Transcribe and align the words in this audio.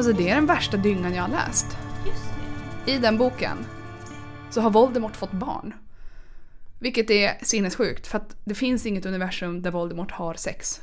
Alltså 0.00 0.12
det 0.12 0.28
är 0.28 0.34
den 0.34 0.46
värsta 0.46 0.76
dyngan 0.76 1.14
jag 1.14 1.22
har 1.22 1.28
läst. 1.28 1.78
Det. 2.84 2.92
I 2.92 2.98
den 2.98 3.18
boken 3.18 3.66
så 4.50 4.60
har 4.60 4.70
Voldemort 4.70 5.16
fått 5.16 5.32
barn. 5.32 5.74
Vilket 6.78 7.10
är 7.10 7.44
sinnessjukt 7.44 8.06
för 8.06 8.18
att 8.18 8.36
det 8.44 8.54
finns 8.54 8.86
inget 8.86 9.06
universum 9.06 9.62
där 9.62 9.70
Voldemort 9.70 10.10
har 10.10 10.34
sex. 10.34 10.80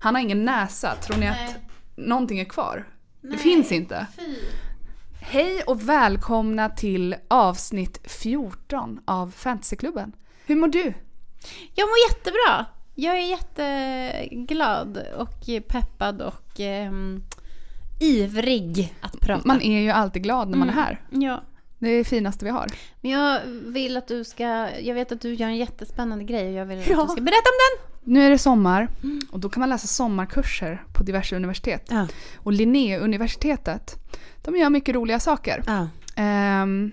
Han 0.00 0.14
har 0.14 0.22
ingen 0.22 0.44
näsa. 0.44 0.94
Tror 0.94 1.16
ni 1.16 1.28
att 1.28 1.36
Nej. 1.36 1.56
någonting 1.94 2.38
är 2.38 2.44
kvar? 2.44 2.88
Det 3.20 3.28
Nej. 3.28 3.38
finns 3.38 3.72
inte. 3.72 4.06
Fy. 4.16 4.36
Hej 5.20 5.62
och 5.62 5.88
välkomna 5.88 6.68
till 6.68 7.16
avsnitt 7.28 8.00
14 8.04 9.00
av 9.04 9.30
Fantasyklubben. 9.30 10.12
Hur 10.46 10.56
mår 10.56 10.68
du? 10.68 10.94
Jag 11.74 11.88
mår 11.88 11.96
jättebra. 12.10 12.66
Jag 12.94 13.18
är 13.18 13.26
jätteglad 13.26 14.98
och 15.16 15.68
peppad 15.68 16.22
och 16.22 16.60
ehm, 16.60 17.22
ivrig 18.00 18.94
att 19.00 19.20
prata. 19.20 19.48
Man 19.48 19.60
är 19.62 19.80
ju 19.80 19.90
alltid 19.90 20.22
glad 20.22 20.48
när 20.48 20.58
man 20.58 20.68
är 20.68 20.72
här. 20.72 21.00
Ja. 21.10 21.42
Det 21.78 21.88
är 21.88 21.98
det 21.98 22.04
finaste 22.04 22.44
vi 22.44 22.50
har. 22.50 22.66
Men 23.00 23.10
jag 23.10 23.40
vill 23.46 23.96
att 23.96 24.08
du 24.08 24.24
ska... 24.24 24.68
Jag 24.80 24.94
vet 24.94 25.12
att 25.12 25.20
du 25.20 25.34
gör 25.34 25.46
en 25.48 25.56
jättespännande 25.56 26.24
grej 26.24 26.46
och 26.46 26.52
jag 26.52 26.66
vill 26.66 26.78
Ja. 26.78 27.02
att 27.02 27.08
du 27.08 27.12
ska 27.12 27.20
berätta 27.22 27.48
om 27.50 27.58
den. 27.78 28.12
Nu 28.14 28.26
är 28.26 28.30
det 28.30 28.38
sommar 28.38 28.88
och 29.32 29.40
då 29.40 29.48
kan 29.48 29.60
man 29.60 29.68
läsa 29.68 29.86
sommarkurser 29.86 30.82
på 30.96 31.02
diverse 31.02 31.36
universitet. 31.36 31.86
Ja. 31.90 32.06
Och 32.36 32.52
Linnéuniversitetet, 32.52 33.96
de 34.42 34.56
gör 34.56 34.70
mycket 34.70 34.94
roliga 34.94 35.20
saker. 35.20 35.62
ja. 35.66 35.88
Ehm, 36.16 36.92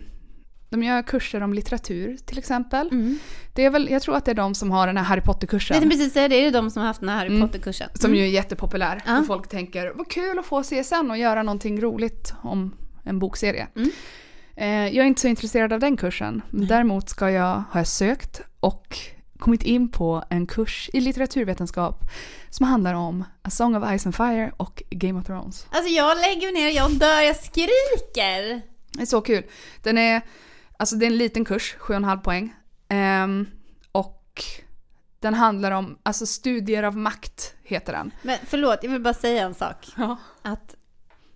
de 0.69 0.83
gör 0.83 1.01
kurser 1.01 1.43
om 1.43 1.53
litteratur 1.53 2.17
till 2.25 2.37
exempel. 2.37 2.87
Mm. 2.91 3.19
Det 3.53 3.65
är 3.65 3.69
väl, 3.69 3.89
jag 3.91 4.01
tror 4.01 4.15
att 4.15 4.25
det 4.25 4.31
är 4.31 4.35
de 4.35 4.55
som 4.55 4.71
har 4.71 4.87
den 4.87 4.97
här 4.97 5.03
Harry 5.03 5.17
Jag 5.19 5.25
Potter-kursen. 5.25 5.79
tänkte 5.79 5.97
precis 5.97 6.13
säga 6.13 6.27
det. 6.27 6.35
Är 6.35 6.43
det 6.43 6.51
de 6.51 6.71
som 6.71 6.79
har 6.81 6.87
haft 6.87 6.99
den 6.99 7.09
här 7.09 7.17
Harry 7.17 7.27
Mm. 7.29 7.41
Potter-kursen? 7.47 7.89
Som 7.93 8.15
ju 8.15 8.21
är 8.23 8.27
jättepopulär. 8.27 9.01
Ja. 9.05 9.19
Och 9.19 9.27
folk 9.27 9.47
tänker, 9.47 9.91
vad 9.95 10.09
kul 10.11 10.39
att 10.39 10.45
få 10.45 10.63
CSN 10.63 11.09
och 11.11 11.17
göra 11.17 11.43
någonting 11.43 11.81
roligt 11.81 12.33
om 12.43 12.75
en 13.03 13.19
bokserie. 13.19 13.67
Mm. 13.75 13.89
Eh, 14.55 14.95
jag 14.95 15.03
är 15.03 15.07
inte 15.07 15.21
så 15.21 15.27
intresserad 15.27 15.73
av 15.73 15.79
den 15.79 15.97
kursen. 15.97 16.41
Däremot 16.51 17.09
ska 17.09 17.31
jag, 17.31 17.63
har 17.71 17.79
jag 17.79 17.87
sökt 17.87 18.41
och 18.59 18.97
kommit 19.39 19.63
in 19.63 19.91
på 19.91 20.23
en 20.29 20.47
kurs 20.47 20.89
i 20.93 20.99
litteraturvetenskap 20.99 21.99
som 22.49 22.65
handlar 22.65 22.93
om 22.93 23.23
A 23.41 23.49
Song 23.49 23.75
of 23.75 23.99
Ice 23.99 24.05
and 24.05 24.15
Fire 24.15 24.51
och 24.57 24.83
Game 24.89 25.19
of 25.19 25.25
Thrones. 25.25 25.67
Alltså 25.69 25.89
jag 25.91 26.17
lägger 26.17 26.53
mig 26.53 26.61
ner, 26.63 26.69
jag 26.71 26.91
dör, 26.91 27.21
jag 27.21 27.35
skriker. 27.35 28.61
Det 28.91 29.01
är 29.01 29.05
så 29.05 29.21
kul. 29.21 29.43
Den 29.83 29.97
är, 29.97 30.21
alltså 30.77 30.95
det 30.95 31.05
är 31.05 31.07
en 31.07 31.17
liten 31.17 31.45
kurs, 31.45 31.75
7,5 31.79 32.21
poäng. 32.21 32.53
Ehm, 32.89 33.47
och 33.91 34.43
den 35.19 35.33
handlar 35.33 35.71
om, 35.71 35.97
alltså 36.03 36.25
studier 36.25 36.83
av 36.83 36.97
makt 36.97 37.55
heter 37.63 37.93
den. 37.93 38.11
Men 38.21 38.37
förlåt, 38.47 38.79
jag 38.81 38.91
vill 38.91 39.01
bara 39.01 39.13
säga 39.13 39.43
en 39.43 39.53
sak. 39.53 39.87
Ja. 39.97 40.17
Att 40.41 40.75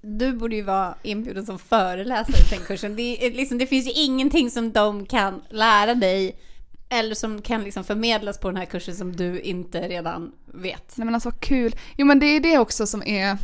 du 0.02 0.34
borde 0.34 0.56
ju 0.56 0.62
vara 0.62 0.96
inbjuden 1.04 1.46
som 1.46 1.60
föreläsare 1.60 2.38
i 2.38 2.56
den 2.56 2.66
kursen. 2.66 2.96
Det, 2.96 3.26
är 3.26 3.32
liksom, 3.32 3.58
det 3.58 3.68
finns 3.68 3.88
ju 3.88 3.92
ingenting 3.92 4.52
som 4.52 4.72
de 4.72 5.06
kan 5.06 5.42
lära 5.50 5.96
dig 5.96 6.40
eller 6.90 7.16
som 7.16 7.42
kan 7.42 7.64
liksom 7.64 7.84
förmedlas 7.84 8.40
på 8.40 8.48
den 8.48 8.58
här 8.58 8.66
kursen 8.66 8.96
som 8.96 9.16
du 9.16 9.40
inte 9.40 9.88
redan 9.88 10.32
vet. 10.46 10.98
Nej 10.98 11.06
men 11.06 11.16
alltså 11.16 11.32
kul. 11.32 11.76
Jo 11.98 12.06
men 12.06 12.20
det 12.20 12.26
är 12.26 12.40
det 12.40 12.58
också 12.58 12.88
som 12.88 13.04
är 13.04 13.38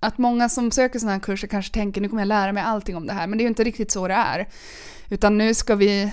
att 0.00 0.18
många 0.18 0.48
som 0.48 0.70
söker 0.70 0.98
sådana 0.98 1.12
här 1.12 1.20
kurser 1.20 1.48
kanske 1.48 1.74
tänker 1.74 2.00
nu 2.00 2.08
kommer 2.08 2.22
jag 2.22 2.26
lära 2.28 2.52
mig 2.52 2.62
allting 2.62 2.96
om 2.96 3.06
det 3.06 3.12
här 3.12 3.26
men 3.26 3.38
det 3.38 3.42
är 3.42 3.44
ju 3.44 3.48
inte 3.48 3.64
riktigt 3.64 3.90
så 3.90 4.08
det 4.08 4.14
är. 4.14 4.48
Utan 5.10 5.38
nu 5.38 5.54
ska 5.54 5.74
vi, 5.74 6.12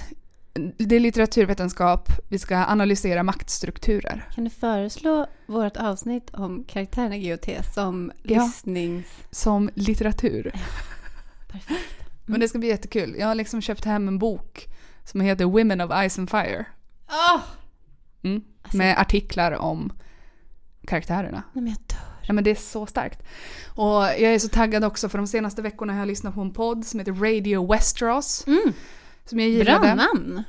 det 0.78 0.96
är 0.96 1.00
litteraturvetenskap, 1.00 2.10
vi 2.30 2.40
ska 2.40 2.58
analysera 2.66 3.24
maktstrukturer. 3.24 4.30
Kan 4.36 4.44
du 4.44 4.50
föreslå 4.50 5.28
vårt 5.46 5.78
avsnitt 5.78 6.30
om 6.34 6.64
karaktärerna 6.64 7.16
i 7.16 7.30
GOT 7.30 7.66
som 7.74 8.12
Ja. 8.24 8.44
lyssnings... 8.46 9.06
Som 9.32 9.70
litteratur. 9.74 10.52
Perfekt. 11.52 11.80
Men 12.26 12.40
det 12.40 12.48
ska 12.50 12.60
bli 12.60 12.68
jättekul. 12.68 13.16
Jag 13.20 13.28
har 13.28 13.36
liksom 13.36 13.62
köpt 13.62 13.86
hem 13.86 14.08
en 14.08 14.20
bok 14.20 14.66
som 15.04 15.22
heter 15.22 15.46
Women 15.46 15.82
of 15.82 15.92
Ice 16.10 16.20
and 16.20 16.30
Fire. 16.30 16.66
Åh! 17.10 17.42
Mm. 18.24 18.42
Alltså- 18.62 18.78
Med 18.78 19.00
artiklar 19.00 19.52
om 19.52 19.94
karaktärerna. 20.88 21.44
Nej 21.54 21.64
men 21.64 21.68
jag 21.68 21.78
dör. 21.98 22.15
Ja 22.28 22.34
men 22.34 22.44
det 22.44 22.52
är 22.52 22.56
så 22.56 22.86
starkt. 22.86 23.24
Och 23.68 23.94
jag 24.04 24.22
är 24.34 24.40
så 24.40 24.50
taggad 24.50 24.84
också 24.84 25.10
för 25.10 25.18
de 25.18 25.28
senaste 25.28 25.62
veckorna 25.62 25.94
har 25.94 26.00
jag 26.00 26.08
lyssnat 26.08 26.36
på 26.36 26.42
en 26.42 26.52
podd 26.54 26.86
som 26.86 27.00
heter 27.00 27.12
Radio 27.14 27.72
Westeros. 27.72 28.48
Mm. 28.48 28.74
Som 29.26 29.40
jag 29.40 29.50
Bra 29.52 29.58
gillade. 29.58 29.96
namn. 29.96 30.44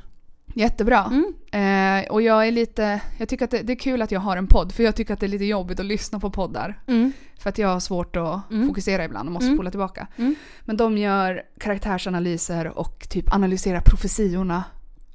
Jättebra. 0.55 1.05
Mm. 1.53 2.05
Eh, 2.05 2.11
och 2.11 2.23
jag 2.23 2.47
är 2.49 2.53
lite, 2.53 3.01
jag 3.19 3.29
tycker 3.29 3.45
att 3.45 3.51
det, 3.51 3.63
det 3.63 3.73
är 3.73 3.77
kul 3.77 4.03
att 4.03 4.11
jag 4.11 4.21
har 4.21 4.37
en 4.37 4.47
podd 4.47 4.73
för 4.73 4.83
jag 4.83 4.97
tycker 4.97 5.15
att 5.15 5.21
det 5.21 5.27
är 5.27 5.29
lite 5.29 5.45
jobbigt 5.45 5.81
att 5.81 5.87
lyssna 5.87 6.21
på 6.21 6.31
poddar. 6.31 6.83
Mm. 6.87 7.13
För 7.39 7.49
att 7.51 7.59
jag 7.59 7.69
har 7.69 7.81
svårt 7.81 8.17
att 8.17 8.51
Mm. 8.51 8.69
fokusera 8.69 9.05
ibland 9.05 9.29
och 9.29 9.33
måste 9.33 9.47
Mm. 9.47 9.57
spola 9.59 9.71
tillbaka. 9.71 10.07
Mm. 10.17 10.35
Men 10.65 10.77
de 10.77 10.99
gör 10.99 11.43
karaktärsanalyser 11.59 12.79
och 12.79 13.07
typ 13.11 13.33
analyserar 13.35 13.81
profetiorna 13.81 14.65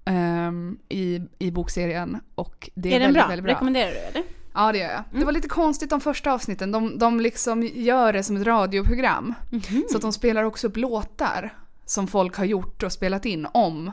ehm, 0.06 0.78
i, 0.90 1.22
i 1.40 1.52
bokserien. 1.52 2.18
Och 2.36 2.70
det 2.76 2.90
är, 2.92 2.96
Är 2.96 3.00
den 3.00 3.08
väldigt, 3.08 3.22
bra? 3.22 3.28
väldigt 3.28 3.44
bra. 3.44 3.54
Rekommenderar 3.54 3.92
du 3.92 3.98
eller? 3.98 4.24
Ja 4.54 4.72
det 4.72 4.78
gör 4.78 4.92
jag. 4.92 5.04
Det 5.20 5.26
var 5.26 5.32
lite 5.32 5.50
konstigt 5.50 5.90
de 5.90 6.02
första 6.02 6.34
avsnitten. 6.34 6.72
De, 6.72 6.98
de 6.98 7.20
liksom 7.20 7.64
gör 7.64 8.14
det 8.14 8.24
som 8.24 8.38
ett 8.38 8.48
radioprogram. 8.48 9.34
Mhm. 9.50 9.84
Så 9.90 9.96
att 9.96 10.02
de 10.02 10.14
spelar 10.14 10.44
också 10.44 10.68
upp 10.68 10.78
låtar 10.78 11.54
som 11.86 12.08
folk 12.08 12.36
har 12.36 12.46
gjort 12.46 12.84
och 12.84 12.92
spelat 12.92 13.26
in 13.26 13.48
om 13.54 13.92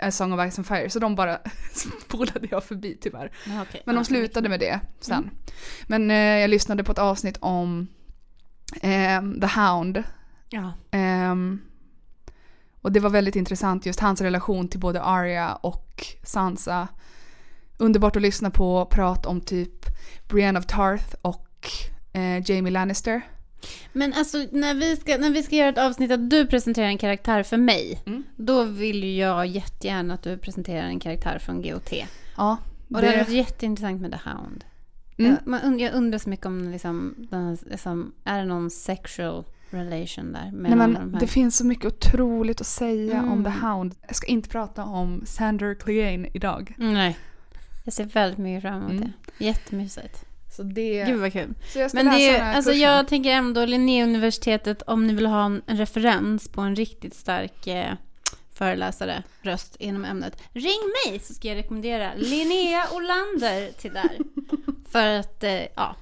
A 0.00 0.10
Song 0.10 0.32
of 0.32 0.52
Ice 0.52 0.58
and 0.58 0.66
Fire. 0.66 0.90
Så 0.90 0.98
de 0.98 1.14
bara 1.14 1.38
spolade 2.04 2.48
jag 2.50 2.64
förbi 2.64 2.98
tyvärr. 3.00 3.32
Ja, 3.46 3.62
okej. 3.62 3.82
Men 3.86 3.94
de 3.94 4.04
slutade 4.04 4.48
med 4.48 4.60
det 4.60 4.80
sen. 5.00 5.30
Men 5.86 6.10
eh, 6.10 6.16
jag 6.16 6.50
lyssnade 6.50 6.84
på 6.84 6.92
ett 6.92 6.98
avsnitt 6.98 7.36
om 7.40 7.86
ehm, 8.82 9.40
The 9.40 9.46
Hound. 9.46 10.02
Ja. 10.48 10.72
Ehm, 10.90 11.60
och 12.80 12.92
det 12.92 13.00
var 13.00 13.10
väldigt 13.10 13.36
intressant 13.36 13.86
just 13.86 14.00
hans 14.00 14.20
relation 14.20 14.68
till 14.68 14.80
både 14.80 15.02
Arya 15.02 15.54
och 15.54 16.06
Sansa. 16.22 16.88
Underbart 17.82 18.16
att 18.16 18.22
lyssna 18.22 18.50
på 18.50 18.84
prat 18.84 19.26
om 19.26 19.40
typ 19.40 19.86
Brienne 20.28 20.58
of 20.58 20.66
Tarth 20.66 21.14
och 21.22 21.68
eh, 22.12 22.50
Jamie 22.50 22.72
Lannister. 22.72 23.22
Men 23.92 24.12
alltså 24.12 24.38
när 24.52 24.74
vi, 24.74 24.96
ska, 24.96 25.16
när 25.18 25.30
vi 25.30 25.42
ska 25.42 25.56
göra 25.56 25.68
ett 25.68 25.78
avsnitt 25.78 26.10
att 26.10 26.30
du 26.30 26.46
presenterar 26.46 26.86
en 26.86 26.98
karaktär 26.98 27.42
för 27.42 27.56
mig. 27.56 28.02
Mm. 28.06 28.22
Då 28.36 28.64
vill 28.64 29.16
jag 29.16 29.46
jättegärna 29.46 30.14
att 30.14 30.22
du 30.22 30.38
presenterar 30.38 30.86
en 30.86 31.00
karaktär 31.00 31.38
från 31.38 31.62
GOT. 31.62 31.92
Ja, 32.36 32.56
Och 32.94 33.00
det, 33.00 33.06
hade 33.06 33.18
varit 33.18 33.28
jätteintressant 33.28 34.00
med 34.00 34.12
The 34.12 34.30
Hound. 34.30 34.64
Mm. 35.18 35.30
Jag, 35.30 35.46
man, 35.46 35.78
jag 35.78 35.94
undrar 35.94 36.18
så 36.18 36.28
mycket 36.28 36.46
om 36.46 36.70
liksom, 36.70 37.14
den, 37.30 37.58
liksom, 37.66 38.12
är 38.24 38.38
det 38.38 38.44
någon 38.44 38.70
sexual 38.70 39.44
relation 39.70 40.32
där 40.32 40.50
Nej, 40.52 40.76
men 40.76 40.94
de 40.94 41.18
det 41.18 41.26
finns 41.26 41.56
så 41.56 41.66
mycket 41.66 41.86
otroligt 41.86 42.60
att 42.60 42.66
säga 42.66 43.22
om 43.22 43.28
Mm. 43.28 43.44
The 43.44 43.66
Hound. 43.66 43.94
Jag 44.06 44.16
ska 44.16 44.26
inte 44.26 44.48
prata 44.48 44.84
om 44.84 45.22
Sander 45.26 45.74
Clegane 45.74 46.28
idag. 46.34 46.74
Nej. 46.78 47.16
Jag 47.84 47.94
ser 47.94 48.04
väldigt 48.04 48.38
mycket 48.38 48.62
fram 48.62 48.74
emot 48.76 48.90
Mm. 48.90 49.12
det. 49.38 49.44
Jättemysigt. 49.44 50.24
Så, 50.56 50.62
det, 50.62 51.04
Gud 51.04 51.20
vad 51.20 51.32
kul. 51.32 51.54
så 51.72 51.78
jag 51.78 51.90
ska 51.90 51.96
Men 51.96 52.06
läsa 52.06 52.16
det 52.18 52.28
är, 52.28 52.32
den 52.32 52.42
här 52.46 52.54
alltså 52.56 52.70
kursen. 52.70 52.80
jag 52.88 53.08
tänker 53.08 53.30
ändå 53.30 53.64
Linnéuniversitetet, 53.64 54.82
om 54.82 55.06
ni 55.06 55.14
vill 55.14 55.26
ha 55.26 55.44
en, 55.44 55.62
en 55.66 55.76
referens 55.76 56.48
på 56.48 56.60
en 56.60 56.76
riktigt 56.76 57.14
stark 57.14 57.66
eh, 57.66 57.92
föreläsare, 58.54 59.22
röst 59.42 59.76
inom 59.76 60.04
ämnet. 60.04 60.42
Ring 60.52 60.80
mig 61.06 61.18
så 61.18 61.34
ska 61.34 61.48
jag 61.48 61.56
rekommendera 61.56 62.10
Linnea 62.16 62.84
Olander 62.92 63.72
till 63.72 63.92
där. 63.92 64.18
För 64.90 65.06
att, 65.06 65.44
eh, 65.44 65.62
ja, 65.76 65.96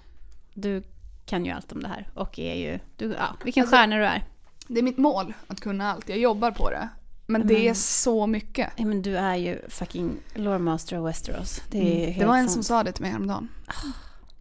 du 0.55 0.83
kan 1.27 1.45
ju 1.45 1.51
allt 1.53 1.73
om 1.73 1.83
det 1.83 1.89
här 1.89 2.09
och 2.15 2.39
är 2.39 2.55
ju, 2.55 2.79
du, 2.97 3.15
ja, 3.19 3.37
vilken 3.45 3.63
Alltså- 3.63 3.77
stjärna 3.77 3.97
du 3.97 4.05
är. 4.05 4.25
Det 4.69 4.79
är 4.79 4.83
mitt 4.83 4.99
mål 4.99 5.35
att 5.47 5.61
kunna 5.61 5.93
allt. 5.93 6.09
Jag 6.09 6.19
jobbar 6.19 6.51
på 6.51 6.71
det. 6.71 6.89
Men 7.31 7.47
det 7.47 7.69
är 7.69 7.75
så 7.75 8.27
mycket. 8.27 8.71
Ja, 8.77 8.85
men 8.85 9.03
du 9.03 9.17
är 9.17 9.37
ju 9.37 9.59
fucking 9.69 10.17
lore 10.35 10.59
master 10.59 10.99
of 11.01 11.09
Westeros. 11.09 11.61
Det 11.71 11.79
är 11.79 12.05
Mm. 12.09 12.19
Det 12.19 12.25
var 12.27 12.37
en 12.37 12.41
sant. 12.49 12.53
som 12.53 12.63
sa 12.63 12.83
det 12.83 12.93
till 12.93 13.03
mig 13.03 13.11
häromdagen. 13.11 13.49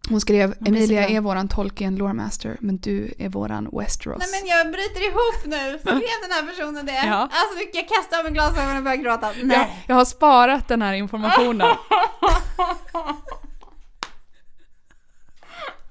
Hon 0.08 0.20
skrev 0.20 0.54
Emilia 0.66 1.08
är 1.08 1.20
våran 1.20 1.48
Tolkien 1.48 1.96
Loremaster 1.96 2.56
men 2.60 2.78
du 2.78 3.14
är 3.18 3.28
våran 3.28 3.68
Westeros. 3.72 4.18
Nej 4.18 4.28
men 4.42 4.50
jag 4.50 4.72
bryter 4.72 5.08
ihop 5.08 5.44
nu. 5.44 5.78
Skrev 5.78 6.18
den 6.22 6.30
här 6.30 6.46
personen 6.46 6.86
det? 6.86 6.92
Ja. 7.06 7.16
Alltså 7.32 7.64
jag 7.72 7.88
kastar 7.88 8.18
av 8.18 8.24
mig 8.24 8.32
glasögonen 8.32 8.76
och 8.76 8.82
börjar 8.82 8.96
gråta. 8.96 9.26
jag, 9.38 9.46
Nej. 9.46 9.84
jag 9.88 9.94
har 9.96 10.04
sparat 10.04 10.68
den 10.68 10.82
här 10.82 10.92
informationen. 10.92 11.58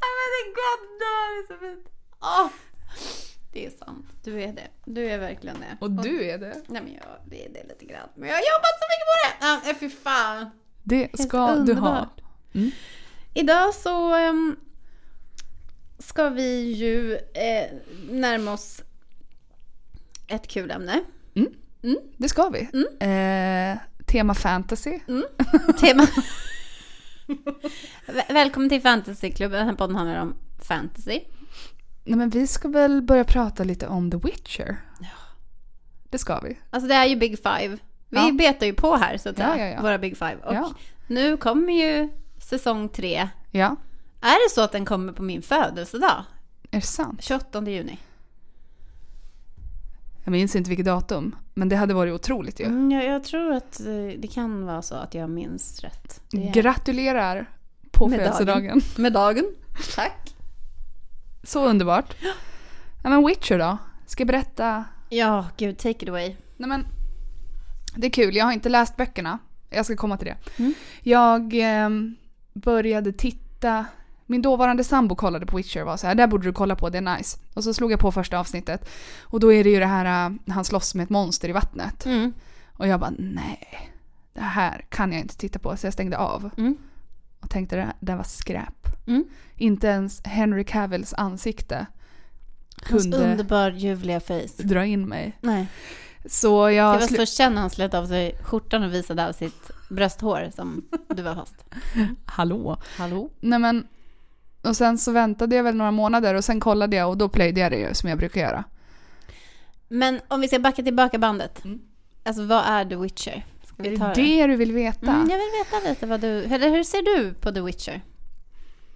Nej 0.01 0.11
men 0.17 0.27
det 0.35 0.43
går 0.59 0.75
det 0.99 1.05
är 1.05 1.47
så 1.47 1.53
fint. 1.65 1.87
Åh, 2.21 2.47
det 3.51 3.65
är 3.65 3.69
sant. 3.69 4.05
Du 4.23 4.41
är 4.43 4.53
det. 4.53 4.67
Du 4.85 5.09
är 5.09 5.17
verkligen 5.19 5.57
det. 5.59 5.77
Och 5.85 5.91
du 5.91 6.23
är 6.29 6.37
det. 6.37 6.61
Nej 6.67 6.81
men 6.81 6.93
jag 6.93 7.03
det 7.25 7.45
är 7.45 7.49
det 7.49 7.63
lite 7.69 7.85
grann. 7.85 8.09
Men 8.15 8.29
jag 8.29 8.35
har 8.35 8.41
jobbat 8.41 8.75
så 8.79 8.85
mycket 8.89 9.07
på 9.09 9.15
det! 9.23 9.47
Ja, 9.47 9.61
nej, 9.65 9.75
fy 9.79 9.89
fan. 9.89 10.49
Det 10.83 11.19
ska 11.19 11.37
du 11.37 11.43
ha. 11.43 11.55
underbart. 11.55 12.21
Mm. 12.53 12.71
Idag 13.33 13.73
så 13.73 14.13
ehm, 14.15 14.55
ska 15.99 16.29
vi 16.29 16.61
ju 16.73 17.15
eh, 17.15 17.71
närma 18.09 18.53
oss 18.53 18.83
ett 20.27 20.47
kul 20.47 20.71
ämne. 20.71 21.03
Det 22.17 22.29
ska 22.29 22.49
vi. 22.49 22.59
Eh, 22.99 23.77
tema 24.05 24.33
fantasy. 24.33 24.99
Tema. 25.79 26.07
Väl- 28.07 28.23
Välkommen 28.29 28.69
till 28.69 28.81
Fantasyklubben. 28.81 29.57
Den 29.59 29.67
här 29.67 29.75
podden 29.75 29.95
handlar 29.95 30.21
om 30.21 30.35
fantasy. 30.67 31.19
Nej 32.09 32.17
men 32.17 32.29
vi 32.29 32.47
ska 32.47 32.67
väl 32.67 33.01
börja 33.01 33.23
prata 33.23 33.63
lite 33.63 33.87
om 33.87 34.11
The 34.11 34.17
Witcher. 34.17 34.77
Ja. 34.99 35.07
Det 36.09 36.17
ska 36.17 36.39
vi. 36.39 36.59
Alltså 36.69 36.87
det 36.87 36.93
är 36.95 37.05
ju 37.05 37.15
Big 37.15 37.37
Five. 37.37 37.77
Vi 38.09 38.17
Ja. 38.17 38.31
betar 38.37 38.65
ju 38.65 38.73
på 38.73 38.95
här 38.95 39.17
så 39.17 39.29
att 39.29 39.37
Ja, 39.39 39.53
säga, 39.53 39.69
ja, 39.71 39.81
våra 39.81 39.97
Big 39.97 40.17
Five. 40.17 40.37
Och 40.45 40.73
nu 41.07 41.37
kommer 41.37 41.73
ju 41.73 42.09
säsong 42.41 42.89
tre. 42.89 43.29
Ja, 43.51 43.75
Är 44.21 44.49
det 44.49 44.53
så 44.55 44.61
att 44.61 44.71
den 44.71 44.85
kommer 44.85 45.13
på 45.13 45.23
min 45.23 45.41
födelsedag? 45.41 46.23
är 46.71 46.79
det 46.79 46.85
sant? 46.85 47.23
28 47.23 47.61
juni. 47.69 47.99
Jag 50.23 50.31
minns 50.31 50.55
inte 50.55 50.69
vilket 50.69 50.85
datum, 50.85 51.35
men 51.53 51.69
det 51.69 51.75
hade 51.75 51.93
varit 51.93 52.13
otroligt 52.13 52.59
ju. 52.59 52.65
Mm, 52.65 52.91
jag, 52.91 53.05
jag 53.05 53.23
tror 53.23 53.53
att 53.53 53.79
eh, 53.79 53.85
det 54.19 54.27
kan 54.33 54.65
vara 54.65 54.81
så 54.81 54.95
att 54.95 55.13
jag 55.13 55.29
minns 55.29 55.79
rätt. 55.79 56.21
Är- 56.33 56.53
Gratulerar 56.53 57.49
på 57.91 58.07
Med 58.07 58.19
dagen. 58.19 58.25
födelsedagen. 58.33 58.81
Med 58.97 59.13
dagen. 59.13 59.45
Tack. 59.95 60.28
Så 61.49 61.65
underbart. 61.65 62.15
Ja, 63.03 63.09
men 63.09 63.25
Witcher 63.25 63.59
då? 63.59 63.77
Ska 64.05 64.21
jag 64.21 64.27
berätta? 64.27 64.85
Ja, 65.09 65.45
gud, 65.57 65.77
take 65.77 66.03
it 66.03 66.09
away. 66.09 66.35
Nej 66.57 66.69
men, 66.69 66.85
det 67.95 68.07
är 68.07 68.11
kul. 68.11 68.35
Jag 68.35 68.45
har 68.45 68.51
inte 68.51 68.69
läst 68.69 68.97
böckerna. 68.97 69.39
Jag 69.69 69.85
ska 69.85 69.95
komma 69.95 70.17
till 70.17 70.27
det. 70.27 70.37
Mm. 70.57 70.73
Jag 71.01 71.53
ehm, 71.53 72.15
började 72.53 73.13
titta. 73.13 73.85
Min 74.25 74.41
dåvarande 74.41 74.83
sambo 74.83 75.15
kollade 75.15 75.45
på 75.45 75.57
Witcher 75.57 75.81
och 75.81 75.87
var 75.87 75.97
så 75.97 76.07
här, 76.07 76.15
där 76.15 76.27
borde 76.27 76.47
du 76.47 76.53
kolla 76.53 76.75
på, 76.75 76.89
det 76.89 76.97
är 76.97 77.17
nice. 77.17 77.39
Och 77.53 77.63
så 77.63 77.73
slog 77.73 77.91
jag 77.91 77.99
på 77.99 78.11
första 78.11 78.39
avsnittet. 78.39 78.89
Och 79.21 79.39
då 79.39 79.53
är 79.53 79.63
det 79.63 79.69
ju 79.69 79.79
det 79.79 79.85
här, 79.85 80.29
äh, 80.29 80.53
han 80.53 80.65
slåss 80.65 80.95
med 80.95 81.03
ett 81.03 81.09
monster 81.09 81.49
i 81.49 81.51
vattnet. 81.51 82.05
Mm. 82.05 82.33
Och 82.73 82.87
jag 82.87 82.99
bara, 82.99 83.13
nej. 83.17 83.91
Det 84.33 84.41
här 84.41 84.85
kan 84.89 85.11
jag 85.11 85.21
inte 85.21 85.37
titta 85.37 85.59
på. 85.59 85.77
Så 85.77 85.87
jag 85.87 85.93
stängde 85.93 86.17
av. 86.17 86.49
Mm. 86.57 86.77
Och 87.39 87.49
tänkte 87.49 87.75
det, 87.75 87.93
det 87.99 88.15
var 88.15 88.23
skräp. 88.23 88.78
Mm. 89.07 89.23
Inte 89.55 89.87
ens 89.87 90.21
Henry 90.25 90.63
Cavills 90.63 91.13
ansikte 91.13 91.85
Hans 92.89 93.03
kunde 93.03 93.17
underbar 93.17 93.71
ljuvliga 93.71 94.19
face. 94.19 94.47
dra 94.63 94.85
in 94.85 95.09
mig. 95.09 95.37
Nej. 95.41 95.67
Så 96.25 96.65
Det 96.65 96.73
jag... 96.73 96.93
var 96.93 96.99
slu- 96.99 97.15
först 97.15 97.35
sen 97.35 97.57
han 97.57 97.69
slet 97.69 97.93
av 97.93 98.05
sig 98.05 98.35
skjortan 98.43 98.83
och 98.83 98.93
visade 98.93 99.27
av 99.27 99.33
sitt 99.33 99.71
brösthår 99.89 100.51
som 100.55 100.85
du 101.07 101.21
var 101.21 101.35
fast. 101.35 101.55
Hallå? 102.25 102.77
Hallå? 102.97 103.29
Nej 103.39 103.59
men... 103.59 103.87
Och 104.61 104.75
sen 104.77 104.97
så 104.97 105.11
väntade 105.11 105.55
jag 105.55 105.63
väl 105.63 105.75
några 105.75 105.91
månader 105.91 106.35
och 106.35 106.45
sen 106.45 106.59
kollade 106.59 106.95
jag 106.95 107.09
och 107.09 107.17
då 107.17 107.29
playade 107.29 107.59
jag 107.59 107.71
det 107.71 107.77
ju 107.77 107.93
som 107.93 108.09
jag 108.09 108.17
brukar 108.17 108.41
göra. 108.41 108.63
Men 109.87 110.19
om 110.27 110.41
vi 110.41 110.47
ska 110.47 110.59
backa 110.59 110.83
tillbaka 110.83 111.17
bandet. 111.17 111.65
Mm. 111.65 111.79
Alltså 112.23 112.43
vad 112.45 112.63
är 112.65 112.85
The 112.85 112.95
Witcher? 112.95 113.45
Ska 113.63 113.83
Är 113.83 113.89
vi 113.89 113.97
ta 113.97 114.07
det 114.07 114.13
det 114.13 114.47
du 114.47 114.55
vill 114.55 114.71
veta? 114.71 115.11
Mm, 115.11 115.29
jag 115.29 115.37
vill 115.37 115.49
veta 115.65 115.89
lite 115.89 116.05
vad 116.05 116.21
du, 116.21 116.43
eller 116.43 116.69
hur 116.69 116.83
ser 116.83 117.17
du 117.17 117.33
på 117.33 117.51
The 117.51 117.61
Witcher? 117.61 118.01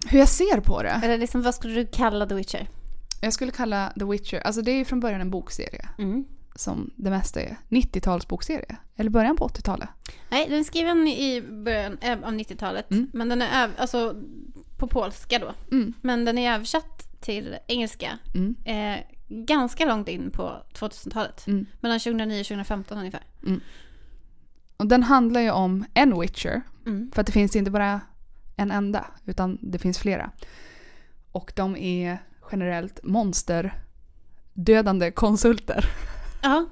Hur 0.08 0.20
jag 0.20 0.30
ser 0.30 0.60
på 0.60 0.84
det? 0.84 1.02
Eller 1.04 1.18
liksom 1.18 1.42
vad 1.42 1.56
skulle 1.56 1.74
du 1.74 1.86
kalla 1.86 2.26
The 2.26 2.36
Witcher? 2.36 2.68
Jag 3.22 3.34
skulle 3.34 3.52
kalla 3.52 3.94
The 4.00 4.06
Witcher, 4.06 4.40
alltså 4.40 4.62
det 4.62 4.72
är 4.72 4.76
ju 4.76 4.86
från 4.86 5.00
början 5.00 5.22
en 5.22 5.30
bokserie. 5.30 5.90
Mm. 5.98 6.26
Som 6.56 6.92
det 6.96 7.10
mesta 7.10 7.42
är. 7.42 7.58
90-talsbokserie. 7.70 8.76
Eller 8.96 9.10
början 9.10 9.36
på 9.36 9.48
80-talet. 9.48 9.90
Nej, 10.30 10.48
den 10.50 10.60
är 10.60 10.64
skriven 10.64 11.08
i 11.08 11.42
början 11.42 11.98
eh, 12.02 12.12
av 12.12 12.34
90-talet. 12.34 12.92
Mm. 12.92 13.10
Men 13.14 13.30
den 13.30 13.42
är 13.42 13.70
alltså 13.78 14.16
på 14.78 14.88
polska 14.88 15.40
då. 15.40 15.54
Mm. 15.76 15.94
Men 16.02 16.26
den 16.26 16.38
är 16.38 16.54
översatt 16.56 17.22
till 17.22 17.56
engelska 17.68 18.18
Mm. 18.36 18.56
eh, 18.66 19.00
ganska 19.30 19.86
långt 19.86 20.08
in 20.10 20.32
på 20.32 20.52
2000-talet. 20.74 21.48
Mm. 21.48 21.66
Mellan 21.82 22.00
2009 22.00 22.40
och 22.40 22.46
2015 22.46 22.98
ungefär. 22.98 23.24
Och 24.78 24.88
den 24.88 25.04
handlar 25.04 25.42
ju 25.42 25.52
om 25.52 25.86
en 25.94 26.20
Witcher. 26.20 26.62
Mm. 26.86 27.12
För 27.14 27.22
att 27.22 27.28
det 27.28 27.34
finns 27.34 27.56
inte 27.56 27.72
bara 27.72 28.02
en 28.56 28.72
enda, 28.72 29.06
utan 29.26 29.58
det 29.62 29.80
finns 29.80 30.00
flera. 30.00 30.32
Och 31.32 31.54
de 31.56 31.78
är 31.78 32.18
generellt 32.52 33.00
monsterdödande 33.04 35.12
konsulter. 35.12 35.86
Ja, 36.44 36.66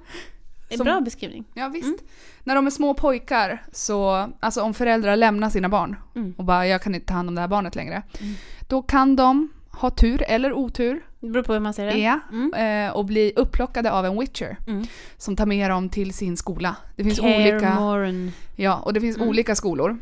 det 0.69 0.73
är 0.73 0.77
Som- 0.77 0.85
bra 0.85 1.01
beskrivning. 1.01 1.45
Ja 1.53 1.67
visst. 1.69 1.85
Mm. 1.85 1.97
När 2.43 2.55
de 2.55 2.67
är 2.67 2.71
små 2.71 2.93
pojkar 2.93 3.63
så, 3.71 4.29
alltså 4.39 4.61
om 4.61 4.73
föräldrar 4.73 5.15
lämnar 5.15 5.49
sina 5.49 5.69
barn 5.69 5.95
Mm. 6.15 6.33
och 6.37 6.45
bara 6.45 6.67
jag 6.67 6.81
kan 6.81 6.95
inte 6.95 7.07
ta 7.07 7.13
hand 7.13 7.29
om 7.29 7.35
det 7.35 7.41
här 7.41 7.47
barnet 7.47 7.75
längre. 7.75 8.03
Mm. 8.19 8.33
Då 8.67 8.81
kan 8.81 9.15
de 9.15 9.49
ha 9.71 9.89
tur 9.89 10.23
eller 10.27 10.53
otur 10.53 11.05
Det 11.19 11.27
beror 11.29 11.43
på 11.43 11.53
hur 11.53 11.59
man 11.59 11.73
ser 11.73 11.85
det. 11.85 11.97
ja, 11.97 12.19
Mm. 12.31 12.53
eh, 12.87 12.93
och 12.95 13.05
bli 13.05 13.33
upplockade 13.35 13.91
av 13.91 14.05
en 14.05 14.19
witcher 14.19 14.57
Mm. 14.67 14.85
som 15.17 15.35
tar 15.35 15.45
med 15.45 15.69
dem 15.69 15.89
till 15.89 16.13
sin 16.13 16.37
skola. 16.37 16.75
Det 16.95 17.03
finns 17.03 17.19
Kaer 17.19 17.53
olika, 17.53 17.75
Morhen. 17.75 18.31
ja, 18.55 18.75
och 18.79 18.93
det 18.93 19.01
finns 19.01 19.17
Mm. 19.17 19.29
olika 19.29 19.55
skolor. 19.55 19.97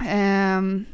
Mm. 0.00 0.58
Um, 0.58 0.84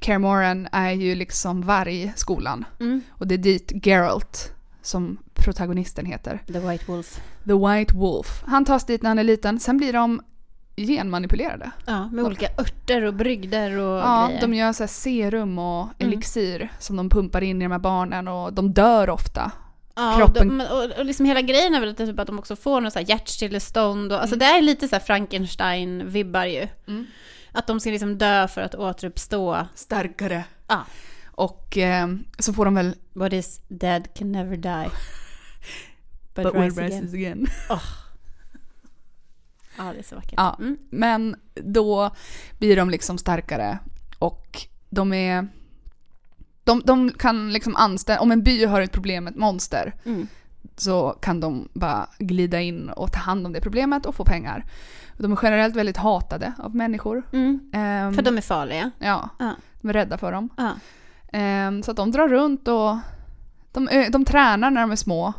Kaer 0.00 0.68
är 0.72 0.90
ju 0.92 1.14
liksom 1.14 1.62
vargskolan 1.62 2.64
Mm. 2.80 3.00
och 3.10 3.26
det 3.26 3.34
är 3.34 3.38
dit 3.38 3.72
Geralt 3.86 4.52
som 4.82 5.18
protagonisten 5.34 6.06
heter. 6.06 6.40
The 6.46 6.58
White 6.58 6.84
Wolf. 6.88 7.20
The 7.46 7.52
White 7.54 7.94
Wolf. 7.94 8.42
Han 8.46 8.64
tas 8.64 8.86
dit 8.86 9.02
när 9.02 9.10
han 9.10 9.18
är 9.18 9.24
liten, 9.24 9.60
sen 9.60 9.76
blir 9.76 9.92
de 9.92 10.22
genmanipulerade. 10.76 11.70
Ja, 11.86 12.08
med 12.08 12.24
olika 12.24 12.46
örter 12.58 13.02
och 13.04 13.14
brygder 13.14 13.78
och 13.78 13.98
Ja, 13.98 14.26
grejer. 14.26 14.40
de 14.40 14.54
gör 14.54 14.72
så 14.72 14.86
serum 14.86 15.58
och 15.58 15.82
Mm. 15.98 16.12
elixir 16.12 16.68
som 16.78 16.96
de 16.96 17.10
pumpar 17.10 17.40
in 17.42 17.62
i 17.62 17.64
de 17.64 17.72
här 17.72 17.78
barnen 17.78 18.28
och 18.28 18.52
de 18.52 18.72
dör 18.72 19.10
ofta. 19.10 19.50
Ja, 19.94 20.14
kroppen- 20.18 20.60
och, 20.60 20.88
de, 20.88 20.94
och, 20.98 21.04
liksom 21.04 21.26
hela 21.26 21.40
grejen 21.40 21.74
är 21.74 21.80
väl 21.80 21.90
att, 21.90 21.96
typ 21.96 22.18
att 22.18 22.26
de 22.26 22.38
också 22.38 22.56
får 22.56 22.90
så 22.90 22.98
här 22.98 23.06
hjärtstillestånd. 23.08 24.12
Och, 24.12 24.20
alltså 24.20 24.36
Mm. 24.36 24.38
det 24.48 24.58
är 24.58 24.62
lite 24.62 24.88
så 24.88 24.96
här 24.96 25.00
Frankenstein-vibbar 25.00 26.44
ju. 26.46 26.68
Mm. 26.88 27.06
Att 27.52 27.66
de 27.66 27.80
ska 27.80 27.90
liksom 27.90 28.18
dö 28.18 28.48
för 28.48 28.60
att 28.60 28.74
återuppstå. 28.74 29.66
Starkare. 29.74 30.44
Ja. 30.68 30.84
Och 31.26 31.78
eh, 31.78 32.08
så 32.38 32.52
får 32.52 32.64
de 32.64 32.74
väl 32.74 32.94
What 33.12 33.32
is 33.32 33.60
dead 33.68 34.14
can 34.14 34.32
never 34.32 34.56
die. 34.56 34.90
But, 36.34 36.44
But 36.44 36.54
rise 36.54 36.84
again. 36.84 37.08
again. 37.08 37.46
Ja, 39.76 39.92
det 39.92 39.98
är 39.98 40.02
så 40.02 40.14
vackert. 40.14 40.34
Ja. 40.36 40.56
Mm. 40.60 40.78
Men 40.90 41.36
då 41.54 42.10
blir 42.58 42.76
de 42.76 42.90
liksom 42.90 43.18
starkare 43.18 43.78
och 44.18 44.62
de 44.90 45.12
är... 45.12 45.48
De, 46.64 46.82
de 46.84 47.10
kan 47.10 47.52
liksom 47.52 47.76
anställa, 47.76 48.20
om 48.20 48.32
en 48.32 48.42
by 48.42 48.64
har 48.64 48.80
ett 48.80 48.92
problem 48.92 49.24
med 49.24 49.30
ett 49.30 49.38
monster 49.38 49.94
Mm. 50.04 50.28
Så 50.76 51.10
kan 51.20 51.40
de 51.40 51.68
bara 51.72 52.06
glida 52.18 52.60
in 52.60 52.88
och 52.88 53.12
ta 53.12 53.18
hand 53.18 53.46
om 53.46 53.52
det 53.52 53.60
problemet 53.60 54.06
och 54.06 54.14
få 54.14 54.24
pengar. 54.24 54.64
De 55.18 55.32
är 55.32 55.38
generellt 55.42 55.76
väldigt 55.76 55.96
hatade 55.96 56.52
av 56.58 56.74
människor. 56.76 57.22
Mm. 57.32 57.70
Ehm, 57.72 58.14
För 58.14 58.22
de 58.22 58.36
är 58.36 58.40
farliga. 58.40 58.90
Ja, 58.98 59.28
Ja. 59.38 59.52
de 59.80 59.88
är 59.88 59.92
rädda 59.92 60.18
för 60.18 60.32
dem. 60.32 60.48
Ja. 60.56 60.70
Ehm, 61.32 61.82
så 61.82 61.90
att 61.90 61.96
de 61.96 62.10
drar 62.10 62.28
runt 62.28 62.68
och 62.68 62.96
de, 63.72 64.08
de 64.12 64.24
tränar 64.24 64.70
när 64.70 64.80
de 64.80 64.90
är 64.92 64.96
små. 64.96 65.32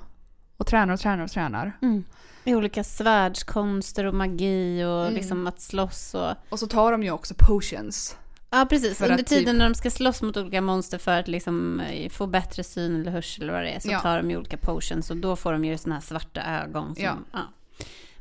Och 0.57 0.67
tränar 0.67 0.93
och 0.93 0.99
tränar 0.99 1.23
och 1.23 1.31
tränar. 1.31 1.77
Mm. 1.81 2.03
Med 2.43 2.55
olika 2.55 2.83
svärdskonster 2.83 4.05
och 4.05 4.13
magi 4.13 4.83
och 4.83 5.01
Mm. 5.01 5.13
liksom 5.13 5.47
att 5.47 5.61
slåss 5.61 6.13
och... 6.15 6.31
Och 6.49 6.59
så 6.59 6.67
tar 6.67 6.91
de 6.91 7.03
ju 7.03 7.11
också 7.11 7.33
potions. 7.37 8.17
Ja, 8.53 8.65
precis. 8.69 8.97
För 8.97 9.05
Under 9.05 9.13
att 9.23 9.27
typ- 9.29 9.37
tiden 9.39 9.57
när 9.57 9.69
de 9.69 9.75
ska 9.75 9.89
slåss 9.89 10.21
mot 10.21 10.37
olika 10.37 10.61
monster 10.61 10.97
för 10.97 11.19
att 11.19 11.27
liksom 11.27 11.79
eh, 11.79 12.09
få 12.09 12.27
bättre 12.27 12.63
syn 12.63 13.01
eller 13.01 13.11
hörsel 13.11 13.43
eller 13.43 13.53
vad 13.53 13.61
det 13.63 13.69
är 13.69 13.79
så 13.79 13.91
Ja. 13.91 13.99
tar 13.99 14.17
de 14.17 14.29
ju 14.31 14.37
olika 14.37 14.57
potions 14.57 15.11
och 15.11 15.17
då 15.17 15.35
får 15.35 15.51
de 15.53 15.65
ju 15.65 15.77
såna 15.77 15.95
här 15.95 16.01
svarta 16.01 16.41
ögon. 16.63 16.95
Som, 16.95 17.03
Ja. 17.03 17.17
ja. 17.31 17.39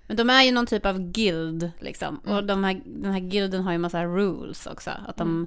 Men 0.07 0.17
de 0.17 0.31
är 0.31 0.43
ju 0.43 0.53
någon 0.53 0.67
typ 0.67 0.87
av 0.87 0.99
guild 0.99 1.71
liksom. 1.81 2.17
Och 2.25 2.33
Mm. 2.33 2.47
de 2.47 2.65
här, 2.65 2.81
den 2.85 3.13
här 3.13 3.21
guilden 3.21 3.63
har 3.63 3.73
ju 3.73 3.79
massa 3.79 4.05
rules 4.05 4.67
också. 4.67 4.91
Att 5.09 5.17
de, 5.17 5.29
Mm. 5.29 5.47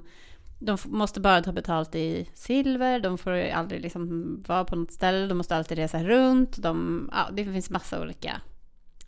de 0.58 0.78
måste 0.84 1.20
bara 1.20 1.42
ta 1.42 1.52
betalt 1.52 1.94
i 1.94 2.28
silver, 2.34 3.00
de 3.00 3.18
får 3.18 3.32
ju 3.34 3.50
aldrig 3.50 3.80
liksom 3.80 4.34
vara 4.48 4.64
på 4.64 4.76
något 4.76 4.92
ställe, 4.92 5.26
de 5.26 5.38
måste 5.38 5.56
alltid 5.56 5.78
resa 5.78 6.04
runt. 6.04 6.62
De, 6.62 7.08
ja, 7.12 7.28
det 7.32 7.44
finns 7.44 7.70
massa 7.70 8.02
olika 8.02 8.40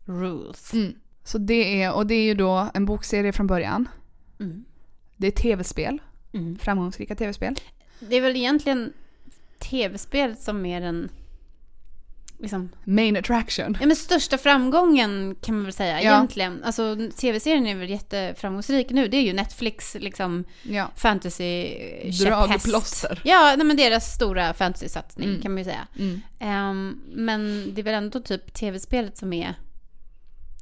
rules. 0.05 0.73
Mm. 0.73 0.95
Så 1.25 1.39
det 1.39 1.83
är, 1.83 1.93
och 1.95 2.07
det 2.07 2.15
är 2.15 2.23
ju 2.25 2.35
då 2.35 2.69
en 2.75 2.85
bokserie 2.87 3.33
från 3.33 3.47
början. 3.47 3.89
Mm. 4.41 4.65
Det 5.21 5.27
är 5.27 5.31
tv-spel. 5.31 5.99
Mm. 6.33 6.59
Framgångsrika 6.59 7.15
tv-spel. 7.15 7.55
Det 8.01 8.17
är 8.17 8.21
väl 8.21 8.37
egentligen 8.37 8.93
tv-spel 9.59 10.37
som 10.37 10.67
är 10.67 10.81
den 10.81 11.09
liksom, 12.39 12.69
Main 12.85 13.17
attraction. 13.17 13.77
ja, 13.81 13.87
men 13.87 13.97
största 13.97 14.39
framgången 14.39 15.37
kan 15.43 15.55
man 15.55 15.65
väl 15.65 15.73
säga 15.73 16.03
Ja. 16.03 16.11
egentligen. 16.17 16.65
Alltså 16.65 16.97
tv-serien 17.17 17.67
är 17.67 17.75
väl 17.75 17.91
jätteframgångsrik 17.91 18.91
nu. 18.91 19.09
Det 19.09 19.17
är 19.17 19.23
ju 19.23 19.33
Netflix 19.33 19.97
liksom 20.01 20.45
Ja. 20.63 20.91
fantasy 20.97 21.69
Dragplåster. 22.25 23.21
Ja, 23.25 23.55
nej, 23.57 23.67
men 23.67 23.77
deras 23.77 24.15
stora 24.15 24.53
fantasy-satsning 24.53 25.25
Mm. 25.29 25.43
kan 25.43 25.51
man 25.53 25.59
ju 25.59 25.65
säga. 25.65 25.87
Mm. 25.99 26.21
Ehm, 26.39 27.01
men 27.13 27.71
det 27.75 27.81
är 27.81 27.83
väl 27.85 27.95
ändå 27.95 28.21
typ 28.21 28.55
tv-spelet 28.55 29.17
som 29.19 29.33
är 29.33 29.55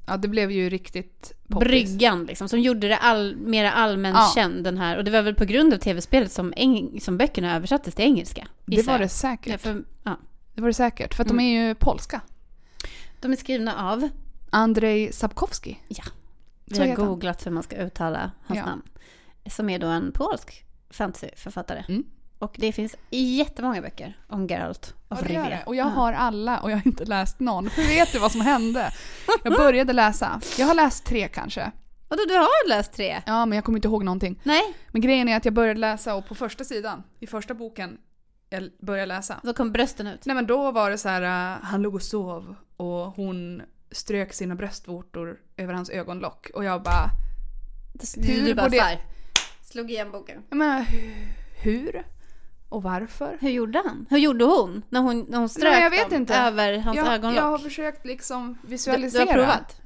Ja, 0.06 0.16
det 0.16 0.28
blev 0.28 0.50
ju 0.50 0.68
riktigt 0.70 1.32
poppis. 1.48 1.68
bryggan 1.68 2.25
liksom, 2.25 2.48
som 2.48 2.60
gjorde 2.60 2.88
det 2.88 2.96
all, 2.96 3.36
mera 3.36 3.72
allmänt 3.72 4.16
Ja. 4.16 4.32
känd 4.34 4.64
den 4.64 4.78
här. 4.78 4.96
Och 4.96 5.04
det 5.04 5.10
var 5.10 5.22
väl 5.22 5.34
på 5.34 5.44
grund 5.44 5.75
av 5.75 5.78
tv-spelet 5.78 6.32
som, 6.32 6.52
eng- 6.52 7.00
som 7.00 7.18
böckerna 7.18 7.56
översattes 7.56 7.94
till 7.94 8.04
engelska. 8.04 8.48
Det 8.64 8.86
var 8.86 8.98
det 8.98 9.08
säkert. 9.08 9.52
Ja, 9.52 9.58
för, 9.58 9.84
ja. 10.02 10.16
Det 10.54 10.60
var 10.60 10.68
det 10.68 10.75
säkert. 10.75 11.14
För 11.14 11.22
att 11.22 11.30
Mm. 11.30 11.44
de 11.44 11.50
är 11.56 11.68
ju 11.68 11.75
polska. 11.75 12.20
De 13.20 13.32
är 13.32 13.36
skrivna 13.36 13.90
av, 13.92 14.08
Andrzej 14.50 15.12
Sapkowski. 15.12 15.78
vi 16.64 16.75
Så 16.76 16.82
har 16.84 16.94
googlat 16.96 17.46
hur 17.46 17.50
man 17.50 17.62
ska 17.62 17.76
uttala 17.76 18.30
hans 18.46 18.58
Ja. 18.58 18.66
namn. 18.66 18.82
Som 19.50 19.70
är 19.70 19.78
då 19.78 19.86
en 19.86 20.12
polsk 20.12 20.64
fantasyförfattare. 20.90 21.84
Mm. 21.88 22.04
Och 22.38 22.55
det 22.59 22.73
finns 22.73 22.97
jättemånga 23.11 23.83
böcker 23.83 24.19
om 24.28 24.47
Geralt 24.47 24.95
Ja, 25.09 25.16
det 25.26 25.33
gör 25.33 25.43
Rivia. 25.43 25.62
Och 25.66 25.76
jag 25.76 25.87
Ja. 25.87 25.90
har 25.90 26.12
alla 26.12 26.61
och 26.61 26.71
jag 26.71 26.76
har 26.76 26.87
inte 26.87 27.05
läst 27.05 27.40
någon. 27.40 27.71
För 27.71 27.83
vet 27.83 28.12
du 28.12 28.19
vad 28.19 28.33
som 28.33 28.40
hände? 28.40 28.93
Jag 29.45 29.52
började 29.52 29.93
läsa. 29.93 30.40
Jag 30.59 30.66
har 30.66 30.75
läst 30.75 31.05
tre 31.07 31.28
kanske. 31.28 31.71
Vadå, 32.09 32.23
du 32.28 32.35
har 32.35 32.69
läst 32.69 32.93
tre? 32.93 33.23
Ja, 33.26 33.47
men 33.47 33.57
jag 33.57 33.64
kommer 33.64 33.78
inte 33.78 33.88
ihåg 33.88 34.05
någonting. 34.05 34.40
Nej, 34.43 34.62
Men 34.93 35.00
grejen 35.02 35.28
är 35.28 35.37
att 35.37 35.45
jag 35.45 35.55
började 35.55 35.81
läsa 35.81 36.14
och 36.14 36.26
på 36.26 36.35
första 36.35 36.64
sidan, 36.64 37.02
i 37.21 37.26
första 37.26 37.55
boken 37.55 37.99
jag 38.49 38.71
började 38.81 39.07
läsa. 39.07 39.40
då 39.43 39.52
kom 39.55 39.73
brösten 39.73 40.07
ut. 40.07 40.26
Nej 40.26 40.35
men 40.37 40.47
då 40.47 40.71
var 40.73 40.90
det 40.90 40.99
så 40.99 41.09
här, 41.09 41.23
uh, 41.23 41.64
han 41.64 41.83
låg 41.83 41.95
och 41.95 42.02
sov 42.02 42.55
och 42.76 42.97
hon 43.07 43.62
strök 43.90 44.33
sina 44.33 44.55
bröstvårtor 44.55 45.37
över 45.57 45.75
hans 45.75 45.90
ögonlock. 45.90 46.50
Och 46.55 46.64
jag 46.64 46.83
bara, 46.83 47.11
Hur 48.16 48.47
du 48.47 48.55
bara 48.55 48.69
det- 48.69 48.81
här, 48.81 49.00
slog 49.62 49.90
igen 49.90 50.11
boken. 50.11 50.43
hu- 50.50 51.26
hur? 51.62 52.05
Och 52.68 52.82
varför? 52.82 53.38
Hur 53.40 53.50
gjorde 53.50 53.82
han? 53.87 54.06
Hur 54.11 54.18
gjorde 54.18 54.44
hon? 54.44 54.82
När 54.88 55.00
hon, 55.00 55.26
när 55.28 55.38
hon 55.38 55.49
strök 55.49 55.73
Nej, 55.73 55.82
jag 55.82 55.90
vet 55.90 56.11
dem 56.11 56.20
inte. 56.20 56.35
över 56.37 56.78
hans 56.78 56.96
jag, 56.96 57.06
ögonlock? 57.14 57.38
jag 57.38 57.50
har 57.50 57.58
försökt 57.58 58.06
liksom 58.06 58.58
du, 58.62 58.68
visualisera. 58.68 59.23
du 59.25 59.28
har 59.30 59.35
provat? 59.35 59.80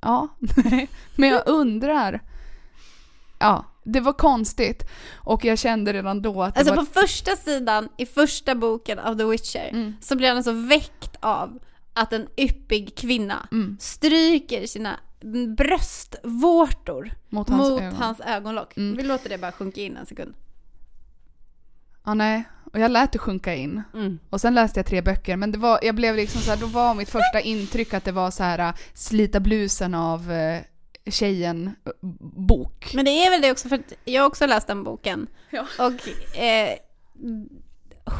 Ja. 0.00 0.28
Men 1.16 1.28
jag 1.28 1.42
undrar. 1.48 2.22
Ja, 3.38 3.64
det 3.84 4.00
var 4.00 4.12
konstigt. 4.12 4.82
Och 5.14 5.44
jag 5.44 5.58
kände 5.58 5.92
redan 5.92 6.22
då 6.22 6.42
att 6.42 6.54
det 6.54 6.60
Alltså 6.60 6.74
var... 6.74 6.84
på 6.84 7.00
första 7.00 7.36
sidan 7.36 7.88
i 7.96 8.06
första 8.06 8.54
boken 8.54 8.98
av 8.98 9.18
The 9.18 9.24
Witcher 9.24 9.68
Mm. 9.72 9.94
så 10.00 10.16
blir 10.16 10.28
han 10.28 10.36
alltså 10.36 10.52
väckt 10.52 11.16
av 11.20 11.58
att 11.94 12.12
en 12.12 12.28
yppig 12.36 12.96
kvinna 12.96 13.48
Mm. 13.52 13.76
stryker 13.80 14.66
sina 14.66 15.00
bröstvårtor 15.56 17.10
Mot 17.28 17.48
hans 17.48 17.70
mot 17.70 17.80
ögon. 17.80 17.94
hans 17.94 18.20
ögonlock. 18.20 18.76
Mm. 18.76 18.96
Vi 18.96 19.02
låter 19.02 19.28
det 19.28 19.38
bara 19.38 19.52
sjunka 19.52 19.80
in 19.80 19.96
en 19.96 20.06
sekund. 20.06 20.34
Ja, 22.06 22.14
nej. 22.14 22.44
Och 22.72 22.78
jag 22.78 22.90
lät 22.90 23.12
det 23.12 23.18
sjunka 23.18 23.54
in. 23.54 23.82
Och 24.30 24.40
sen 24.40 24.54
läste 24.54 24.78
jag 24.78 24.86
tre 24.86 25.02
böcker, 25.02 25.36
men 25.36 25.52
det 25.52 25.58
var, 25.58 25.78
jag 25.82 25.94
blev 25.94 26.16
liksom 26.16 26.40
så 26.40 26.50
här, 26.50 26.58
då 26.58 26.66
var 26.66 26.94
mitt 26.94 27.10
första 27.10 27.40
intryck 27.40 27.94
att 27.94 28.04
det 28.04 28.12
var 28.12 28.30
så 28.30 28.42
här 28.42 28.58
äh, 28.58 28.74
slita 28.94 29.40
blusen 29.40 29.94
av 29.94 30.32
eh, 30.32 30.62
tjejen 31.06 31.66
äh, 31.84 31.92
bok. 32.36 32.90
Men 32.94 33.04
det 33.04 33.10
är 33.10 33.30
väl 33.30 33.40
det 33.40 33.50
också 33.50 33.68
för 33.68 33.82
jag 34.04 34.22
har 34.22 34.28
också 34.28 34.46
läst 34.46 34.66
den 34.66 34.84
boken. 34.84 35.26
Ja. 35.50 35.66
Och 35.78 36.08
eh, 36.38 36.78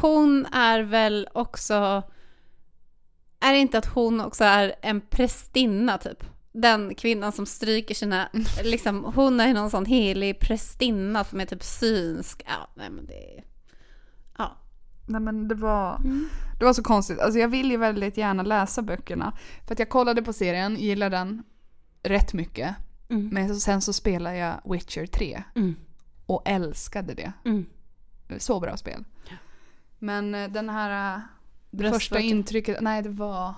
hon 0.01 0.45
är 0.45 0.79
väl 0.79 1.29
också... 1.33 2.03
Är 3.39 3.53
det 3.53 3.59
inte 3.59 3.77
att 3.77 3.85
hon 3.85 4.21
också 4.21 4.43
är 4.43 4.75
en 4.81 5.01
prästinna 5.01 5.97
typ? 5.97 6.23
Den 6.51 6.95
kvinnan 6.95 7.31
som 7.31 7.45
stryker 7.45 7.95
sina, 7.95 8.29
liksom, 8.63 9.03
hon 9.15 9.39
är 9.39 9.53
någon 9.53 9.71
sån 9.71 9.85
helig 9.85 10.39
prästinna 10.39 11.23
som 11.23 11.39
är 11.39 11.45
typ 11.45 11.63
synsk. 11.63 12.43
Ja, 12.45 12.69
nej 12.75 12.89
men 12.89 13.05
det 13.05 13.37
är... 13.37 13.46
Ja. 14.37 14.57
Nej 15.05 15.21
men 15.21 15.47
det 15.47 15.55
var, 15.55 16.01
det 16.59 16.65
var 16.65 16.73
så 16.73 16.83
konstigt. 16.83 17.19
Alltså 17.19 17.39
jag 17.39 17.47
vill 17.47 17.71
ju 17.71 17.77
väldigt 17.77 18.17
gärna 18.17 18.43
läsa 18.43 18.81
böckerna. 18.81 19.37
För 19.65 19.73
att 19.73 19.79
jag 19.79 19.89
kollade 19.89 20.21
på 20.21 20.33
serien, 20.33 20.75
gillade 20.75 21.17
den 21.17 21.43
rätt 22.03 22.33
mycket. 22.33 22.75
Mm. 23.09 23.27
Men 23.29 23.55
sen 23.55 23.81
så 23.81 23.93
spelade 23.93 24.37
jag 24.37 24.61
Witcher 24.65 25.05
3 25.05 25.43
Mm. 25.55 25.75
och 26.25 26.41
älskade 26.45 27.13
det. 27.13 27.33
Mm. 27.45 27.65
Så 28.37 28.59
bra 28.59 28.77
spel. 28.77 29.03
Men 29.99 30.35
eh, 30.35 30.49
den 30.51 30.69
här... 30.69 31.15
eh, 31.15 31.21
Det 31.71 31.91
första 31.91 32.19
intrycket, 32.19 32.77
nej 32.81 33.01
det 33.01 33.09
var... 33.09 33.53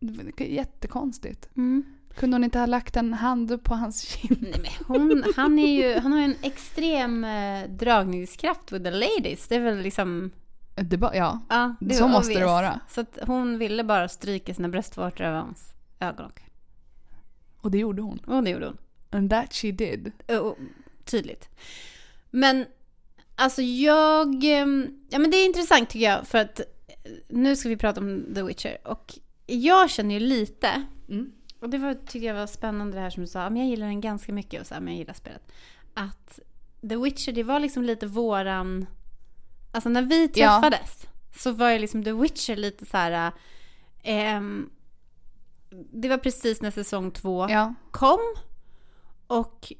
Det 0.00 0.12
var 0.24 0.46
jättekonstigt. 0.46 1.48
Mm. 1.56 1.84
Kunde 2.16 2.34
hon 2.34 2.44
inte 2.44 2.58
ha 2.58 2.66
lagt 2.66 2.96
en 2.96 3.14
hand 3.14 3.64
på 3.64 3.74
hans 3.74 4.00
kind? 4.02 4.38
Nej, 4.40 4.76
men 4.88 5.00
hon, 5.00 5.24
han, 5.36 5.58
är 5.58 5.66
ju, 5.82 5.98
han 6.00 6.12
har 6.12 6.18
ju 6.18 6.24
en 6.24 6.36
extrem 6.42 7.24
eh, 7.24 7.68
dragningskraft 7.70 8.72
with 8.72 8.84
the 8.84 8.90
ladies. 8.90 9.48
Det 9.48 9.54
är 9.56 9.60
väl 9.60 9.78
liksom... 9.78 10.30
Det 10.74 10.96
bara, 10.96 11.16
ja. 11.16 11.40
Ja, 11.48 11.74
det 11.80 11.94
Så 11.94 12.08
måste 12.08 12.26
obvious. 12.32 12.40
det 12.40 12.46
vara. 12.46 12.80
Så 12.88 13.00
att 13.00 13.18
hon 13.22 13.58
ville 13.58 13.84
bara 13.84 14.08
stryka 14.08 14.54
sina 14.54 14.68
bröstvårtor 14.68 15.24
över 15.24 15.38
hans 15.38 15.72
ögonlock. 16.00 16.40
Och 17.60 17.70
det 17.70 17.78
gjorde 17.78 18.02
hon. 18.02 18.18
Och 18.18 18.42
det 18.42 18.50
gjorde 18.50 18.66
hon. 18.66 18.78
And 19.10 19.30
that 19.30 19.54
she 19.54 19.70
did. 19.72 20.12
Och, 20.40 20.58
tydligt. 21.04 21.48
Men 22.30 22.66
alltså 23.34 23.62
jag... 23.62 24.44
ehm, 24.44 25.00
Ja 25.10 25.18
men 25.18 25.30
det 25.30 25.36
är 25.36 25.46
intressant 25.46 25.88
tycker 25.90 26.06
jag 26.10 26.26
för 26.26 26.38
att 26.38 26.60
eh, 26.60 26.64
nu 27.28 27.56
ska 27.56 27.68
vi 27.68 27.76
prata 27.76 28.00
om 28.00 28.24
The 28.34 28.42
Witcher 28.42 28.78
och 28.84 29.18
jag 29.46 29.90
känner 29.90 30.14
ju 30.14 30.20
lite 30.20 30.82
Mm. 31.08 31.32
Och 31.60 31.70
det 31.70 31.78
var, 31.78 31.94
tyckte 31.94 32.18
jag 32.18 32.34
var 32.34 32.46
spännande 32.46 32.96
det 32.96 33.00
här 33.00 33.10
som 33.10 33.20
du 33.22 33.26
sa, 33.26 33.42
ja, 33.42 33.50
men 33.50 33.62
jag 33.62 33.68
gillar 33.70 33.86
den 33.86 34.00
ganska 34.00 34.32
mycket 34.32 34.60
och 34.60 34.66
så 34.66 34.74
här, 34.74 34.80
men 34.80 34.92
jag 34.92 34.98
gillar 34.98 35.14
spelet. 35.14 35.52
Att 35.94 36.38
The 36.88 36.96
Witcher 36.96 37.32
det 37.32 37.42
var 37.42 37.60
liksom 37.60 37.82
lite 37.82 38.06
våran... 38.06 38.86
Alltså 39.72 39.88
när 39.88 40.02
vi 40.02 40.30
Ja. 40.34 40.60
träffades 40.60 41.06
så 41.36 41.50
var 41.52 41.70
ju 41.70 41.78
liksom 41.78 42.04
The 42.04 42.12
Witcher 42.12 42.56
lite 42.56 42.86
så 42.86 42.96
här... 42.96 43.32
ehm, 44.02 44.70
det 45.92 46.08
var 46.08 46.18
precis 46.18 46.62
när 46.62 46.70
säsong 46.70 47.10
två 47.10 47.46
Ja. 47.50 47.74
kom. 47.90 48.20
Och 49.26 49.72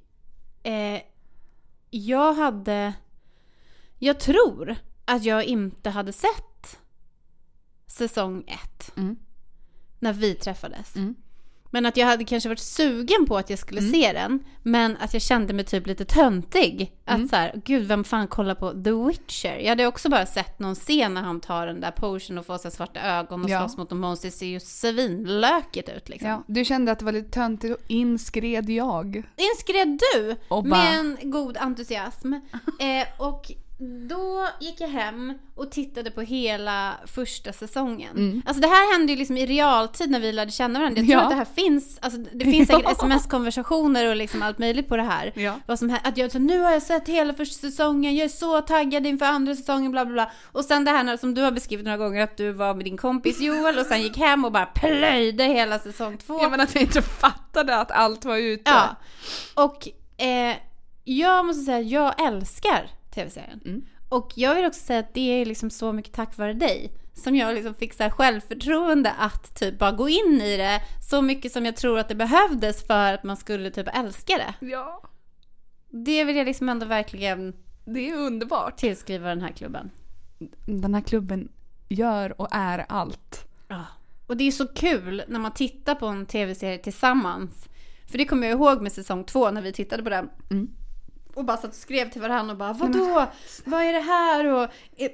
eh, 0.62 1.00
jag 1.90 2.34
hade... 2.34 2.94
Jag 3.98 4.20
tror 4.20 4.76
att 5.04 5.24
jag 5.24 5.44
inte 5.44 5.90
hade 5.90 6.12
sett 6.12 6.78
säsong 7.86 8.44
ett 8.46 8.96
Mm. 8.96 9.16
när 9.98 10.12
vi 10.12 10.34
träffades. 10.34 10.96
Mm. 10.96 11.14
Men 11.76 11.86
att 11.86 11.96
jag 11.96 12.06
hade 12.06 12.24
kanske 12.24 12.48
varit 12.48 12.58
sugen 12.60 13.26
på 13.26 13.36
att 13.38 13.50
jag 13.50 13.58
skulle 13.58 13.80
Mm. 13.80 13.92
se 13.92 14.12
den. 14.12 14.44
Men 14.62 14.96
att 14.96 15.12
jag 15.12 15.22
kände 15.22 15.54
mig 15.54 15.64
typ 15.64 15.86
lite 15.86 16.04
töntig. 16.04 16.92
Att 17.04 17.14
Mm. 17.16 17.28
så 17.28 17.36
här, 17.36 17.62
gud 17.64 17.86
vem 17.88 18.04
fan 18.04 18.28
kollar 18.28 18.54
på 18.54 18.70
The 18.84 18.90
Witcher? 18.92 19.56
Jag 19.58 19.68
hade 19.68 19.86
också 19.86 20.08
bara 20.08 20.26
sett 20.26 20.58
någon 20.58 20.74
scen 20.74 21.14
när 21.14 21.22
han 21.22 21.40
tar 21.40 21.66
den 21.66 21.80
där 21.80 21.90
potion 21.90 22.38
och 22.38 22.46
får 22.46 22.58
sig 22.58 22.70
svarta 22.70 23.00
ögon 23.00 23.44
och 23.44 23.50
Ja. 23.50 23.60
slåss 23.60 23.76
mot 23.76 23.88
de 23.88 23.98
monster. 24.00 24.28
Det 24.28 24.32
ser 24.32 24.46
ju 24.46 24.60
svinlökigt 24.60 25.88
ut 25.88 26.08
liksom. 26.08 26.28
ja. 26.28 26.42
Du 26.46 26.64
kände 26.64 26.92
att 26.92 26.98
det 26.98 27.04
var 27.04 27.12
lite 27.12 27.30
töntigt 27.30 27.74
och 27.74 27.82
inskred 27.88 28.70
jag. 28.70 29.22
Inskred 29.36 30.00
du 30.14 30.36
bara- 30.48 30.62
med 30.62 30.98
en 30.98 31.16
god 31.30 31.56
entusiasm. 31.56 32.32
Eh, 32.80 33.06
och 33.18 33.52
då 34.08 34.46
gick 34.60 34.80
jag 34.80 34.88
hem 34.88 35.34
och 35.54 35.70
tittade 35.70 36.10
på 36.10 36.20
hela 36.20 36.94
första 37.06 37.52
säsongen. 37.52 38.16
Mm. 38.16 38.42
Alltså 38.46 38.60
det 38.60 38.68
här 38.68 38.92
hände 38.92 39.12
ju 39.12 39.18
liksom 39.18 39.36
i 39.36 39.46
realtid 39.46 40.10
när 40.10 40.20
vi 40.20 40.32
lärde 40.32 40.50
känna 40.50 40.78
varandra. 40.78 41.00
Jag 41.00 41.06
tror 41.08 41.18
Ja. 41.20 41.24
att 41.24 41.30
det 41.30 41.36
här 41.36 41.64
finns, 41.64 41.98
alltså 42.02 42.18
det 42.32 42.44
finns 42.44 42.68
säkert 42.68 42.90
sms-konversationer 42.92 44.08
och 44.08 44.16
liksom 44.16 44.42
allt 44.42 44.58
möjligt 44.58 44.88
på 44.88 44.96
det 44.96 45.02
här. 45.02 45.32
Ja. 45.34 45.54
Vad 45.66 45.78
som 45.78 45.96
att 46.04 46.16
jag 46.16 46.32
så 46.32 46.38
nu 46.38 46.60
har 46.60 46.72
jag 46.72 46.82
sett 46.82 47.08
hela 47.08 47.34
första 47.34 47.54
säsongen, 47.68 48.16
jag 48.16 48.24
är 48.24 48.28
så 48.28 48.60
taggad 48.60 49.06
inför 49.06 49.26
andra 49.26 49.54
säsongen, 49.56 49.90
bla 49.92 50.04
bla 50.04 50.12
bla. 50.12 50.30
Och 50.52 50.64
sen 50.64 50.84
det 50.84 50.90
här 50.90 51.04
när- 51.04 51.16
som 51.16 51.34
du 51.34 51.42
har 51.42 51.50
beskrivit 51.50 51.84
några 51.84 51.98
gånger, 51.98 52.22
att 52.22 52.36
du 52.36 52.52
var 52.52 52.74
med 52.74 52.84
din 52.84 52.96
kompis 52.96 53.40
Joel 53.40 53.78
och 53.78 53.86
sen 53.86 54.02
gick 54.02 54.16
hem 54.18 54.44
och 54.44 54.52
bara 54.52 54.66
plöjde 54.66 55.44
hela 55.44 55.78
säsong 55.78 56.18
två. 56.18 56.38
Ja 56.42 56.48
men 56.48 56.60
att 56.60 56.74
jag 56.74 56.82
inte 56.82 57.02
fattade 57.02 57.76
att 57.76 57.90
allt 57.90 58.24
var 58.24 58.36
ute. 58.36 58.70
Ja. 58.70 58.96
Och 59.64 59.88
eh, 60.24 60.56
jag 61.04 61.46
måste 61.46 61.62
säga 61.62 61.78
att 61.78 61.90
jag 62.18 62.26
älskar 62.26 62.90
tv-serien. 63.16 63.60
Mm. 63.64 63.82
Och 64.08 64.32
jag 64.34 64.54
vill 64.54 64.64
också 64.64 64.80
säga 64.80 64.98
att 65.00 65.14
det 65.14 65.40
är 65.40 65.44
liksom 65.46 65.70
så 65.70 65.92
mycket 65.92 66.12
tack 66.12 66.36
vare 66.38 66.52
dig 66.52 66.92
som 67.14 67.36
jag 67.36 67.54
liksom 67.54 67.74
fick 67.74 67.94
så 67.94 68.02
här 68.02 68.10
självförtroende 68.10 69.12
att 69.12 69.54
typ 69.54 69.78
bara 69.78 69.92
gå 69.92 70.08
in 70.08 70.40
i 70.42 70.56
det 70.56 70.82
så 71.10 71.22
mycket 71.22 71.52
som 71.52 71.64
jag 71.66 71.76
tror 71.76 71.98
att 71.98 72.08
det 72.08 72.14
behövdes 72.14 72.86
för 72.86 73.12
att 73.12 73.24
man 73.24 73.36
skulle 73.36 73.70
typ 73.70 73.88
älska 73.96 74.34
det. 74.36 74.66
ja. 74.66 75.02
Det 75.90 76.24
vill 76.24 76.36
jag 76.36 76.44
liksom 76.46 76.68
ändå 76.68 76.86
verkligen 76.86 77.54
Det 77.84 78.10
är 78.10 78.14
underbart. 78.16 78.76
tillskriva 78.76 79.28
den 79.28 79.40
här 79.42 79.52
klubben. 79.52 79.90
Den 80.66 80.94
här 80.94 81.00
klubben 81.02 81.48
gör 81.88 82.40
och 82.40 82.48
är 82.50 82.86
allt. 82.88 83.46
Och 84.26 84.36
det 84.36 84.44
är 84.44 84.50
så 84.50 84.66
kul 84.66 85.22
när 85.28 85.38
man 85.38 85.52
tittar 85.52 85.94
på 85.94 86.06
en 86.06 86.26
tv-serie 86.26 86.78
tillsammans. 86.78 87.68
För 88.10 88.18
det 88.18 88.24
kommer 88.24 88.46
jag 88.46 88.56
ihåg 88.56 88.82
med 88.82 88.92
säsong 88.92 89.24
två 89.24 89.50
när 89.50 89.62
vi 89.62 89.72
tittade 89.72 90.02
på 90.02 90.10
den. 90.10 90.28
Mm. 90.50 90.70
Och 91.36 91.44
bara 91.44 91.56
satt 91.56 91.70
och 91.70 91.76
skrev 91.76 92.10
till 92.10 92.20
varandra 92.22 92.52
och 92.52 92.58
bara 92.58 92.72
vadå? 92.72 93.26
Vad 93.64 93.82
är 93.82 93.92
det 93.92 94.00
här? 94.00 94.46
Och 94.52 94.68
är, 94.96 95.08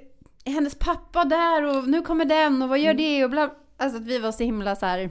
är 0.45 0.53
hennes 0.53 0.75
pappa 0.75 1.25
där? 1.25 1.63
Och 1.63 1.89
nu 1.89 2.03
kommer 2.03 2.25
den 2.25 2.63
och 2.63 2.69
vad 2.69 2.79
gör 2.79 2.95
det? 2.95 3.25
Och 3.25 3.31
bla. 3.31 3.51
Alltså 3.77 3.99
att 3.99 4.07
vi 4.07 4.19
var 4.19 4.33
så 4.33 4.43
himla 4.45 4.77
så 4.77 4.87
här 4.87 4.99
Nej, 4.99 5.11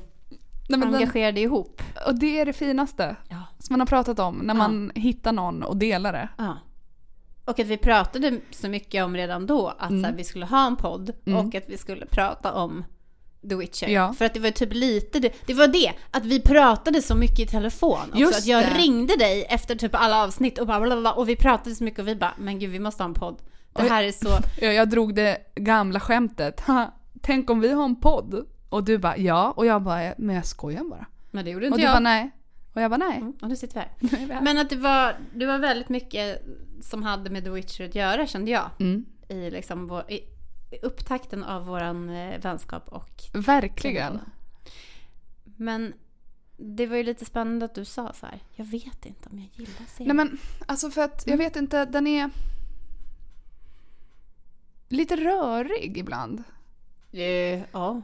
men 0.80 0.80
den, 0.80 0.96
engagerade 0.96 1.40
ihop. 1.40 1.82
och 2.08 2.20
det 2.20 2.40
är 2.40 2.46
det 2.46 2.54
finaste 2.54 3.16
Ja. 3.30 3.38
som 3.60 3.74
man 3.74 3.80
har 3.80 3.88
pratat 3.88 4.20
om. 4.20 4.36
När 4.36 4.54
Ja. 4.54 4.58
man 4.58 4.92
hittar 4.96 5.32
någon 5.32 5.64
och 5.64 5.78
delar 5.78 6.14
det. 6.14 6.30
ja. 6.38 6.58
Och 7.46 7.60
att 7.60 7.68
vi 7.68 7.78
pratade 7.78 8.40
så 8.52 8.70
mycket 8.70 9.04
om 9.06 9.16
redan 9.16 9.46
då 9.46 9.68
att 9.80 9.90
så 9.90 10.06
här, 10.06 10.14
vi 10.14 10.24
skulle 10.24 10.46
ha 10.46 10.68
en 10.68 10.76
podd 10.76 11.12
Mm. 11.26 11.40
och 11.48 11.56
att 11.56 11.64
vi 11.70 11.78
skulle 11.78 12.06
prata 12.06 12.54
om 12.54 12.84
The 13.50 13.56
Witcher. 13.56 13.88
Ja. 13.88 14.14
För 14.14 14.26
att 14.26 14.34
det 14.34 14.40
var 14.40 14.52
typ 14.52 14.74
lite 14.74 15.20
det, 15.20 15.34
det 15.46 15.54
var 15.54 15.68
det, 15.68 15.94
att 16.12 16.26
vi 16.26 16.42
pratade 16.42 17.02
så 17.02 17.16
mycket 17.16 17.40
i 17.40 17.46
telefon 17.46 18.00
också. 18.08 18.20
Just 18.20 18.38
att 18.40 18.46
jag 18.46 18.64
det. 18.64 18.74
ringde 18.78 19.16
dig 19.16 19.46
efter 19.50 19.76
typ 19.76 19.92
alla 19.96 20.24
avsnitt 20.24 20.58
och 20.60 20.68
bara 20.68 20.80
blablabla, 20.80 21.14
och 21.14 21.30
vi 21.30 21.36
pratade 21.36 21.76
så 21.76 21.84
mycket 21.84 22.00
och 22.00 22.08
vi 22.08 22.16
bara, 22.16 22.34
men 22.38 22.60
gud 22.60 22.70
vi 22.70 22.80
måste 22.80 23.04
ha 23.04 23.08
en 23.08 23.14
podd. 23.14 23.42
Det 23.74 23.82
här 23.82 24.04
är 24.04 24.12
så, 24.12 24.30
Jag, 24.62 24.74
jag 24.74 24.90
drog 24.90 25.16
det 25.16 25.38
gamla 25.56 26.00
skämtet. 26.00 26.60
"Ha, 26.62 26.94
Tänk 27.22 27.50
om 27.50 27.60
vi 27.62 27.72
har 27.72 27.86
en 27.86 27.96
podd? 27.96 28.46
Och 28.70 28.84
du 28.84 28.98
bara 28.98 29.18
ja. 29.18 29.52
Och 29.58 29.66
jag 29.66 29.82
bara, 29.82 30.14
men 30.18 30.36
jag 30.36 30.46
skojar 30.46 30.84
bara. 30.84 31.06
men 31.32 31.46
det 31.46 31.52
gjorde 31.52 31.66
Och 31.66 31.68
inte 31.68 31.78
du 31.80 31.84
jag. 31.86 31.94
bara 31.94 32.00
nej. 32.00 32.32
Och 32.74 32.82
jag 32.82 32.92
bara 32.92 32.98
nej. 32.98 33.18
Mm, 33.18 33.34
och 33.42 33.48
nu 33.50 33.56
sitter 33.56 33.88
vi 34.00 34.34
här. 34.34 34.42
Men 34.42 34.58
att 34.58 34.70
det 34.70 34.76
var, 34.76 35.16
det 35.36 35.46
var 35.46 35.58
väldigt 35.60 35.90
mycket 35.90 36.44
som 36.82 37.04
hade 37.04 37.30
med 37.30 37.44
The 37.44 37.50
Witcher 37.50 37.86
att 37.86 37.96
göra 37.96 38.28
kände 38.28 38.52
jag. 38.52 38.70
Mm. 38.80 39.06
I, 39.30 39.50
liksom 39.52 39.88
vår, 39.88 40.12
i 40.12 40.20
upptakten 40.82 41.44
av 41.44 41.66
våran 41.66 42.10
eh, 42.10 42.40
vänskap 42.40 42.88
och 42.88 43.24
Verkligen. 43.34 44.20
Men 45.44 45.94
det 46.58 46.88
var 46.88 46.98
ju 46.98 47.04
lite 47.04 47.26
spännande 47.26 47.66
att 47.66 47.76
du 47.76 47.86
sa 47.86 48.14
så 48.14 48.26
här. 48.26 48.40
Jag 48.56 48.66
vet 48.66 49.06
inte 49.06 49.30
om 49.30 49.40
jag 49.40 49.50
gillar 49.54 49.86
serien. 49.88 50.16
Nej 50.16 50.26
men 50.26 50.38
alltså 50.66 50.92
för 50.92 51.02
att 51.02 51.24
jag 51.28 51.38
vet 51.38 51.56
inte, 51.56 51.86
den 51.86 52.08
är 52.08 52.30
lite 54.88 55.16
rörig 55.16 55.98
ibland. 55.98 56.44
Eh, 57.12 57.62
ja. 57.72 58.02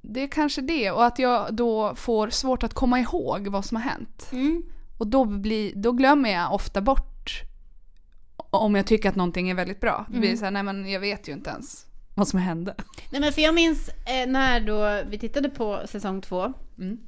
Det 0.00 0.20
är 0.20 0.28
kanske 0.28 0.60
det 0.60 0.90
och 0.90 1.04
att 1.04 1.18
jag 1.18 1.54
då 1.54 1.94
får 1.94 2.30
svårt 2.30 2.62
att 2.62 2.74
komma 2.74 3.00
ihåg 3.00 3.48
vad 3.48 3.64
som 3.64 3.76
har 3.76 3.84
hänt. 3.84 4.28
Mm. 4.32 4.62
Och 4.98 5.06
då, 5.06 5.24
blir, 5.24 5.72
då 5.76 5.92
glömmer 5.92 6.30
jag 6.30 6.54
ofta 6.54 6.80
bort 6.80 7.42
om 8.36 8.74
jag 8.74 8.86
tycker 8.86 9.08
att 9.08 9.16
någonting 9.16 9.50
är 9.50 9.54
väldigt 9.54 9.80
bra. 9.80 10.06
Det 10.08 10.18
blir 10.18 10.36
så 10.36 10.44
här, 10.44 10.50
nej 10.52 10.62
men 10.62 10.90
jag 10.90 11.00
vet 11.00 11.28
ju 11.28 11.32
inte 11.32 11.50
ens 11.50 11.86
vad 12.20 12.28
som 12.28 12.38
hände. 12.38 12.74
Nej 13.10 13.20
men 13.20 13.32
för 13.32 13.42
jag 13.42 13.54
minns 13.54 13.88
eh, 13.88 14.26
när 14.28 14.60
då 14.60 15.02
vi 15.10 15.18
tittade 15.18 15.48
på 15.50 15.80
säsong 15.86 16.20
två. 16.20 16.52
Mm. 16.78 16.98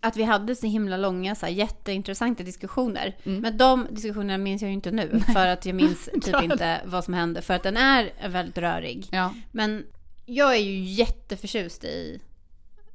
Att 0.00 0.16
vi 0.16 0.22
hade 0.22 0.56
så 0.56 0.66
himla 0.66 0.96
långa, 0.96 1.34
så 1.34 1.46
här, 1.46 1.52
jätteintressanta 1.52 2.42
diskussioner. 2.42 3.16
Mm. 3.24 3.40
Men 3.40 3.58
de 3.58 3.86
diskussionerna 3.90 4.38
minns 4.38 4.62
jag 4.62 4.68
ju 4.68 4.74
inte 4.74 4.90
nu. 4.90 5.22
För 5.32 5.46
att 5.46 5.66
jag 5.66 5.74
minns 5.74 6.04
typ 6.22 6.42
inte 6.42 6.80
vad 6.84 7.04
som 7.04 7.14
hände. 7.14 7.42
För 7.42 7.54
att 7.54 7.62
den 7.62 7.76
är 7.76 8.28
väldigt 8.28 8.58
rörig. 8.58 9.08
Ja. 9.10 9.34
Men 9.52 9.84
jag 10.26 10.56
är 10.56 10.60
ju 10.60 10.78
jätteförtjust 10.78 11.84
i 11.84 12.20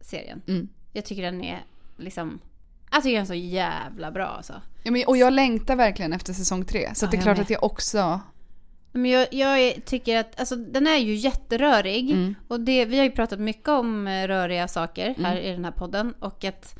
serien. 0.01 0.41
Mm. 0.47 0.67
Jag 0.93 1.05
tycker 1.05 1.21
den 1.23 1.43
är 1.43 1.65
liksom... 1.97 2.39
Jag 2.91 3.03
tycker 3.03 3.13
den 3.13 3.21
är 3.21 3.27
så 3.27 3.33
jävla 3.33 4.11
bra 4.11 4.25
alltså. 4.25 4.61
ja 4.83 4.91
men, 4.91 5.03
och 5.07 5.17
jag 5.17 5.33
längtar 5.33 5.75
verkligen 5.75 6.13
efter 6.13 6.33
säsong 6.33 6.65
tre. 6.65 6.95
Så 6.95 7.05
Ja, 7.05 7.09
det 7.11 7.17
är 7.17 7.21
klart 7.21 7.37
med. 7.37 7.43
att 7.43 7.49
jag 7.49 7.63
också... 7.63 8.19
Men 8.91 9.11
jag, 9.11 9.27
jag 9.33 9.85
tycker 9.85 10.19
att, 10.19 10.39
alltså 10.39 10.55
den 10.55 10.87
är 10.87 10.97
ju 10.97 11.15
jätterörig. 11.15 12.11
Mm. 12.11 12.35
Och 12.47 12.59
det, 12.59 12.85
vi 12.85 12.97
har 12.97 13.03
ju 13.05 13.11
pratat 13.11 13.39
mycket 13.39 13.69
om 13.69 14.07
eh, 14.07 14.27
röriga 14.27 14.67
saker 14.67 15.15
här 15.17 15.37
i 15.37 15.51
den 15.51 15.65
här 15.65 15.71
podden. 15.71 16.13
Och 16.19 16.43
att 16.45 16.79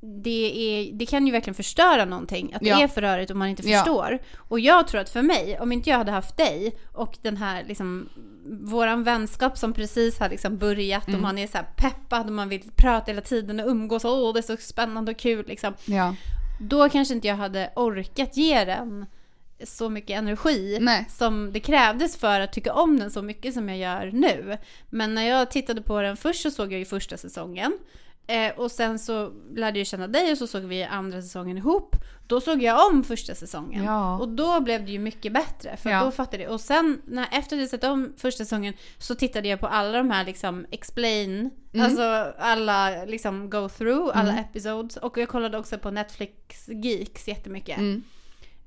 det, 0.00 0.52
är, 0.56 0.92
det 0.92 1.06
kan 1.06 1.26
ju 1.26 1.32
verkligen 1.32 1.54
förstöra 1.54 2.04
någonting. 2.04 2.52
Att 2.54 2.60
det 2.60 2.68
Ja. 2.68 2.82
är 2.82 2.88
för 2.88 3.00
rörigt 3.00 3.30
om 3.30 3.38
man 3.38 3.48
inte 3.48 3.68
Ja. 3.70 3.78
förstår. 3.78 4.18
Och 4.36 4.60
jag 4.60 4.88
tror 4.88 5.00
att 5.00 5.08
för 5.10 5.22
mig, 5.22 5.58
om 5.60 5.72
inte 5.72 5.90
jag 5.90 5.98
hade 5.98 6.12
haft 6.12 6.36
dig 6.36 6.76
och 6.92 7.18
den 7.22 7.36
här 7.36 7.64
liksom 7.68 8.08
våran 8.50 9.04
vänskap 9.04 9.58
som 9.58 9.72
precis 9.72 10.18
har 10.18 10.28
liksom 10.28 10.58
börjat 10.58 11.08
Mm. 11.08 11.16
och 11.20 11.22
man 11.22 11.38
är 11.38 11.46
så 11.46 11.56
här 11.56 11.66
peppad 11.76 12.26
och 12.26 12.32
man 12.32 12.48
vill 12.48 12.62
prata 12.76 13.10
hela 13.10 13.20
tiden 13.22 13.60
och 13.60 13.70
umgås. 13.70 14.04
Åh, 14.04 14.32
det 14.32 14.40
är 14.40 14.42
så 14.42 14.56
spännande 14.56 15.12
och 15.12 15.18
kul 15.18 15.44
liksom. 15.48 15.74
Ja. 15.84 16.14
Då 16.60 16.88
kanske 16.88 17.14
inte 17.14 17.28
jag 17.28 17.36
hade 17.36 17.70
orkat 17.76 18.36
ge 18.36 18.64
den 18.64 19.06
så 19.64 19.88
mycket 19.88 20.18
energi 20.18 20.78
Nej. 20.80 21.06
som 21.10 21.52
det 21.52 21.60
krävdes 21.60 22.16
för 22.16 22.40
att 22.40 22.52
tycka 22.52 22.72
om 22.72 22.98
den 22.98 23.10
så 23.10 23.22
mycket 23.22 23.54
som 23.54 23.68
jag 23.68 23.78
gör 23.78 24.10
nu. 24.12 24.58
Men 24.90 25.14
när 25.14 25.22
jag 25.28 25.50
tittade 25.50 25.82
på 25.82 26.02
den 26.02 26.16
först 26.16 26.42
så 26.42 26.50
såg 26.50 26.72
jag 26.72 26.78
ju 26.78 26.84
första 26.84 27.16
säsongen. 27.16 27.78
Eh, 28.26 28.52
och 28.58 28.70
sen 28.70 28.98
så 28.98 29.32
lärde 29.54 29.78
jag 29.78 29.86
känna 29.86 30.06
dig 30.06 30.32
och 30.32 30.38
så 30.38 30.46
såg 30.46 30.62
vi 30.62 30.84
andra 30.84 31.22
säsongen 31.22 31.58
ihop. 31.58 31.96
Då 32.26 32.40
såg 32.40 32.62
jag 32.62 32.90
om 32.90 33.04
första 33.04 33.34
säsongen. 33.34 33.84
Ja. 33.84 34.18
Och 34.18 34.28
då 34.28 34.60
blev 34.60 34.84
det 34.84 34.92
ju 34.92 34.98
mycket 34.98 35.32
bättre. 35.32 35.76
För 35.76 35.90
Ja. 35.90 36.04
då 36.04 36.10
fattade 36.10 36.42
jag. 36.42 36.52
Och 36.52 36.60
sen 36.60 37.02
när, 37.04 37.28
efter 37.32 37.56
att 37.56 37.60
jag 37.60 37.70
sett 37.70 37.84
om 37.84 38.12
första 38.16 38.44
säsongen 38.44 38.74
så 38.98 39.14
tittade 39.14 39.48
jag 39.48 39.60
på 39.60 39.66
alla 39.66 39.98
de 39.98 40.10
här 40.10 40.24
liksom 40.24 40.66
explain. 40.70 41.50
Mm. 41.72 41.86
Alltså 41.86 42.32
alla 42.38 43.04
liksom 43.04 43.50
go 43.50 43.68
through, 43.68 44.18
alla 44.18 44.38
episodes. 44.38 44.96
Och 44.96 45.18
jag 45.18 45.28
kollade 45.28 45.58
också 45.58 45.78
på 45.78 45.90
Netflix 45.90 46.68
Geeks 46.68 47.28
jättemycket. 47.28 47.78
Mm. 47.78 48.02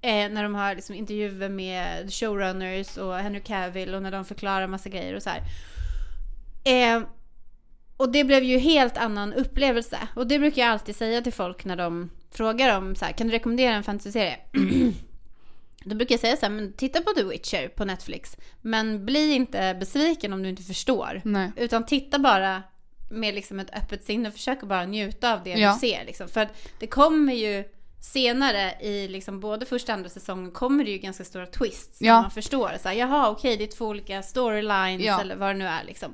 Eh, 0.04 0.30
när 0.30 0.44
de 0.44 0.56
har 0.56 0.76
liksom 0.76 0.96
intervjuer 0.96 1.50
med 1.50 2.14
showrunners 2.14 2.98
och 2.98 3.16
Henry 3.16 3.40
Cavill 3.42 3.96
och 3.96 4.02
när 4.04 4.12
de 4.12 4.26
förklarar 4.26 4.68
massa 4.68 4.90
grejer 4.90 5.16
och 5.16 5.24
så 5.24 5.30
här. 5.30 5.42
Eh, 6.64 7.04
och 7.98 8.12
det 8.12 8.24
blev 8.24 8.44
ju 8.44 8.58
helt 8.58 8.98
annan 8.98 9.34
upplevelse. 9.34 9.98
Och 10.16 10.28
det 10.28 10.40
brukar 10.40 10.62
jag 10.62 10.72
alltid 10.72 10.96
säga 10.96 11.22
till 11.22 11.34
folk 11.34 11.66
när 11.66 11.76
de 11.76 12.10
frågar 12.32 12.78
om 12.78 12.96
så 12.96 13.06
här, 13.06 13.12
kan 13.12 13.28
du 13.28 13.34
rekommendera 13.34 13.76
en 13.76 13.84
fantasyserie? 13.84 14.38
Då 15.84 15.96
brukar 15.96 16.14
jag 16.14 16.20
säga 16.20 16.36
så 16.38 16.46
här, 16.46 16.54
men 16.54 16.74
titta 16.74 17.02
på 17.02 17.12
The 17.12 17.24
Witcher 17.24 17.68
på 17.68 17.86
Netflix. 17.86 18.38
Men 18.62 19.06
bli 19.06 19.34
inte 19.34 19.78
besviken 19.80 20.34
om 20.34 20.44
du 20.44 20.50
inte 20.50 20.64
förstår. 20.64 21.22
Nej. 21.26 21.52
Utan 21.56 21.86
titta 21.86 22.20
bara 22.20 22.64
med 23.12 23.34
liksom 23.36 23.60
ett 23.60 23.76
öppet 23.78 24.04
sinne 24.04 24.28
och 24.28 24.34
försöka 24.34 24.66
bara 24.66 24.86
njuta 24.86 25.34
av 25.34 25.44
det 25.44 25.50
Ja. 25.50 25.74
du 25.74 25.80
ser. 25.88 26.06
Liksom. 26.06 26.28
För 26.28 26.42
att 26.42 26.68
det 26.80 26.88
kommer 26.88 27.34
ju 27.34 27.64
senare 28.02 28.74
i 28.82 29.08
liksom 29.08 29.40
både 29.40 29.66
första 29.66 29.92
och 29.92 29.98
andra 29.98 30.10
säsongen 30.10 30.52
kommer 30.52 30.84
det 30.84 30.92
ju 30.92 30.98
ganska 30.98 31.24
stora 31.24 31.46
twists. 31.46 32.02
Ja. 32.02 32.22
Man 32.22 32.32
förstår. 32.32 32.72
Så 32.82 32.88
här, 32.90 32.96
Jaha, 32.96 33.30
okej, 33.30 33.58
det 33.58 33.64
är 33.64 33.68
två 33.68 33.86
olika 33.88 34.22
storylines 34.24 35.06
Ja. 35.06 35.22
eller 35.22 35.36
vad 35.36 35.50
det 35.50 35.54
nu 35.54 35.66
är 35.68 35.84
liksom. 35.84 36.14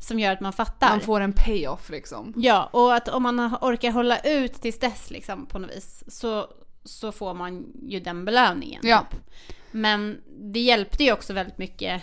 Som 0.00 0.18
gör 0.18 0.32
att 0.32 0.40
man 0.40 0.52
fattar. 0.52 0.88
Man 0.90 1.00
får 1.00 1.20
en 1.20 1.32
payoff 1.32 1.90
liksom. 1.90 2.32
Ja, 2.36 2.68
och 2.72 2.94
att 2.94 3.08
om 3.08 3.22
man 3.22 3.40
orkar 3.60 3.90
hålla 3.90 4.18
ut 4.18 4.52
tills 4.54 4.78
dess 4.78 5.10
liksom 5.10 5.46
på 5.46 5.58
något 5.58 5.70
vis 5.76 6.04
så, 6.08 6.46
så 6.84 7.12
får 7.12 7.34
man 7.34 7.66
ju 7.82 8.00
den 8.00 8.24
belöningen. 8.24 8.80
Ja. 8.84 9.06
Typ. 9.10 9.20
Men 9.70 10.20
det 10.52 10.60
hjälpte 10.60 11.04
ju 11.04 11.12
också 11.12 11.32
väldigt 11.32 11.58
mycket 11.58 12.02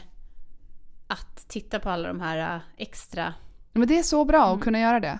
att 1.07 1.47
titta 1.47 1.79
på 1.79 1.89
alla 1.89 2.07
de 2.07 2.21
här 2.21 2.55
äh, 2.55 2.61
extra 2.77 3.33
Men 3.73 3.87
det 3.87 3.99
är 3.99 4.03
så 4.03 4.25
bra 4.25 4.43
Mm. 4.45 4.57
att 4.57 4.63
kunna 4.63 4.79
göra 4.79 4.99
det. 4.99 5.19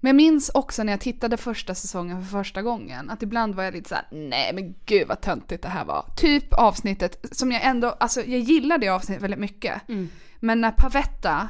Men 0.00 0.08
jag 0.08 0.16
minns 0.16 0.50
också 0.54 0.82
när 0.82 0.92
jag 0.92 1.00
tittade 1.00 1.36
första 1.36 1.74
säsongen 1.74 2.22
för 2.22 2.30
första 2.30 2.62
gången 2.62 3.10
att 3.10 3.22
ibland 3.22 3.54
var 3.54 3.64
jag 3.64 3.74
lite 3.74 3.88
såhär, 3.88 4.04
nej 4.10 4.52
men 4.54 4.74
gud 4.86 5.08
vad 5.08 5.20
töntigt 5.20 5.62
det 5.62 5.68
här 5.68 5.84
var. 5.84 6.04
Typ 6.16 6.52
avsnittet 6.52 7.26
som 7.32 7.52
jag 7.52 7.64
ändå, 7.64 7.88
alltså 7.88 8.20
jag 8.20 8.40
gillade 8.40 8.86
det 8.86 8.88
avsnittet 8.88 9.22
väldigt 9.24 9.40
mycket. 9.40 9.88
Mm. 9.88 10.08
Men 10.40 10.60
när 10.60 10.70
Pavetta 10.70 11.48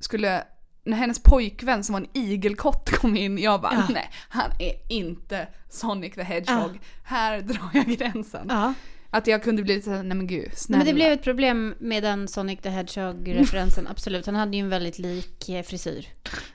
skulle, 0.00 0.44
när 0.84 0.96
hennes 0.96 1.22
pojkvän 1.22 1.84
som 1.84 1.92
var 1.92 2.00
en 2.00 2.08
igelkott 2.12 2.90
kom 2.90 3.16
in, 3.16 3.38
jag 3.38 3.60
bara 3.60 3.74
Ja. 3.74 3.86
nej, 3.94 4.10
han 4.28 4.50
är 4.58 4.92
inte 4.92 5.48
Sonic 5.68 6.14
the 6.14 6.22
Hedgehog. 6.22 6.80
Här 7.04 7.40
drar 7.40 7.70
jag 7.72 7.86
gränsen. 7.86 8.46
Ja. 8.48 8.74
Att 9.14 9.26
jag 9.26 9.42
kunde 9.42 9.62
bli 9.62 9.74
lite 9.74 9.84
såhär, 9.84 10.02
nej 10.02 10.16
men 10.16 10.26
gud, 10.26 10.50
snälla. 10.54 10.78
men 10.78 10.86
det 10.86 10.94
blev 10.94 11.12
ett 11.12 11.22
problem 11.22 11.74
med 11.78 12.02
den 12.02 12.28
Sonic 12.28 12.60
the 12.60 12.68
Hedgehog-referensen, 12.68 13.86
absolut. 13.90 14.26
Han 14.26 14.34
hade 14.34 14.56
ju 14.56 14.60
en 14.60 14.68
väldigt 14.68 14.98
lik 14.98 15.48
eh, 15.48 15.62
frisyr. 15.62 16.06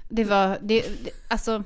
Det 0.10 0.24
var, 0.24 0.58
det, 0.62 0.82
det, 1.04 1.12
alltså, 1.28 1.64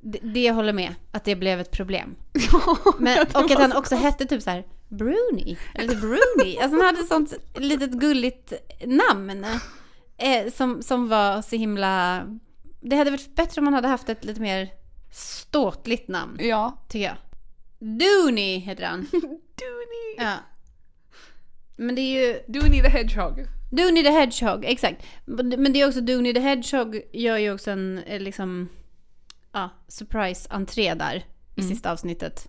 det, 0.00 0.18
det 0.22 0.42
jag 0.42 0.54
håller 0.54 0.72
med, 0.72 0.94
att 1.12 1.24
det 1.24 1.36
blev 1.36 1.60
ett 1.60 1.70
problem. 1.70 2.14
Men, 2.98 3.18
och 3.34 3.50
att 3.50 3.58
han 3.58 3.70
så 3.70 3.78
också 3.78 3.94
hette 3.94 4.26
typ 4.26 4.42
så 4.42 4.50
här 4.50 4.64
Bruni, 4.88 5.58
eller 5.74 5.94
Bruni. 5.94 6.58
Alltså 6.58 6.76
han 6.76 6.86
hade 6.86 7.00
ett 7.00 7.08
sånt 7.08 7.34
litet 7.54 7.90
gulligt 7.90 8.52
namn. 8.84 9.46
Eh, 10.18 10.52
som, 10.52 10.82
som 10.82 11.08
var 11.08 11.42
så 11.42 11.56
himla... 11.56 12.22
Det 12.80 12.96
hade 12.96 13.10
varit 13.10 13.36
bättre 13.36 13.60
om 13.60 13.64
man 13.64 13.74
hade 13.74 13.88
haft 13.88 14.08
ett 14.08 14.24
lite 14.24 14.40
mer 14.40 14.68
ståtligt 15.12 16.08
namn, 16.08 16.36
Ja. 16.40 16.84
tycker 16.88 17.06
jag. 17.06 17.16
Dooney 17.78 18.58
heter 18.58 18.84
han. 18.84 19.00
Dooney. 19.12 20.16
Ja. 20.18 20.34
Men 21.76 21.94
det 21.94 22.00
är 22.00 22.26
ju... 22.26 22.40
Dooney 22.46 22.82
the 22.82 22.88
Hedgehog. 22.88 23.46
Dooney 23.70 24.02
the 24.04 24.10
Hedgehog, 24.10 24.64
exakt. 24.64 25.06
Men 25.24 25.72
det 25.72 25.80
är 25.80 25.88
också 25.88 26.00
Dooney 26.00 26.34
the 26.34 26.40
Hedgehog 26.40 27.02
gör 27.12 27.36
ju 27.36 27.54
också 27.54 27.70
en 27.70 27.98
eh, 27.98 28.20
liksom, 28.20 28.68
ja, 29.52 29.70
surprise-entré 29.88 30.94
där 30.94 31.24
i 31.56 31.62
sista 31.62 31.92
avsnittet. 31.92 32.48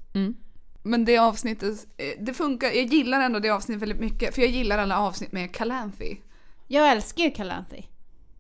Men 0.84 1.06
det 1.06 1.18
avsnittet, 1.18 1.88
eh, 1.98 2.24
det 2.24 2.34
funkar, 2.34 2.68
jag 2.68 2.86
gillar 2.86 3.22
ändå 3.22 3.40
det 3.40 3.50
avsnittet 3.50 3.82
väldigt 3.82 4.00
mycket. 4.00 4.36
För 4.36 4.42
jag 4.42 4.52
gillar 4.52 4.78
alla 4.78 5.00
avsnitt 5.00 5.32
med 5.32 5.52
Calanthy. 5.52 6.18
Jag 6.68 6.92
älskar 6.92 7.24
ju 7.24 7.32
Calanthy. 7.32 7.84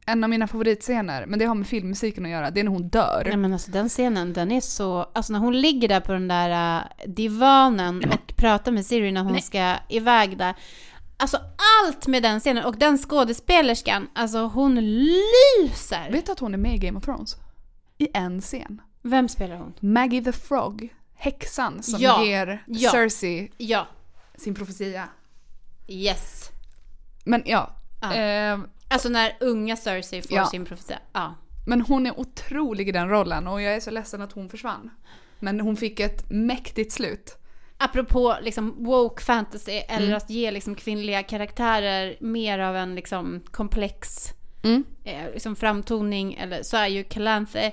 En 0.09 0.23
av 0.23 0.29
mina 0.29 0.47
favoritscener, 0.47 1.25
men 1.25 1.39
det 1.39 1.45
har 1.45 1.55
med 1.55 1.67
filmmusiken 1.67 2.25
att 2.25 2.31
göra, 2.31 2.51
det 2.51 2.59
är 2.59 2.63
när 2.63 2.71
hon 2.71 2.87
dör. 2.89 3.23
Nej 3.25 3.37
men 3.37 3.53
alltså 3.53 3.71
den 3.71 3.89
scenen, 3.89 4.33
den 4.33 4.51
är 4.51 4.61
så, 4.61 4.99
alltså 5.13 5.33
när 5.33 5.39
hon 5.39 5.61
ligger 5.61 5.87
där 5.87 5.99
på 5.99 6.11
den 6.11 6.27
där 6.27 6.77
uh, 6.79 6.83
divanen 7.07 8.03
och 8.11 8.35
pratar 8.35 8.71
med 8.71 8.85
Siri 8.85 9.11
när 9.11 9.23
hon 9.23 9.33
Nej. 9.33 9.41
ska 9.41 9.75
iväg 9.89 10.37
där. 10.37 10.55
Alltså 11.17 11.37
allt 11.85 12.07
med 12.07 12.23
den 12.23 12.39
scenen 12.39 12.65
och 12.65 12.77
den 12.77 12.97
skådespelerskan, 12.97 14.07
alltså 14.15 14.39
hon 14.39 14.75
lyser. 14.75 16.11
Vet 16.11 16.25
du 16.25 16.31
att 16.31 16.39
hon 16.39 16.53
är 16.53 16.57
med 16.57 16.75
i 16.75 16.77
Game 16.77 16.97
of 16.97 17.05
Thrones? 17.05 17.35
I 17.97 18.07
en 18.13 18.41
scen. 18.41 18.81
Vem 19.01 19.29
spelar 19.29 19.55
hon? 19.55 19.73
Maggie 19.79 20.23
the 20.23 20.31
Frog, 20.31 20.93
häxan 21.15 21.83
som 21.83 21.99
Ja, 22.01 22.25
ger 22.25 22.63
ja. 22.67 22.91
Cersei 22.91 23.51
Ja, 23.57 23.87
sin 24.37 24.55
profetia. 24.55 25.09
yes. 25.87 26.49
Men 27.25 27.43
ja. 27.45 27.69
Ja. 28.01 28.13
Eh, 28.15 28.57
Alltså 28.87 29.09
när 29.09 29.37
unga 29.39 29.75
Cersei 29.75 30.21
får 30.21 30.37
Ja. 30.37 30.45
sin 30.45 30.65
profetia. 30.65 30.99
Ja. 31.13 31.35
men 31.65 31.81
hon 31.81 32.05
är 32.05 32.19
otrolig 32.19 32.89
i 32.89 32.91
den 32.91 33.09
rollen 33.09 33.47
och 33.47 33.61
jag 33.61 33.75
är 33.75 33.79
så 33.79 33.91
ledsen 33.91 34.21
att 34.21 34.31
hon 34.31 34.49
försvann. 34.49 34.89
Men 35.39 35.59
hon 35.59 35.75
fick 35.77 35.99
ett 35.99 36.29
mäktigt 36.29 36.91
slut. 36.91 37.37
Apropå 37.77 38.35
liksom 38.41 38.83
woke 38.83 39.23
fantasy 39.23 39.71
eller 39.71 40.05
Mm. 40.05 40.17
att 40.17 40.29
ge 40.29 40.51
liksom 40.51 40.75
kvinnliga 40.75 41.23
karaktärer 41.23 42.17
mer 42.19 42.59
av 42.59 42.75
en 42.75 42.95
liksom 42.95 43.41
komplex 43.51 44.29
Mm. 44.63 44.83
eh, 45.03 45.31
liksom 45.33 45.55
framtoning 45.55 46.33
eller 46.33 46.63
så 46.63 46.77
är 46.77 46.87
ju 46.87 47.03
Calanthe 47.03 47.71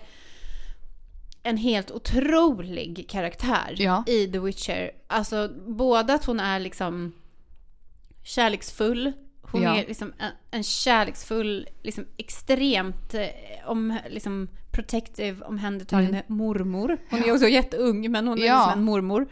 en 1.43 1.57
helt 1.57 1.91
otrolig 1.91 3.07
karaktär 3.11 3.75
Ja. 3.79 4.05
i 4.07 4.27
The 4.33 4.39
Witcher. 4.39 4.91
Alltså 5.07 5.49
både 5.67 6.15
att 6.15 6.25
hon 6.25 6.41
är 6.41 6.61
liksom 6.61 7.13
kärleksfull, 8.23 9.13
hon 9.55 9.63
Ja. 9.63 9.77
är 9.77 9.87
liksom 9.87 10.13
en, 10.19 10.31
en 10.51 10.63
kärleksfull, 10.63 11.69
liksom 11.83 12.07
extremt 12.17 13.15
eh, 13.15 13.29
om, 13.67 13.99
liksom 14.11 14.49
protective, 14.73 15.45
omhändertagande 15.45 16.23
mormor. 16.27 16.99
Hon 17.11 17.25
är 17.25 17.33
också 17.33 17.49
jätteung 17.49 18.11
men 18.11 18.29
hon 18.29 18.39
är 18.39 18.43
Mm. 18.43 18.53
Ja. 18.55 18.65
liksom 18.67 18.79
en 18.79 18.85
mormor. 18.85 19.27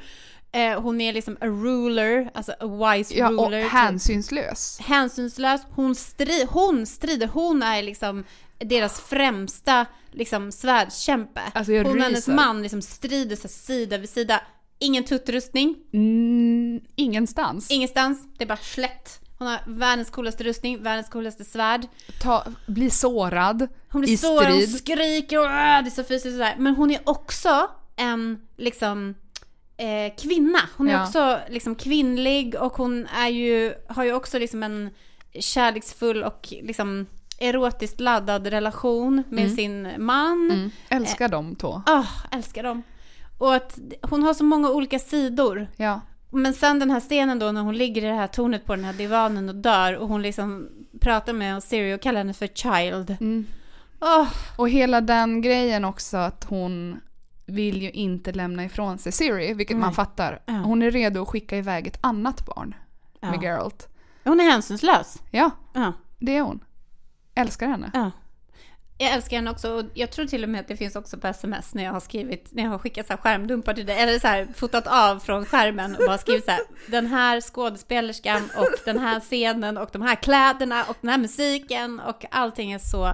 Eh, 0.52 0.80
hon 0.80 1.00
är 1.00 1.12
liksom 1.12 1.36
a 1.40 1.46
ruler, 1.46 2.30
alltså 2.34 2.52
a 2.60 2.66
wise 2.94 3.14
Ja, 3.14 3.28
och 3.28 3.46
ruler. 3.46 3.62
typ. 3.62 3.72
hänsynslös. 3.72 4.78
hänsynslös, 4.80 5.60
hon, 5.70 5.94
stri, 5.94 6.46
hon 6.50 6.86
strider, 6.86 7.26
hon 7.26 7.62
är 7.62 7.82
liksom 7.82 8.24
deras 8.58 9.00
främsta 9.00 9.86
liksom, 10.10 10.52
svärdskämpe. 10.52 11.40
Alltså, 11.54 11.72
hon 11.72 11.86
och 11.86 11.96
hennes 12.02 12.28
man 12.28 12.62
liksom 12.62 12.82
strider 12.82 13.36
så 13.36 13.48
sida 13.48 13.98
vid 13.98 14.08
sida. 14.10 14.40
Ingen 14.82 15.04
tuttrustning, 15.04 15.76
Mm, 15.92 16.80
ingenstans. 16.96 17.70
ingenstans, 17.70 18.26
det 18.38 18.44
är 18.44 18.48
bara 18.48 18.56
slätt. 18.56 19.18
Hon 19.38 19.48
har 19.48 19.58
världens 19.66 20.10
coolaste 20.10 20.44
rustning, 20.44 20.82
världens 20.82 21.08
coolaste 21.08 21.44
svärd. 21.44 21.86
Ta, 22.22 22.44
bli 22.66 22.90
sårad 22.90 23.68
Hon 23.88 24.00
blir 24.00 24.12
i 24.12 24.16
så, 24.16 24.34
hon 24.34 24.42
strid. 24.62 24.76
skriker 24.78 25.38
och 25.38 25.44
äh, 25.46 25.82
det 25.82 25.88
är 25.88 25.90
så 25.90 26.04
fysiskt 26.04 26.34
sådär. 26.34 26.54
Men 26.58 26.74
hon 26.76 26.90
är 26.90 27.00
också 27.04 27.70
en 27.96 28.38
liksom 28.56 29.14
eh, 29.76 30.14
kvinna. 30.18 30.58
Hon 30.76 30.88
är 30.88 30.92
Ja. 30.92 31.02
också 31.06 31.38
liksom 31.50 31.74
kvinnlig 31.74 32.54
och 32.54 32.72
hon 32.72 33.06
är 33.06 33.28
ju, 33.28 33.74
har 33.88 34.04
ju 34.04 34.12
också 34.14 34.38
liksom 34.38 34.62
en 34.62 34.90
kärleksfull 35.40 36.22
och 36.22 36.48
liksom 36.62 37.06
erotiskt 37.38 38.00
laddad 38.00 38.46
relation 38.46 39.22
med 39.28 39.52
sin 39.52 39.88
man. 39.98 40.50
Mm. 40.50 40.70
Älskar 40.88 41.28
de 41.28 41.54
två. 41.56 41.82
Ah, 41.86 42.04
älskar 42.32 42.62
dem. 42.62 42.82
Och 43.38 43.54
att 43.54 43.78
hon 44.02 44.22
har 44.22 44.34
så 44.34 44.44
många 44.44 44.70
olika 44.70 44.98
sidor. 44.98 45.66
Ja. 45.76 46.00
Men 46.30 46.54
sen 46.54 46.78
den 46.78 46.90
här 46.90 47.00
scenen 47.00 47.38
då 47.38 47.52
när 47.52 47.60
hon 47.62 47.76
ligger 47.76 48.04
i 48.04 48.06
det 48.08 48.14
här 48.14 48.26
tornet 48.26 48.64
på 48.66 48.76
den 48.76 48.84
här 48.84 48.92
divanen 48.92 49.48
och 49.48 49.54
dör 49.54 49.96
och 49.96 50.08
hon 50.08 50.22
liksom 50.22 50.68
pratar 51.00 51.32
med 51.32 51.62
Siri 51.62 51.94
och 51.94 52.00
kallar 52.00 52.18
henne 52.18 52.34
för 52.34 52.46
child. 52.46 53.16
Mm. 53.20 53.46
Åh, 54.00 54.28
Och 54.56 54.68
hela 54.68 55.00
den 55.00 55.42
grejen 55.42 55.84
också 55.84 56.16
att 56.16 56.44
hon 56.44 57.00
vill 57.46 57.82
ju 57.82 57.90
inte 57.90 58.32
lämna 58.32 58.64
ifrån 58.64 58.98
sig 58.98 59.12
Siri, 59.12 59.54
vilket 59.54 59.76
man 59.76 59.86
Nej. 59.88 59.94
fattar. 59.94 60.42
Ja. 60.46 60.52
Hon 60.52 60.82
är 60.82 60.90
redo 60.90 61.22
att 61.22 61.28
skicka 61.28 61.56
iväg 61.56 61.86
ett 61.86 61.98
annat 62.00 62.46
barn 62.46 62.74
med 63.20 63.34
ja. 63.34 63.42
Geralt. 63.42 63.88
Hon 64.24 64.40
är 64.40 64.44
hänsynslös. 64.44 65.22
Ja, 65.30 65.50
Ja, 65.72 65.92
det 66.18 66.36
är 66.36 66.42
hon. 66.42 66.64
Älskar 67.34 67.68
henne. 67.68 67.90
ja. 67.94 68.10
Jag 69.02 69.12
älskar 69.12 69.36
henne 69.36 69.50
också 69.50 69.72
och 69.72 69.84
jag 69.94 70.10
tror 70.10 70.26
till 70.26 70.42
och 70.42 70.48
med 70.50 70.60
att 70.60 70.68
det 70.68 70.76
finns 70.76 70.96
också 70.96 71.18
på 71.18 71.26
sms 71.26 71.74
när 71.74 71.84
jag 71.84 71.92
har 71.92 72.00
skrivit, 72.00 72.48
när 72.52 72.62
jag 72.62 72.70
har 72.70 72.78
skickat 72.78 73.06
så 73.06 73.12
här 73.12 73.20
skärmdumpar 73.20 73.74
till 73.74 73.86
dig, 73.86 73.98
eller 74.00 74.18
så 74.18 74.26
här 74.28 74.48
fotat 74.54 74.86
av 74.86 75.18
från 75.18 75.44
skärmen 75.46 75.96
och 75.96 76.02
bara 76.06 76.18
skrivit 76.18 76.44
så 76.44 76.50
här, 76.50 76.60
den 76.86 77.06
här 77.06 77.40
skådespelerskan 77.40 78.42
och 78.56 78.68
den 78.84 78.98
här 78.98 79.20
scenen 79.20 79.78
och 79.78 79.88
de 79.92 80.02
här 80.02 80.14
kläderna 80.14 80.84
och 80.84 80.96
den 81.00 81.10
här 81.10 81.18
musiken 81.18 82.00
och 82.00 82.24
allting 82.30 82.72
är 82.72 82.78
så 82.78 83.12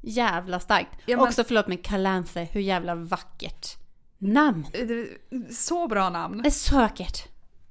jävla 0.00 0.60
starkt. 0.60 0.90
Ja, 1.06 1.16
men- 1.16 1.26
Också 1.26 1.44
förlåt 1.44 1.66
mig, 1.68 1.76
Calanthe, 1.76 2.48
hur 2.52 2.60
jävla 2.60 2.94
vackert 2.94 3.66
namn. 4.18 4.66
Så 5.50 5.88
bra 5.88 6.10
namn. 6.10 6.42
Det 6.42 6.48
är 6.48 6.50
så 6.50 6.76
vackert. 6.78 7.24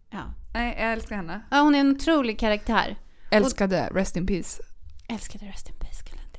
Ja. 0.10 0.20
Nej, 0.54 0.76
jag 0.80 0.92
älskar 0.94 1.16
henne. 1.16 1.42
ja, 1.52 1.60
hon 1.62 1.76
är 1.76 1.80
en 1.80 1.96
otrolig 1.96 2.40
karaktär. 2.40 2.96
Älskade 3.32 3.90
Rest 3.94 4.16
in 4.18 4.28
Peace. 4.28 4.62
Älskade 5.10 5.46
Rest 5.46 5.68
in 5.70 5.76
Peace. 5.80 5.81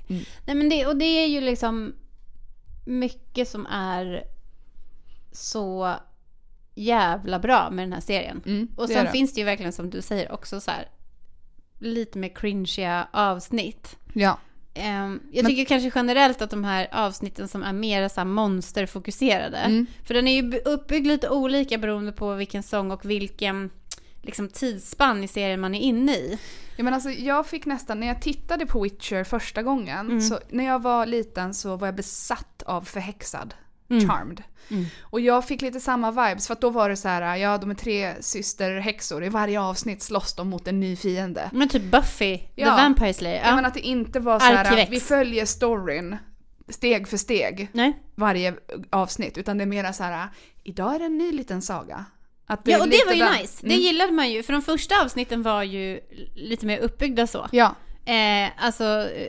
Mm. 0.08 0.22
Nej 0.46 0.56
men 0.56 0.68
det, 0.68 0.86
och 0.86 0.96
det 0.96 1.04
är 1.04 1.26
ju 1.26 1.40
liksom 1.40 1.94
mycket 2.86 3.48
som 3.48 3.66
är 3.66 4.24
så 5.32 5.94
jävla 6.74 7.38
bra 7.38 7.70
med 7.70 7.82
den 7.84 7.92
här 7.92 8.00
serien. 8.00 8.42
Mm, 8.46 8.68
Och 8.76 8.88
sen 8.88 9.04
det. 9.04 9.10
finns 9.10 9.34
det 9.34 9.40
ju 9.40 9.44
verkligen 9.44 9.72
som 9.72 9.90
du 9.90 10.02
säger 10.02 10.32
också 10.32 10.60
så 10.60 10.70
här 10.70 10.88
lite 11.78 12.18
mer 12.18 12.28
cringeiga 12.34 13.08
avsnitt. 13.12 13.96
Ja. 14.12 14.38
Ehm, 14.74 15.20
jag 15.32 15.42
Men- 15.42 15.50
tycker 15.52 15.64
kanske 15.64 15.92
generellt 15.94 16.42
att 16.42 16.50
de 16.50 16.64
här 16.64 16.88
avsnitten 16.92 17.48
som 17.48 17.62
är 17.62 17.72
mer 17.72 18.08
så 18.08 18.24
monsterfokuserade. 18.24 19.56
Mm. 19.56 19.86
För 20.04 20.14
den 20.14 20.28
är 20.28 20.42
ju 20.42 20.58
uppbyggd 20.58 21.06
lite 21.06 21.28
olika 21.28 21.78
beroende 21.78 22.12
på 22.12 22.34
vilken 22.34 22.62
sång 22.62 22.90
och 22.90 23.10
vilken 23.10 23.70
liksom, 24.22 24.48
tidsspann 24.48 25.24
i 25.24 25.28
serien 25.28 25.60
man 25.60 25.74
är 25.74 25.80
inne 25.80 26.12
i. 26.12 26.38
Ja, 26.76 26.84
men 26.84 26.94
alltså, 26.94 27.10
jag 27.10 27.46
fick 27.46 27.66
nästan, 27.66 28.00
när 28.00 28.06
jag 28.06 28.22
tittade 28.22 28.66
på 28.66 28.82
Witcher 28.82 29.24
första 29.24 29.62
gången, 29.62 30.06
Mm. 30.06 30.20
så 30.20 30.38
när 30.50 30.64
jag 30.64 30.82
var 30.82 31.06
liten 31.06 31.54
så 31.54 31.76
var 31.76 31.86
jag 31.86 31.94
besatt 31.94 32.62
av 32.66 32.82
förhäxad. 32.82 33.54
Mm. 33.90 34.08
Charmed. 34.08 34.42
Mm. 34.70 34.84
Och 35.02 35.20
jag 35.20 35.44
fick 35.48 35.62
lite 35.62 35.80
samma 35.80 36.10
vibes 36.10 36.46
för 36.46 36.52
att 36.52 36.60
då 36.60 36.70
var 36.70 36.88
det 36.88 36.96
så 36.96 37.08
här, 37.08 37.36
ja 37.36 37.58
de 37.58 37.70
är 37.70 37.74
tre 37.74 38.14
systerhäxor, 38.20 39.24
i 39.24 39.28
varje 39.28 39.60
avsnitt 39.60 40.02
slåss 40.02 40.34
de 40.34 40.48
mot 40.48 40.68
en 40.68 40.80
ny 40.80 40.96
fiende. 40.96 41.50
Men 41.52 41.68
typ 41.68 41.82
Buffy, 41.82 42.38
The 42.38 42.48
Ja. 42.54 42.76
Vampire 42.76 43.14
Slayer. 43.14 43.40
Ja. 43.42 43.48
Ja. 43.48 43.54
Men 43.56 43.64
att 43.66 43.74
det 43.74 43.80
inte 43.80 44.20
var 44.20 44.38
så 44.38 44.44
här, 44.46 44.64
Arkivex. 44.64 44.90
vi 44.90 45.00
följer 45.00 45.44
storyn 45.46 46.16
steg 46.68 47.08
för 47.08 47.16
steg 47.16 47.68
Nej. 47.72 47.98
varje 48.14 48.54
avsnitt, 48.90 49.38
utan 49.38 49.58
det 49.58 49.64
är 49.64 49.66
mera 49.66 49.92
så 49.92 50.02
här, 50.02 50.28
idag 50.62 50.94
är 50.94 50.98
det 50.98 51.04
en 51.04 51.18
ny 51.18 51.32
liten 51.32 51.62
saga. 51.62 52.04
Att 52.52 52.68
är 52.68 52.72
Ja, 52.72 52.80
och 52.80 52.88
det 52.88 53.04
var 53.06 53.12
ju 53.12 53.18
den- 53.18 53.32
nice. 53.34 53.58
Det 53.60 53.66
Mm. 53.74 53.80
gillade 53.80 54.12
man 54.12 54.30
ju. 54.30 54.42
För 54.42 54.52
de 54.52 54.62
första 54.62 55.02
avsnitten 55.02 55.42
var 55.42 55.62
ju 55.62 56.00
lite 56.34 56.66
mer 56.66 56.78
uppbyggda 56.78 57.26
så. 57.26 57.48
Ja, 57.52 57.74
Eh, 58.04 58.50
alltså, 58.58 58.84
eh, 58.84 59.28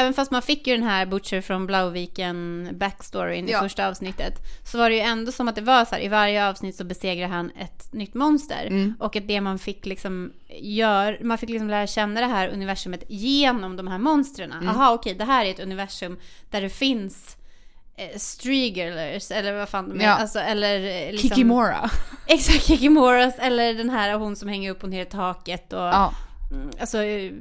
även 0.00 0.14
fast 0.14 0.30
man 0.30 0.42
fick 0.42 0.66
ju 0.66 0.74
den 0.74 0.82
här 0.82 1.06
Butcher 1.06 1.40
från 1.40 1.66
Blauviken 1.66 2.68
backstoryn 2.72 3.48
i 3.48 3.52
Ja. 3.52 3.60
första 3.60 3.88
avsnittet. 3.88 4.34
Så 4.72 4.78
var 4.78 4.90
det 4.90 4.96
ju 4.96 5.02
ändå 5.02 5.32
som 5.32 5.48
att 5.48 5.54
det 5.54 5.60
var 5.60 5.84
så 5.84 5.94
här, 5.94 6.02
i 6.02 6.08
varje 6.08 6.48
avsnitt 6.48 6.76
så 6.76 6.84
besegrar 6.84 7.28
han 7.28 7.50
ett 7.60 7.92
nytt 7.92 8.14
monster. 8.14 8.66
Mm. 8.66 8.94
Och 9.00 9.16
att 9.16 9.28
det 9.28 9.40
man 9.40 9.58
fick 9.58 9.86
liksom 9.86 10.32
gör, 10.60 11.18
man 11.22 11.38
fick 11.38 11.50
liksom 11.50 11.68
lära 11.70 11.86
känna 11.86 12.20
det 12.20 12.26
här 12.26 12.48
universumet 12.48 13.04
genom 13.08 13.76
de 13.76 13.88
här 13.88 13.98
monstren. 13.98 14.52
Mm. 14.52 14.68
Aha, 14.68 14.92
okej, 14.94 15.14
det 15.14 15.24
här 15.24 15.44
är 15.44 15.50
ett 15.50 15.60
universum 15.60 16.18
där 16.50 16.60
det 16.60 16.70
finns 16.70 17.36
eh, 18.00 18.18
Strigglers, 18.18 19.30
eller 19.30 19.52
vad 19.52 19.68
fan 19.68 19.88
de 19.88 20.00
är. 20.00 20.04
Ja. 20.04 20.10
Alltså, 20.10 20.38
eller 20.38 21.06
eh, 21.06 21.12
liksom, 21.12 21.28
Kikimora. 21.28 21.90
Exakt, 22.26 22.64
Kikimoras, 22.64 23.34
eller 23.38 23.74
den 23.74 23.90
här 23.90 24.14
hon 24.14 24.36
som 24.36 24.48
hänger 24.48 24.70
upp 24.70 24.82
och 24.82 24.90
ner 24.90 25.02
i 25.02 25.06
taket. 25.06 25.72
Och, 25.72 25.78
Ja. 25.78 26.14
Mm, 26.52 26.70
Alltså, 26.80 27.02
eh, 27.02 27.32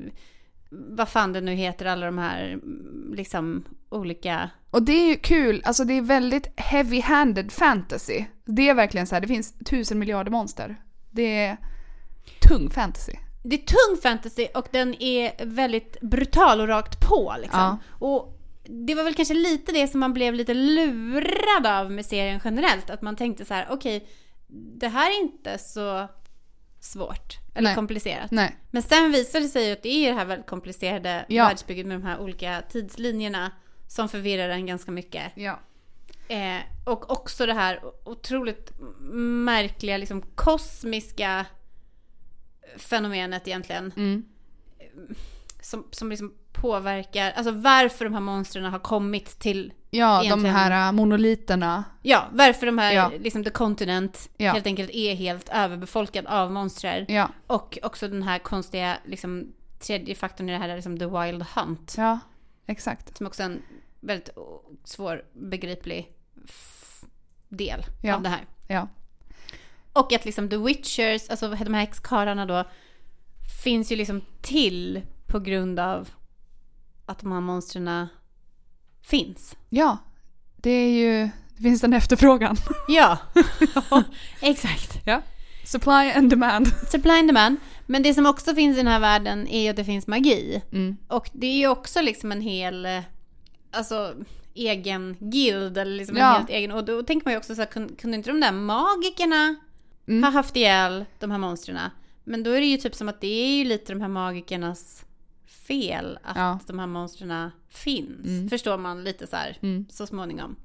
vad 0.69 1.10
fan 1.10 1.34
det 1.34 1.41
nu 1.41 1.54
heter, 1.54 1.86
alla 1.86 2.06
de 2.06 2.17
här 2.17 2.45
mm, 2.45 3.13
liksom 3.15 3.65
olika... 3.89 4.50
Och 4.72 4.84
det 4.84 4.93
är 4.93 5.08
ju 5.08 5.15
kul, 5.15 5.62
alltså 5.65 5.84
det 5.84 5.93
är 5.93 6.02
väldigt 6.02 6.48
heavy-handed 6.58 7.50
fantasy. 7.52 8.26
Det 8.45 8.69
är 8.69 8.74
verkligen 8.74 9.08
så 9.08 9.15
här, 9.15 9.22
det 9.22 9.28
finns 9.28 9.54
tusen 9.65 10.00
miljarder 10.00 10.32
monster. 10.32 10.76
Det 11.12 11.45
är 11.45 11.58
tung 12.41 12.69
fantasy. 12.69 13.13
Det 13.43 13.56
är 13.56 13.60
tung 13.60 14.02
fantasy 14.02 14.48
och 14.56 14.67
den 14.72 15.02
är 15.02 15.45
väldigt 15.45 16.02
brutal 16.02 16.62
och 16.62 16.67
rakt 16.67 17.00
på 17.10 17.36
liksom. 17.41 17.60
Ja. 17.60 17.78
Och 18.08 18.38
det 18.70 18.96
var 18.96 19.04
väl 19.04 19.16
kanske 19.16 19.34
lite 19.34 19.72
det 19.72 19.88
som 19.88 20.00
man 20.00 20.14
blev 20.14 20.34
lite 20.34 20.54
lurad 20.54 21.66
av 21.68 21.92
med 21.92 22.06
serien 22.06 22.40
generellt. 22.44 22.90
Att 22.90 23.02
man 23.02 23.16
tänkte 23.16 23.46
så 23.46 23.54
här, 23.54 23.68
okej, 23.70 24.10
det 24.80 24.88
här 24.88 25.12
är 25.12 25.22
inte 25.22 25.58
så 25.58 26.08
svårt 26.80 27.34
eller 27.56 27.70
Nej. 27.70 27.76
komplicerat. 27.76 28.32
Nej. 28.32 28.56
Men 28.72 28.84
sen 28.84 29.12
visade 29.12 29.46
det 29.46 29.50
sig 29.50 29.72
att 29.72 29.84
det 29.84 29.90
är 29.90 30.10
det 30.12 30.18
här 30.18 30.26
väldigt 30.26 30.48
komplicerade 30.48 31.26
Ja. 31.30 31.48
världsbygget 31.48 31.86
med 31.86 32.00
de 32.00 32.04
här 32.04 32.20
olika 32.20 32.64
tidslinjerna 32.70 33.52
som 33.88 34.10
förvirrar 34.10 34.50
en 34.50 34.66
ganska 34.66 34.92
mycket. 34.92 35.24
Ja. 35.36 35.60
Eh, 36.28 36.60
och 36.86 37.12
också 37.12 37.46
det 37.46 37.54
här 37.54 37.82
otroligt 38.06 38.72
märkliga, 39.46 39.98
liksom 39.98 40.22
kosmiska 40.22 41.46
fenomenet 42.78 43.48
egentligen. 43.48 43.94
Mm. 43.98 44.26
Som, 45.62 45.88
som 45.92 46.10
liksom 46.10 46.34
påverkar, 46.54 47.32
alltså 47.32 47.52
varför 47.52 48.06
de 48.06 48.14
här 48.14 48.22
monstren 48.22 48.66
har 48.66 48.80
kommit 48.80 49.40
till, 49.40 49.74
Ja, 49.92 50.20
de 50.20 50.26
Egentligen. 50.26 50.56
här 50.56 50.88
äh, 50.88 50.92
monoliterna. 50.92 51.84
ja, 52.02 52.28
varför 52.32 52.66
de 52.66 52.78
här, 52.78 52.94
Ja. 52.94 53.12
liksom 53.20 53.44
the 53.44 53.50
continent 53.50 54.30
Ja. 54.38 54.52
helt 54.54 54.66
enkelt 54.66 54.90
är 54.94 55.16
helt 55.16 55.50
överbefolkad 55.50 56.26
av 56.26 56.52
monstrar. 56.52 57.06
Ja. 57.08 57.30
Och 57.48 57.78
också 57.84 58.08
den 58.08 58.24
här 58.24 58.40
konstiga, 58.40 58.98
liksom 59.06 59.54
tredje 59.80 60.16
faktorn 60.16 60.50
i 60.50 60.52
det 60.52 60.58
här, 60.58 60.70
är 60.70 60.76
liksom 60.76 61.00
the 61.00 61.06
wild 61.06 61.46
hunt. 61.56 61.96
Ja, 61.98 62.20
exakt. 62.66 63.18
Som 63.18 63.28
också 63.28 63.42
är 63.44 63.46
en 63.46 63.62
väldigt 64.00 64.30
svårbegriplig 64.84 66.12
del 67.50 67.86
Ja. 68.04 68.16
av 68.16 68.22
det 68.22 68.30
här. 68.30 68.46
Ja. 68.68 68.88
Och 69.94 70.14
att 70.14 70.26
liksom 70.26 70.50
The 70.50 70.58
Witchers, 70.58 71.30
alltså 71.30 71.50
de 71.50 71.74
här 71.74 71.82
häxkarlarna 71.82 72.46
då, 72.46 72.64
finns 73.64 73.92
ju 73.92 73.96
liksom 73.96 74.22
till 74.42 75.02
på 75.28 75.40
grund 75.40 75.80
av 75.80 76.10
att 77.10 77.19
de 77.19 77.32
här 77.32 77.41
monstren 77.41 78.08
finns. 79.02 79.56
Ja. 79.69 79.98
Det 80.58 80.69
är 80.72 80.89
ju, 80.89 81.30
det 81.58 81.63
finns 81.63 81.84
en 81.84 81.93
efterfrågan. 81.93 82.56
Ja, 82.88 83.17
exakt. 84.41 85.00
Ja. 85.06 85.22
Supply 85.65 86.12
and 86.15 86.30
demand. 86.30 86.67
Supply 86.91 87.12
and 87.12 87.28
demand. 87.30 87.58
Men 87.86 88.04
det 88.04 88.13
som 88.13 88.26
också 88.26 88.56
finns 88.56 88.74
i 88.76 88.78
den 88.78 88.88
här 88.88 89.00
världen 89.00 89.48
är 89.48 89.62
ju 89.63 89.69
att 89.69 89.76
det 89.76 89.86
finns 89.86 90.08
magi. 90.08 90.62
Mm. 90.72 90.98
Och 91.08 91.30
det 91.34 91.48
är 91.48 91.58
ju 91.58 91.67
också 91.67 92.02
liksom 92.02 92.32
en 92.32 92.41
hel 92.41 92.86
eh, 92.86 93.00
alltså, 93.72 94.13
egen 94.54 95.17
guild 95.19 95.78
eller 95.78 95.95
liksom 95.98 96.17
en 96.17 96.24
Ja. 96.24 96.32
helt 96.32 96.50
egen. 96.50 96.72
Och 96.72 96.86
då 96.86 97.04
tänker 97.04 97.26
man 97.26 97.34
ju 97.34 97.38
också 97.38 97.56
så 97.56 97.62
här, 97.62 97.69
kun- 97.69 97.95
kunde 97.95 98.17
inte 98.17 98.30
de 98.32 98.39
där 98.39 98.52
magikerna 98.52 99.56
Mm. 100.08 100.24
ha 100.24 100.32
haft 100.32 100.56
ihjäl 100.56 101.06
de 101.19 101.32
här 101.32 101.38
monstren? 101.38 101.80
Men 102.24 102.43
då 102.43 102.52
är 102.52 102.60
det 102.62 102.67
ju 102.67 102.78
typ 102.78 102.95
som 102.95 103.10
att 103.10 103.22
det 103.22 103.28
är 103.28 103.58
ju 103.58 103.63
lite 103.63 103.93
de 103.93 104.02
här 104.02 104.08
magikernas 104.08 105.06
fel 105.70 106.20
att 106.24 106.38
Ja. 106.38 106.60
de 106.68 106.80
här 106.80 106.88
monstren 106.88 107.52
finns. 107.70 108.28
Mm. 108.28 108.50
Förstår 108.50 108.78
man 108.78 109.04
lite 109.04 109.28
så 109.28 109.36
här 109.36 109.58
Mm. 109.62 109.86
så 109.90 110.08
småningom. 110.08 110.56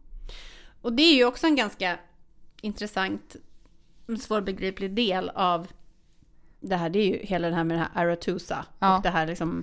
Och 0.83 0.93
det 0.93 1.03
är 1.03 1.15
ju 1.15 1.25
också 1.25 1.47
en 1.47 1.57
ganska 1.57 1.99
intressant, 2.61 3.37
svårbegriplig 4.21 4.95
del 4.95 5.29
av 5.35 5.67
det 6.61 6.77
här. 6.77 6.91
Det 6.91 6.99
är 6.99 7.07
ju 7.07 7.27
hela 7.27 7.49
det 7.51 7.55
här 7.57 7.65
med 7.65 7.77
det 7.79 7.81
här 7.95 8.05
Aratusa. 8.05 8.67
Ja. 8.79 8.97
Och 8.97 9.03
det 9.03 9.11
här 9.11 9.27
liksom 9.27 9.63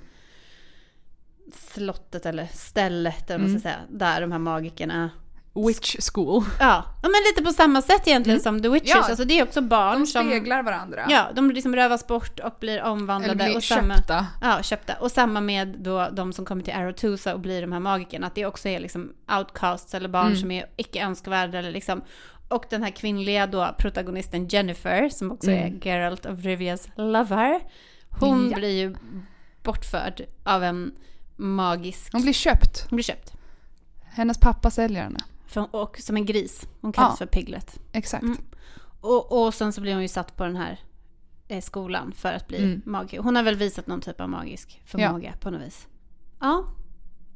slottet 1.53 2.25
eller 2.25 2.45
stället 2.45 3.29
eller 3.29 3.39
vad 3.43 3.49
man 3.51 3.59
ska 3.59 3.69
Mm. 3.69 3.77
säga. 3.79 3.97
Där 3.97 4.21
de 4.21 4.31
här 4.31 4.39
magikerna. 4.39 5.09
Witch 5.53 5.95
school. 6.13 6.43
Ja, 6.59 6.83
men 7.01 7.11
lite 7.11 7.43
på 7.43 7.51
samma 7.53 7.81
sätt 7.81 8.07
egentligen 8.07 8.39
som 8.39 8.61
The 8.61 8.69
Witches. 8.69 8.89
Ja. 8.89 9.03
Alltså 9.03 9.25
det 9.25 9.39
är 9.39 9.43
också 9.43 9.61
barn 9.61 9.99
De 9.99 10.05
som... 10.07 10.25
speglar 10.27 10.63
varandra. 10.63 11.05
Ja, 11.09 11.27
de 11.35 11.51
liksom 11.51 11.75
rövas 11.75 12.07
bort 12.07 12.39
och 12.39 12.55
blir 12.59 12.73
Eller 12.73 12.83
omvandlade. 12.83 13.35
blir 13.45 13.55
och 13.55 13.63
samma, 13.63 13.95
köpta. 13.95 14.27
Ja, 14.41 14.63
köpta. 14.63 14.93
Och 14.93 15.11
samma 15.11 15.41
med 15.41 15.67
då 15.67 16.09
de 16.11 16.33
som 16.33 16.45
kommer 16.45 16.63
till 16.63 16.73
Arotusa 16.73 17.33
och 17.33 17.39
blir 17.39 17.61
de 17.61 17.71
här 17.71 17.79
magikerna. 17.79 18.27
Att 18.27 18.35
det 18.35 18.45
också 18.45 18.69
är 18.69 18.79
liksom 18.79 19.13
outcasts 19.39 19.93
eller 19.93 20.09
barn 20.09 20.25
Mm. 20.27 20.37
som 20.37 20.51
är 20.51 20.65
icke 20.77 21.03
önskvärda 21.05 21.59
eller 21.59 21.71
liksom. 21.71 22.01
Och 22.49 22.65
den 22.69 22.83
här 22.83 22.91
kvinnliga 22.91 23.47
då 23.47 23.75
protagonisten 23.77 24.47
Jennifer, 24.47 25.09
som 25.09 25.31
också 25.31 25.51
Mm. 25.51 25.63
är 25.75 25.87
Geralt 25.87 26.25
of 26.25 26.39
Rivias 26.43 26.87
lover. 26.95 27.59
Hon 28.19 28.49
Ja. 28.51 28.57
blir 28.57 28.69
ju 28.79 28.95
bortförd 29.63 30.21
av 30.43 30.63
en 30.63 30.91
magisk... 31.35 32.13
Hon 32.13 32.21
blir 32.21 32.33
köpt. 32.33 32.85
Hon 32.89 32.95
blir 32.95 33.03
köpt. 33.03 33.33
Hennes 34.05 34.37
pappa 34.39 34.69
säljer 34.71 35.03
henne. 35.03 35.19
För, 35.51 35.75
och 35.75 35.97
som 35.97 36.15
en 36.17 36.25
gris. 36.25 36.67
Hon 36.81 36.91
kallas 36.91 37.11
Ja. 37.11 37.15
för 37.17 37.25
Piglet. 37.25 37.79
Exakt. 37.91 38.23
Mm. 38.23 38.37
Och, 39.01 39.43
och 39.45 39.53
sen 39.53 39.73
så 39.73 39.81
blir 39.81 39.93
hon 39.93 40.01
ju 40.01 40.07
satt 40.07 40.35
på 40.37 40.43
den 40.43 40.55
här 40.55 40.79
eh, 41.47 41.61
skolan 41.61 42.11
för 42.15 42.33
att 42.33 42.47
bli 42.47 42.57
Mm. 42.57 42.81
magiker. 42.85 43.19
Hon 43.19 43.35
har 43.35 43.43
väl 43.43 43.55
visat 43.55 43.87
någon 43.87 44.01
typ 44.01 44.21
av 44.21 44.29
magisk 44.29 44.81
förmåga 44.85 45.33
på 45.39 45.49
något 45.51 45.61
vis. 45.61 45.87
Ja, 46.39 46.65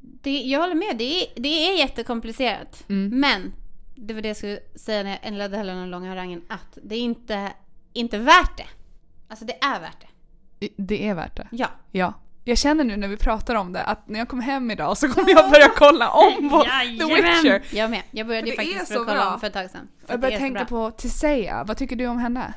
det, 0.01 0.41
jag 0.41 0.60
håller 0.60 0.75
med. 0.75 0.97
Det 0.97 1.04
är, 1.23 1.41
det 1.41 1.47
är 1.69 1.78
jättekomplicerat. 1.80 2.84
Mm. 2.89 3.19
Men, 3.19 3.54
det 3.95 4.13
var 4.13 4.21
det 4.21 4.28
jag 4.28 4.38
skulle 4.38 4.60
säga 4.75 5.04
när 5.04 5.10
jag 5.10 5.28
inledde 5.28 5.58
hela 5.58 5.73
den 5.73 5.89
långa 5.91 6.10
harangen, 6.10 6.41
att 6.49 6.78
det 6.84 6.95
är 6.95 6.99
inte, 6.99 7.54
inte 7.93 8.17
värt 8.17 8.58
det. 8.58 8.67
Alltså 9.28 9.45
det 9.45 9.63
är 9.63 9.80
värt 9.80 9.97
det. 10.01 10.69
Det 10.78 11.08
är 11.08 11.15
värt 11.15 11.36
det. 11.36 11.47
Ja. 11.51 11.67
Ja. 11.91 12.13
Jag 12.47 12.58
känner 12.58 12.84
nu 12.84 12.97
när 12.97 13.08
vi 13.08 13.17
pratar 13.17 13.55
om 13.55 13.73
det 13.73 13.84
att 13.84 14.08
när 14.10 14.19
jag 14.19 14.27
kommer 14.27 14.43
hem 14.43 14.71
idag 14.71 14.97
så 14.97 15.10
kommer 15.10 15.29
jag 15.31 15.51
börja 15.51 15.69
kolla 15.77 16.10
om 16.10 16.49
på 16.49 16.63
The! 16.63 17.05
Witcher. 17.15 17.75
Jag 17.75 17.89
med. 17.89 18.01
Jag 18.12 18.27
började 18.27 18.49
det 18.49 18.55
faktiskt 18.55 18.88
för 18.88 18.95
att 18.95 19.05
kolla 19.08 19.13
bra. 19.23 19.34
om 19.34 19.39
för 19.39 19.47
ett 19.47 19.53
tag 19.53 19.69
sedan. 19.69 19.88
Jag 20.08 20.23
så 20.23 20.38
tänka 20.38 20.65
på 20.65 20.91
Tisseja. 20.91 21.63
Vad 21.63 21.77
tycker 21.77 21.95
du 21.95 22.08
om 22.08 22.17
henne? 22.19 22.53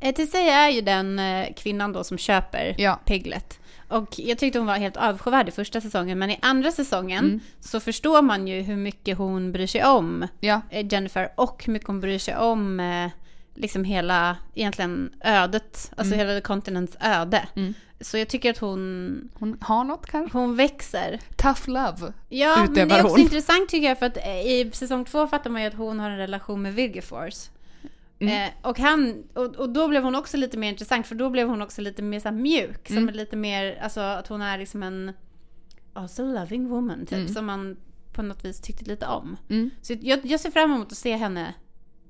Eh, 0.00 0.14
Tisseja 0.14 0.54
är 0.54 0.68
ju 0.70 0.80
den 0.80 1.18
eh, 1.18 1.46
kvinnan 1.56 1.92
då 1.92 2.04
som 2.04 2.18
köper 2.18 2.74
Ja. 2.78 2.98
Piglet. 3.04 3.58
Och 3.88 4.14
jag 4.18 4.38
tyckte 4.38 4.58
hon 4.58 4.66
var 4.66 4.74
helt 4.76 4.96
avskyvärd 4.96 5.48
i 5.48 5.50
första 5.50 5.80
säsongen, 5.80 6.18
men 6.18 6.30
i 6.30 6.38
andra 6.42 6.70
säsongen 6.72 7.24
Mm. 7.24 7.40
så 7.60 7.80
förstår 7.80 8.22
man 8.22 8.48
ju 8.48 8.60
hur 8.62 8.76
mycket 8.76 9.18
hon 9.18 9.52
bryr 9.52 9.66
sig 9.66 9.84
om 9.84 10.26
Ja. 10.40 10.60
eh, 10.70 10.86
Jennifer 10.92 11.28
och 11.34 11.62
hur 11.66 11.72
mycket 11.72 11.88
hon 11.88 12.00
bryr 12.00 12.18
sig 12.18 12.36
om 12.36 12.80
eh, 12.80 13.10
liksom 13.54 13.84
hela, 13.84 14.36
egentligen 14.54 15.10
ödet, 15.24 15.92
alltså 15.96 16.14
Mm. 16.14 16.26
hela 16.28 16.40
kontinents 16.40 16.96
öde. 17.00 17.48
Mm. 17.56 17.74
Så 18.00 18.18
jag 18.18 18.28
tycker 18.28 18.50
att 18.50 18.58
hon, 18.58 19.28
Hon 19.34 19.58
har 19.60 19.84
något 19.84 20.06
kanske? 20.06 20.38
hon 20.38 20.56
växer. 20.56 21.20
Tough 21.36 21.68
love. 21.70 22.12
Ja, 22.28 22.56
men 22.58 22.74
det 22.74 22.80
Utövar 22.82 22.98
är 22.98 23.02
också 23.02 23.14
hon. 23.14 23.20
intressant 23.20 23.68
tycker 23.68 23.88
jag 23.88 23.98
för 23.98 24.06
att 24.06 24.16
eh, 24.16 24.40
i 24.40 24.70
säsong 24.74 25.04
två 25.04 25.26
fattar 25.26 25.50
man 25.50 25.62
ju 25.62 25.68
att 25.68 25.74
hon 25.74 26.00
har 26.00 26.10
en 26.10 26.18
relation 26.18 26.62
med 26.62 26.74
Vilgeforce. 26.74 27.50
Mm. 28.20 28.44
Eh, 28.44 28.50
och, 28.62 28.78
han, 28.78 29.22
och, 29.34 29.56
och 29.56 29.68
då 29.70 29.88
blev 29.88 30.02
hon 30.02 30.14
också 30.14 30.36
lite 30.36 30.58
mer 30.58 30.68
intressant 30.68 31.06
för 31.06 31.14
då 31.14 31.30
blev 31.30 31.48
hon 31.48 31.62
också 31.62 31.80
lite 31.82 32.02
mer 32.02 32.20
så 32.20 32.30
mjuk. 32.30 32.88
Som 32.88 32.96
Mm. 32.96 33.14
lite 33.14 33.36
mer, 33.36 33.78
alltså 33.82 34.00
att 34.00 34.28
hon 34.28 34.42
är 34.42 34.58
liksom 34.58 34.82
en 34.82 35.12
also 35.92 36.24
loving 36.24 36.68
woman 36.68 37.00
typ. 37.00 37.12
Mm. 37.18 37.28
Som 37.28 37.46
man 37.46 37.76
på 38.12 38.22
något 38.22 38.44
vis 38.44 38.60
tyckte 38.60 38.84
lite 38.84 39.06
om. 39.06 39.36
Mm. 39.50 39.70
Så 39.82 39.94
jag, 40.00 40.26
jag 40.26 40.40
ser 40.40 40.50
fram 40.50 40.72
emot 40.72 40.92
att 40.92 40.98
se 40.98 41.16
henne 41.16 41.54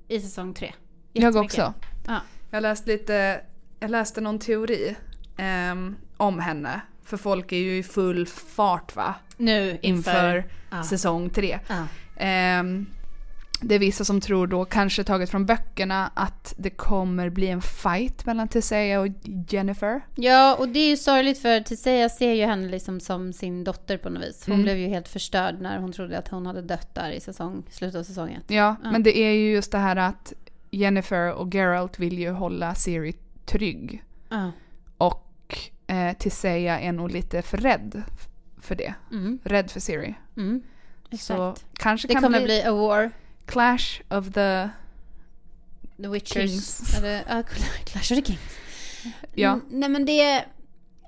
i 0.07 0.19
säsong 0.21 0.53
tre. 0.53 0.73
Jag 1.13 1.35
också. 1.35 1.73
Ja. 2.07 2.19
Jag 2.51 2.61
läste 2.61 2.89
lite, 2.91 3.41
jag 3.79 3.91
läste 3.91 4.21
någon 4.21 4.39
teori 4.39 4.95
ehm, 5.39 5.95
om 6.17 6.39
henne. 6.39 6.81
För 7.03 7.17
folk 7.17 7.51
är 7.51 7.57
ju 7.57 7.77
i 7.77 7.83
full 7.83 8.25
fart 8.27 8.95
va? 8.95 9.15
Nu 9.37 9.77
inför... 9.81 10.35
Inför 10.37 10.43
Ja. 10.71 10.83
säsong 10.83 11.29
tre. 11.29 11.59
Ja. 11.67 11.83
Ehm, 12.17 12.85
det 13.61 13.75
är 13.75 13.79
vissa 13.79 14.05
som 14.05 14.21
tror 14.21 14.47
då, 14.47 14.65
kanske 14.65 15.03
taget 15.03 15.29
från 15.29 15.45
böckerna, 15.45 16.11
att 16.13 16.53
det 16.57 16.69
kommer 16.69 17.29
bli 17.29 17.47
en 17.47 17.61
fight 17.61 18.25
mellan 18.25 18.47
Tisseja 18.47 18.99
och 18.99 19.07
Jennifer. 19.49 20.01
Ja, 20.15 20.55
och 20.55 20.69
det 20.69 20.79
är 20.79 20.89
ju 20.89 20.97
sorgligt 20.97 21.41
för 21.41 21.59
Tisseja 21.61 22.09
ser 22.09 22.33
ju 22.33 22.45
henne 22.45 22.69
liksom 22.69 22.99
som 22.99 23.33
sin 23.33 23.63
dotter 23.63 23.97
på 23.97 24.09
något 24.09 24.23
vis. 24.23 24.43
Hon 24.45 24.53
Mm. 24.53 24.63
blev 24.63 24.77
ju 24.77 24.87
helt 24.87 25.07
förstörd 25.07 25.61
när 25.61 25.79
hon 25.79 25.91
trodde 25.91 26.17
att 26.17 26.27
hon 26.27 26.45
hade 26.45 26.61
dött 26.61 26.95
där 26.95 27.11
i 27.11 27.19
säsong, 27.19 27.63
slutet 27.69 27.99
av 27.99 28.03
säsongen. 28.03 28.41
Ja, 28.47 28.75
Ja. 28.83 28.91
men 28.91 29.03
det 29.03 29.17
är 29.17 29.31
ju 29.31 29.51
just 29.51 29.71
det 29.71 29.77
här 29.77 29.95
att 29.95 30.33
Jennifer 30.71 31.33
och 31.33 31.53
Geralt 31.55 31.99
vill 31.99 32.19
ju 32.19 32.29
hålla 32.31 32.75
Siri 32.75 33.13
trygg. 33.45 34.03
Ja. 34.29 34.51
Och 34.97 35.28
eh, 35.89 36.13
Tisseja 36.17 36.79
är 36.79 36.91
nog 36.91 37.11
lite 37.11 37.41
för 37.41 37.57
rädd 37.57 38.03
för 38.61 38.75
det. 38.75 38.93
Mm. 39.11 39.39
Rädd 39.43 39.71
för 39.71 39.79
Siri. 39.79 40.15
Mm. 40.37 40.63
Så 41.19 41.55
kanske 41.73 42.07
Det 42.07 42.13
kan 42.13 42.23
kommer 42.23 42.39
bli, 42.39 42.45
bli 42.45 42.63
a 42.63 42.73
war. 42.73 43.11
Clash 43.45 44.01
of 44.09 44.25
the... 44.25 44.69
The 45.97 46.07
Witchers. 46.07 46.51
Kings. 46.51 46.97
Eller, 46.97 47.23
ja, 47.27 47.43
Clash 47.85 48.11
of 48.11 48.17
the 48.17 48.25
Kings. 48.25 48.57
Ja. 49.33 49.53
Mm, 49.53 49.65
nej 49.69 49.89
men 49.89 50.05
det... 50.05 50.45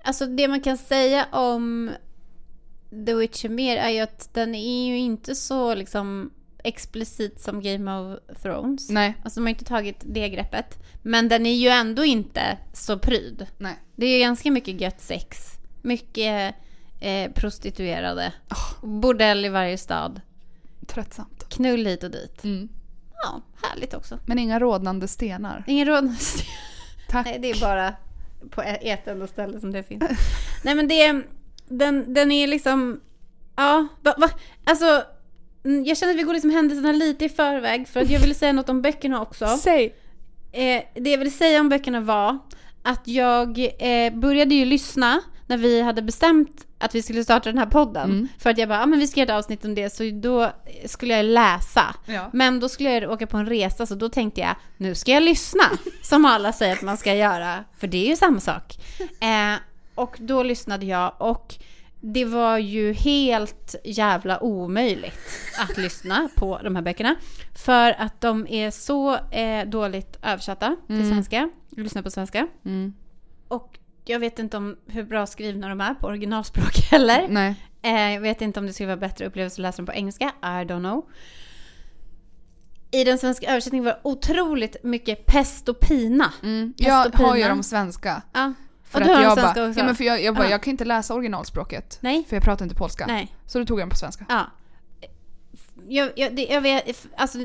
Alltså 0.03 0.25
det 0.25 0.47
man 0.47 0.61
kan 0.61 0.77
säga 0.77 1.25
om 1.31 1.91
The 3.05 3.13
Witcher 3.13 3.49
mer 3.49 3.77
är 3.77 3.89
ju 3.89 3.99
att 3.99 4.33
den 4.33 4.55
är 4.55 4.87
ju 4.87 4.97
inte 4.97 5.35
så 5.35 5.75
liksom 5.75 6.31
explicit 6.63 7.41
som 7.41 7.61
Game 7.61 7.91
of 7.91 8.19
Thrones. 8.41 8.89
Nej. 8.89 9.17
Alltså 9.23 9.39
de 9.39 9.43
har 9.43 9.49
inte 9.49 9.65
tagit 9.65 10.03
det 10.05 10.29
greppet. 10.29 10.83
Men 11.01 11.29
den 11.29 11.45
är 11.45 11.53
ju 11.53 11.67
ändå 11.67 12.05
inte 12.05 12.57
så 12.73 12.99
pryd. 12.99 13.47
Nej. 13.57 13.79
Det 13.95 14.05
är 14.05 14.19
ganska 14.19 14.51
mycket 14.51 14.81
gött 14.81 15.01
sex. 15.01 15.57
Mycket 15.81 16.55
eh, 16.99 17.31
prostituerade. 17.31 18.33
Bordell 18.81 19.45
i 19.45 19.49
varje 19.49 19.77
stad. 19.77 20.21
Tröttsamt. 20.87 21.49
Knull 21.49 21.85
hit 21.85 22.03
och 22.03 22.11
dit. 22.11 22.43
Mm. 22.43 22.69
Ja, 23.23 23.41
härligt 23.67 23.93
också. 23.93 24.19
Men 24.25 24.39
inga 24.39 24.59
rådnande 24.59 25.07
stenar. 25.07 25.63
Ingen 25.67 25.87
råd. 25.87 26.15
Tack. 27.09 27.25
Nej, 27.25 27.39
det 27.39 27.49
är 27.51 27.61
bara 27.61 27.95
på 28.49 28.61
ett 28.61 29.07
enda 29.07 29.27
ställe 29.27 29.59
som 29.59 29.71
det 29.71 29.83
finns. 29.83 30.03
Nej, 30.63 30.75
men 30.75 30.87
det 30.87 31.01
är, 31.01 31.23
den, 31.67 32.13
den 32.13 32.31
är 32.31 32.47
liksom, 32.47 33.01
ja, 33.55 33.87
va, 34.01 34.15
va, 34.17 34.29
alltså, 34.63 35.03
jag 35.63 35.97
känner 35.97 36.13
att 36.13 36.19
vi 36.19 36.23
går 36.23 36.33
liksom 36.33 36.51
händelserna 36.51 36.91
lite 36.91 37.25
i 37.25 37.29
förväg 37.29 37.87
för 37.87 38.01
att 38.01 38.09
jag 38.09 38.19
ville 38.19 38.33
säga 38.33 38.53
något 38.53 38.69
om 38.69 38.81
böckerna 38.81 39.21
också. 39.21 39.47
Säg! 39.61 39.95
Eh, 40.51 40.83
det 40.93 41.09
jag 41.09 41.17
ville 41.17 41.31
säga 41.31 41.59
om 41.59 41.69
böckerna 41.69 42.01
var 42.01 42.37
att 42.83 43.07
jag 43.07 43.59
eh, 43.79 44.13
började 44.13 44.55
ju 44.55 44.65
lyssna 44.65 45.21
när 45.47 45.57
vi 45.57 45.81
hade 45.81 46.01
bestämt 46.01 46.67
att 46.77 46.95
vi 46.95 47.01
skulle 47.01 47.23
starta 47.23 47.49
den 47.49 47.57
här 47.57 47.65
podden. 47.65 48.11
Mm. 48.11 48.27
För 48.39 48.49
att 48.49 48.57
jag 48.57 48.69
bara, 48.69 48.83
ah, 48.83 48.85
men 48.85 48.99
vi 48.99 49.07
ska 49.07 49.19
göra 49.19 49.29
ett 49.29 49.37
avsnitt 49.37 49.65
om 49.65 49.75
det, 49.75 49.89
så 49.89 50.03
då 50.13 50.51
skulle 50.85 51.17
jag 51.17 51.25
läsa. 51.25 51.95
Ja. 52.05 52.29
Men 52.33 52.59
då 52.59 52.69
skulle 52.69 52.91
jag 52.91 53.11
åka 53.11 53.27
på 53.27 53.37
en 53.37 53.45
resa, 53.45 53.85
så 53.85 53.95
då 53.95 54.09
tänkte 54.09 54.41
jag, 54.41 54.55
nu 54.77 54.95
ska 54.95 55.11
jag 55.11 55.23
lyssna. 55.23 55.63
Som 56.01 56.25
alla 56.25 56.53
säger 56.53 56.73
att 56.73 56.81
man 56.81 56.97
ska 56.97 57.13
göra, 57.13 57.63
för 57.77 57.87
det 57.87 58.05
är 58.05 58.09
ju 58.09 58.15
samma 58.15 58.39
sak. 58.39 58.77
Eh, 59.21 59.55
och 59.95 60.15
då 60.19 60.43
lyssnade 60.43 60.85
jag 60.85 61.13
och 61.17 61.55
det 62.01 62.25
var 62.25 62.57
ju 62.57 62.93
helt 62.93 63.75
jävla 63.83 64.39
omöjligt 64.43 65.19
att 65.59 65.77
lyssna 65.77 66.29
på 66.35 66.59
de 66.63 66.75
här 66.75 66.83
böckerna. 66.83 67.15
För 67.55 67.95
att 68.01 68.21
de 68.21 68.47
är 68.47 68.71
så 68.71 69.15
eh, 69.15 69.65
dåligt 69.69 70.17
översatta 70.21 70.75
till 70.87 70.95
Mm. 70.95 71.09
svenska. 71.09 71.49
Jag 71.69 71.83
lyssnar 71.83 72.01
på 72.01 72.11
svenska. 72.11 72.47
Mm. 72.65 72.93
Och 73.47 73.79
jag 74.05 74.19
vet 74.19 74.39
inte 74.39 74.57
om 74.57 74.77
hur 74.87 75.03
bra 75.03 75.25
skrivna 75.27 75.69
de 75.69 75.81
är 75.81 75.93
på 75.93 76.07
originalspråk 76.07 76.77
heller. 76.91 77.27
Nej. 77.29 77.55
Eh, 77.81 78.13
jag 78.13 78.21
vet 78.21 78.41
inte 78.41 78.59
om 78.59 78.65
det 78.67 78.73
skulle 78.73 78.87
vara 78.87 78.97
bättre 78.97 79.25
upplevelse 79.25 79.53
att 79.55 79.61
läsa 79.63 79.77
dem 79.77 79.85
på 79.85 79.93
engelska. 79.93 80.25
I 80.41 80.45
don't 80.45 80.79
know. 80.79 81.05
I 82.91 83.03
den 83.03 83.17
svenska 83.17 83.47
översättningen 83.51 83.85
var 83.85 83.91
det 83.91 83.99
otroligt 84.03 84.75
mycket 84.83 85.25
pest 85.25 85.69
och 85.69 85.79
pina. 85.79 86.33
Mm. 86.43 86.73
Pest 86.77 86.87
Jag 86.87 87.05
och 87.07 87.13
pina. 87.13 87.27
har 87.27 87.35
ju 87.35 87.43
de 87.47 87.63
svenska. 87.63 88.21
Ja. 88.33 88.53
För 88.91 89.01
Och 89.01 89.05
att 89.07 89.23
jag 89.23 89.35
bara, 89.37 89.47
också? 89.49 89.79
ja, 89.79 89.85
men 89.85 89.95
för 89.95 90.03
jag, 90.03 90.23
jag, 90.23 90.35
bara 90.35 90.45
Ja. 90.45 90.51
jag 90.51 90.63
kan 90.63 90.71
inte 90.71 90.85
läsa 90.85 91.13
originalspråket. 91.13 91.97
Nej. 92.01 92.23
För 92.29 92.35
jag 92.35 92.43
pratar 92.43 92.65
inte 92.65 92.75
polska. 92.75 93.05
Nej. 93.07 93.35
Så 93.47 93.59
då 93.59 93.65
tog 93.65 93.79
jag 93.79 93.83
den 93.83 93.89
på 93.89 93.95
svenska. 93.95 94.25
Ja. 94.29 94.45
Jag, 95.87 96.11
jag, 96.15 96.35
det, 96.35 96.43
jag 96.45 96.61
vet, 96.61 97.07
alltså 97.17 97.37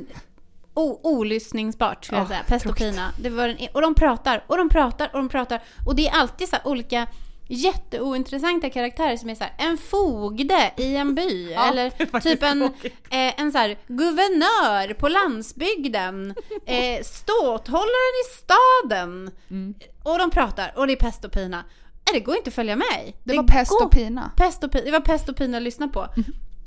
o, 0.74 1.00
olyssningsbart 1.02 2.04
skulle 2.04 2.18
jag 2.18 2.24
Åh, 2.24 2.28
säga. 2.28 2.42
Pest 2.46 2.66
och 2.66 2.76
pina. 2.76 3.10
Det 3.20 3.30
var 3.30 3.48
den, 3.48 3.56
och 3.72 3.80
de 3.82 3.94
pratar 3.94 4.44
och 4.46 4.56
de 4.56 4.68
pratar 4.68 5.06
och 5.12 5.18
de 5.18 5.28
pratar. 5.28 5.62
Och 5.86 5.96
det 5.96 6.08
är 6.08 6.12
alltid 6.20 6.48
så 6.48 6.56
olika 6.64 7.06
jätteointressanta 7.48 8.70
karaktärer 8.70 9.16
som 9.16 9.30
är 9.30 9.34
så 9.34 9.44
här, 9.44 9.52
en 9.58 9.78
fogde 9.78 10.72
i 10.76 10.96
en 10.96 11.14
by 11.14 11.52
Ja, 11.54 11.68
eller 11.70 12.20
typ 12.20 12.42
en, 12.42 12.62
eh, 12.62 13.40
en 13.40 13.52
så 13.52 13.58
här, 13.58 13.78
guvernör 13.86 14.94
på 14.94 15.08
landsbygden, 15.08 16.34
eh, 16.66 17.02
ståthållaren 17.02 18.14
i 18.26 18.34
staden 18.38 19.30
Mm. 19.50 19.74
Och 20.12 20.18
de 20.18 20.30
pratar 20.30 20.72
och 20.76 20.86
det 20.86 20.92
är 20.92 20.96
pest 20.96 21.24
och 21.24 21.32
pina. 21.32 21.64
Nej, 22.06 22.20
det 22.20 22.20
går 22.20 22.36
inte 22.36 22.48
att 22.48 22.54
följa 22.54 22.76
med 22.76 23.08
i. 23.08 23.14
Det 23.24 23.36
var 23.36 23.44
pest 23.44 23.72
och 23.84 23.90
pina. 23.90 24.30
Pest 24.36 24.64
och 24.64 24.72
pina. 24.72 24.84
Det 24.84 24.90
var 24.90 25.00
pest 25.00 25.28
och 25.28 25.36
pina 25.36 25.56
att 25.56 25.62
lyssna 25.62 25.88
på. 25.88 26.08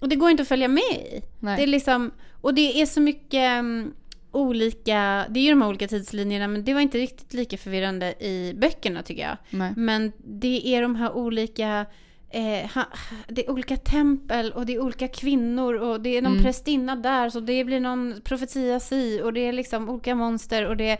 Och 0.01 0.09
det 0.09 0.15
går 0.15 0.29
inte 0.29 0.41
att 0.41 0.47
följa 0.49 0.67
med 0.67 0.83
i. 0.91 1.21
Nej. 1.39 1.57
Det 1.57 1.63
är 1.63 1.67
liksom, 1.67 2.11
och 2.41 2.53
det 2.53 2.81
är 2.81 2.85
så 2.85 3.01
mycket 3.01 3.59
um, 3.59 3.93
olika, 4.31 5.25
det 5.29 5.39
är 5.39 5.43
ju 5.43 5.49
de 5.49 5.61
här 5.61 5.69
olika 5.69 5.87
tidslinjerna 5.87 6.47
men 6.47 6.63
det 6.63 6.73
var 6.73 6.81
inte 6.81 6.97
riktigt 6.97 7.33
lika 7.33 7.57
förvirrande 7.57 8.23
i 8.23 8.53
böckerna 8.57 9.03
tycker 9.03 9.21
jag. 9.21 9.37
Nej. 9.49 9.73
Men 9.75 10.11
det 10.17 10.67
är 10.75 10.81
de 10.81 10.95
här 10.95 11.11
olika 11.11 11.85
Eh, 12.31 12.69
ha, 12.73 12.83
det 13.27 13.45
är 13.45 13.51
olika 13.51 13.77
tempel 13.77 14.51
och 14.51 14.65
det 14.65 14.73
är 14.75 14.81
olika 14.81 15.07
kvinnor 15.07 15.73
och 15.73 16.01
det 16.01 16.17
är 16.17 16.21
någon 16.21 16.31
Mm. 16.31 16.43
prästinna 16.43 16.95
där 16.95 17.29
så 17.29 17.39
det 17.39 17.63
blir 17.63 17.79
någon 17.79 18.21
profetia 18.23 18.79
si 18.79 19.21
och 19.23 19.33
det 19.33 19.39
är 19.39 19.53
liksom 19.53 19.89
olika 19.89 20.15
monster 20.15 20.65
och 20.65 20.77
det 20.77 20.91
eh, 20.91 20.97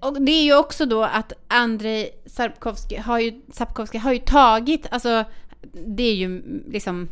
och 0.00 0.22
det 0.22 0.32
är 0.32 0.44
ju 0.44 0.56
också 0.56 0.86
då 0.86 1.02
att 1.04 1.32
Andrei 1.48 2.10
Sapkowski 2.26 2.96
har 2.96 3.18
ju, 3.18 3.40
Sapkowski 3.52 3.98
har 3.98 4.12
ju 4.12 4.18
tagit, 4.18 4.86
alltså 4.90 5.24
det 5.86 6.02
är 6.02 6.14
ju 6.14 6.42
liksom 6.68 7.08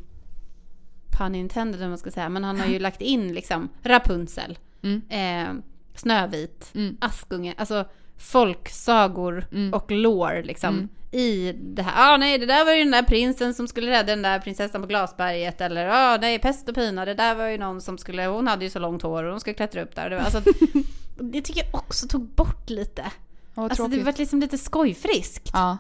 pun 1.19 1.35
intended 1.35 1.83
om 1.83 1.89
man 1.89 1.99
ska 1.99 2.11
säga, 2.11 2.29
men 2.29 2.45
han 2.45 2.61
har 2.61 2.67
ju 2.67 2.79
lagt 2.89 3.01
in 3.01 3.33
liksom 3.35 3.69
Rapunzel, 3.83 4.59
Mm. 4.83 5.03
eh, 5.09 5.63
Snövit, 5.95 6.71
Mm. 6.75 6.97
Askungen, 7.01 7.55
alltså 7.57 7.85
folksagor 8.25 9.47
Mm. 9.53 9.73
och 9.75 9.91
lore 9.91 10.43
liksom 10.43 10.75
Mm. 10.75 10.89
i 11.11 11.53
det 11.53 11.83
här. 11.83 12.15
Ah, 12.15 12.17
nej, 12.17 12.39
det 12.39 12.47
där 12.47 12.65
var 12.65 12.73
ju 12.73 12.79
den 12.83 12.91
där 12.93 13.03
prinsen 13.03 13.55
som 13.55 13.69
skulle 13.69 13.91
rädda 13.91 14.07
den 14.07 14.23
där 14.23 14.39
prinsessan 14.39 14.81
på 14.81 14.87
glasberget 14.87 15.61
eller 15.61 15.89
ah, 15.89 16.17
nej, 16.21 16.39
pest 16.39 16.69
och 16.69 16.75
pina, 16.75 17.05
det 17.05 17.15
där 17.15 17.35
var 17.35 17.47
ju 17.49 17.59
någon 17.59 17.81
som 17.81 17.99
skulle, 17.99 18.27
hon 18.27 18.47
hade 18.47 18.65
ju 18.65 18.71
så 18.71 18.79
långt 18.79 19.03
hår 19.03 19.25
och 19.25 19.31
hon 19.31 19.41
skulle 19.41 19.55
klättra 19.55 19.83
upp 19.83 19.95
där. 19.95 20.11
Det, 20.11 20.17
var, 20.17 20.23
alltså, 20.23 20.43
det 21.21 21.41
tycker 21.43 21.61
jag 21.65 21.75
också 21.75 22.09
tog 22.09 22.23
bort 22.29 22.71
lite. 22.71 23.03
Ja, 23.03 23.11
vad 23.55 23.65
Alltså 23.65 23.83
tråkigt. 23.85 23.99
det 23.99 24.05
var 24.05 24.15
liksom 24.19 24.41
lite 24.41 24.59
skojfriskt 24.59 25.51
Ja. 25.53 25.79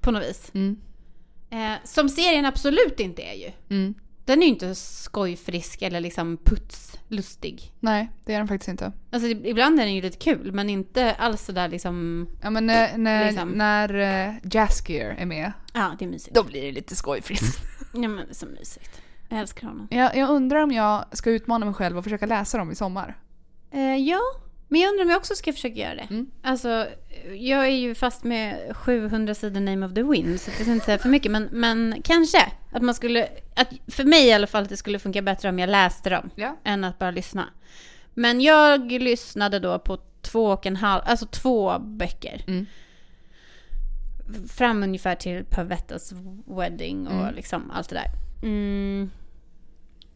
på 0.00 0.10
något 0.10 0.22
vis. 0.22 0.50
Mm. 0.54 0.76
Eh, 1.50 1.72
som 1.84 2.08
serien 2.08 2.44
absolut 2.46 3.00
inte 3.00 3.22
är 3.22 3.34
ju. 3.34 3.50
Mm. 3.76 3.94
Den 4.24 4.42
är 4.42 4.46
ju 4.46 4.52
inte 4.52 4.74
skojfrisk 4.74 5.82
eller 5.82 6.00
liksom 6.00 6.36
putslustig. 6.44 7.72
Nej, 7.80 8.10
det 8.24 8.34
är 8.34 8.38
den 8.38 8.48
faktiskt 8.48 8.68
inte. 8.68 8.92
Alltså 9.10 9.28
ibland 9.28 9.80
är 9.80 9.84
den 9.84 9.94
ju 9.94 10.02
lite 10.02 10.18
kul 10.18 10.52
men 10.52 10.70
inte 10.70 11.14
alls 11.14 11.44
sådär 11.44 11.68
liksom, 11.68 12.26
Ja 12.42 12.50
men 12.50 12.66
när, 12.66 12.98
när, 12.98 13.24
Liksom. 13.26 13.48
när 13.50 13.94
uh, 14.28 14.34
Jaskier 14.52 15.14
är 15.18 15.26
med, 15.26 15.52
ja 15.74 15.96
det 15.98 16.04
är 16.04 16.08
mysigt. 16.08 16.34
då 16.34 16.42
blir 16.44 16.62
det 16.62 16.72
lite 16.72 16.96
skojfriskt. 16.96 17.62
Ja 17.92 18.00
men 18.08 18.16
det 18.16 18.30
är 18.30 18.34
så 18.34 18.46
mysigt. 18.46 19.00
Jag 19.28 19.38
älskar 19.40 19.66
honom. 19.68 19.88
jag, 19.90 20.16
jag 20.16 20.30
undrar 20.30 20.62
om 20.62 20.70
jag 20.72 21.04
ska 21.12 21.30
utmana 21.30 21.64
mig 21.66 21.74
själv 21.74 21.98
och 21.98 22.04
försöka 22.04 22.26
läsa 22.26 22.58
dem 22.58 22.70
i 22.70 22.74
sommar. 22.74 23.18
Eh, 23.70 23.96
ja, 23.96 24.20
men 24.74 24.80
jag 24.80 24.90
undrar 24.90 25.04
om 25.04 25.10
jag 25.10 25.18
också 25.18 25.34
ska 25.34 25.52
försöka 25.52 25.74
göra 25.80 25.94
det. 25.94 26.06
Mm. 26.10 26.30
Alltså, 26.42 26.86
jag 27.36 27.64
är 27.64 27.68
ju 27.76 27.94
fast 27.94 28.24
med 28.24 28.76
700 28.76 29.34
sidor 29.34 29.60
Name 29.60 29.86
of 29.86 29.94
the 29.94 30.02
Wind, 30.02 30.40
så 30.40 30.50
jag 30.50 30.60
ska 30.62 30.72
inte 30.72 30.84
säga 30.86 30.98
för 30.98 31.08
mycket, 31.08 31.32
men, 31.32 31.48
men 31.52 32.02
kanske 32.04 32.52
att 32.72 32.82
man 32.82 32.94
skulle, 32.94 33.28
att 33.56 33.68
för 33.88 34.04
mig 34.04 34.26
i 34.26 34.32
alla 34.32 34.46
fall, 34.46 34.62
att 34.62 34.68
det 34.68 34.76
skulle 34.76 34.98
funka 34.98 35.22
bättre 35.22 35.48
om 35.48 35.58
jag 35.58 35.70
läste 35.70 36.10
dem, 36.10 36.30
Ja. 36.34 36.56
än 36.64 36.84
att 36.84 36.98
bara 36.98 37.10
lyssna. 37.10 37.48
Men 38.14 38.40
jag 38.40 38.92
lyssnade 38.92 39.58
då 39.58 39.78
på 39.78 39.98
två 40.22 40.44
och 40.46 40.66
en 40.66 40.76
halv, 40.76 41.02
alltså 41.06 41.26
två 41.26 41.78
böcker. 41.78 42.44
Mm. 42.46 42.66
Fram 44.48 44.82
ungefär 44.82 45.14
till 45.14 45.44
Pavettas 45.44 46.12
wedding 46.46 47.06
och 47.06 47.12
Mm. 47.22 47.34
liksom 47.34 47.70
allt 47.70 47.88
det 47.88 47.94
där. 47.94 48.10
Mm. 48.42 49.10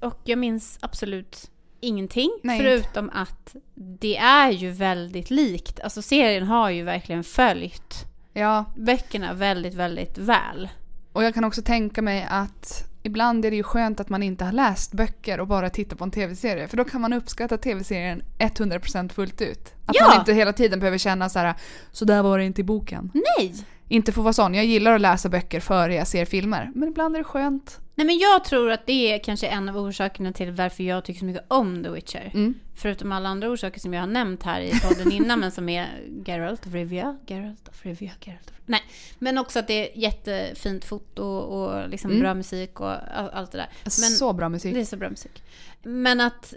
Och 0.01 0.21
jag 0.25 0.39
minns 0.39 0.79
absolut 0.83 1.51
ingenting. 1.81 2.31
Nej, 2.43 2.59
förutom 2.59 3.11
att 3.15 3.57
det 3.75 4.17
är 4.17 4.51
ju 4.51 4.71
väldigt 4.71 5.31
likt. 5.31 5.81
Alltså 5.81 6.03
serien 6.03 6.47
har 6.47 6.71
ju 6.71 6.83
verkligen 6.83 7.25
följt 7.25 8.05
Ja, 8.33 8.65
böckerna 8.77 9.33
väldigt, 9.33 9.75
väldigt 9.75 10.19
väl. 10.19 10.69
och 11.13 11.25
jag 11.25 11.35
kan 11.35 11.45
också 11.45 11.63
tänka 11.63 12.03
mig 12.03 12.27
att 12.31 12.85
ibland 13.03 13.45
är 13.45 13.51
det 13.51 13.57
ju 13.57 13.63
skönt 13.63 14.01
att 14.01 14.09
man 14.09 14.23
inte 14.23 14.45
har 14.45 14.53
läst 14.53 14.93
böcker 14.93 15.41
och 15.41 15.47
bara 15.47 15.71
tittar 15.71 15.97
på 15.97 16.05
en 16.05 16.11
tv-serie. 16.11 16.69
För 16.69 16.77
då 16.77 16.85
kan 16.85 17.01
man 17.01 17.13
uppskatta 17.13 17.59
tv-serien 17.59 18.23
100% 18.39 19.09
fullt 19.13 19.41
ut. 19.41 19.75
Att 19.87 19.97
Ja. 19.97 20.09
man 20.09 20.19
inte 20.19 20.33
hela 20.33 20.53
tiden 20.53 20.81
behöver 20.81 20.99
känna 20.99 21.29
så 21.29 21.39
här: 21.39 21.55
så 21.93 22.05
där 22.05 22.23
var 22.23 22.39
det 22.39 22.45
inte 22.45 22.61
i 22.61 22.65
boken. 22.65 23.11
Nej! 23.15 23.55
Inte 23.89 24.13
få 24.13 24.23
vara 24.23 24.33
sån. 24.33 24.55
Jag 24.55 24.65
gillar 24.65 24.93
att 24.95 25.01
läsa 25.01 25.29
böcker 25.29 25.61
före 25.61 25.95
jag 25.95 26.07
ser 26.07 26.25
filmer. 26.25 26.71
Men 26.75 26.89
ibland 26.89 27.15
är 27.15 27.19
det 27.19 27.25
skönt. 27.25 27.81
Nej 27.95 28.07
men 28.07 28.19
jag 28.19 28.45
tror 28.45 28.71
att 28.71 28.87
det 28.87 29.13
är 29.13 29.19
kanske 29.19 29.47
en 29.47 29.69
av 29.69 29.77
orsakerna 29.79 30.33
till 30.33 30.51
varför 30.53 30.85
jag 30.85 31.05
tycker 31.05 31.19
så 31.19 31.25
mycket 31.25 31.45
om 31.49 31.83
The 31.85 31.91
Witcher. 31.91 32.31
Mm. 32.35 32.55
Förutom 32.77 33.13
alla 33.13 33.29
andra 33.29 33.51
orsaker 33.51 33.81
som 33.81 33.95
jag 33.95 34.01
har 34.03 34.07
nämnt 34.07 34.43
här 34.43 34.61
i 34.61 34.73
podden 34.81 35.13
innan, 35.13 35.41
men 35.41 35.51
som 35.51 35.69
är 35.69 35.87
Geralt 36.27 36.67
of 36.67 36.73
Rivia, 36.75 37.19
Geralt 37.27 37.69
of 37.69 37.85
Rivia, 37.87 38.13
Geralt 38.21 38.47
of... 38.51 38.55
Nej, 38.67 38.83
men 39.19 39.39
också 39.39 39.59
att 39.59 39.67
det 39.67 39.93
är 39.93 39.99
jättefint 39.99 40.85
foto 40.85 41.23
och 41.25 41.89
liksom 41.89 42.11
Mm. 42.11 42.21
bra 42.23 42.35
musik 42.35 42.81
och 42.81 42.91
all- 42.91 43.31
allt 43.33 43.53
det 43.53 43.59
där. 43.59 43.69
Men 43.85 43.91
så 43.93 44.33
bra 44.33 44.49
musik. 44.49 44.75
det 44.75 44.81
är 44.81 44.85
så 44.85 44.97
bra 44.97 45.11
musik. 45.11 45.43
Men 45.83 46.21
att, 46.21 46.55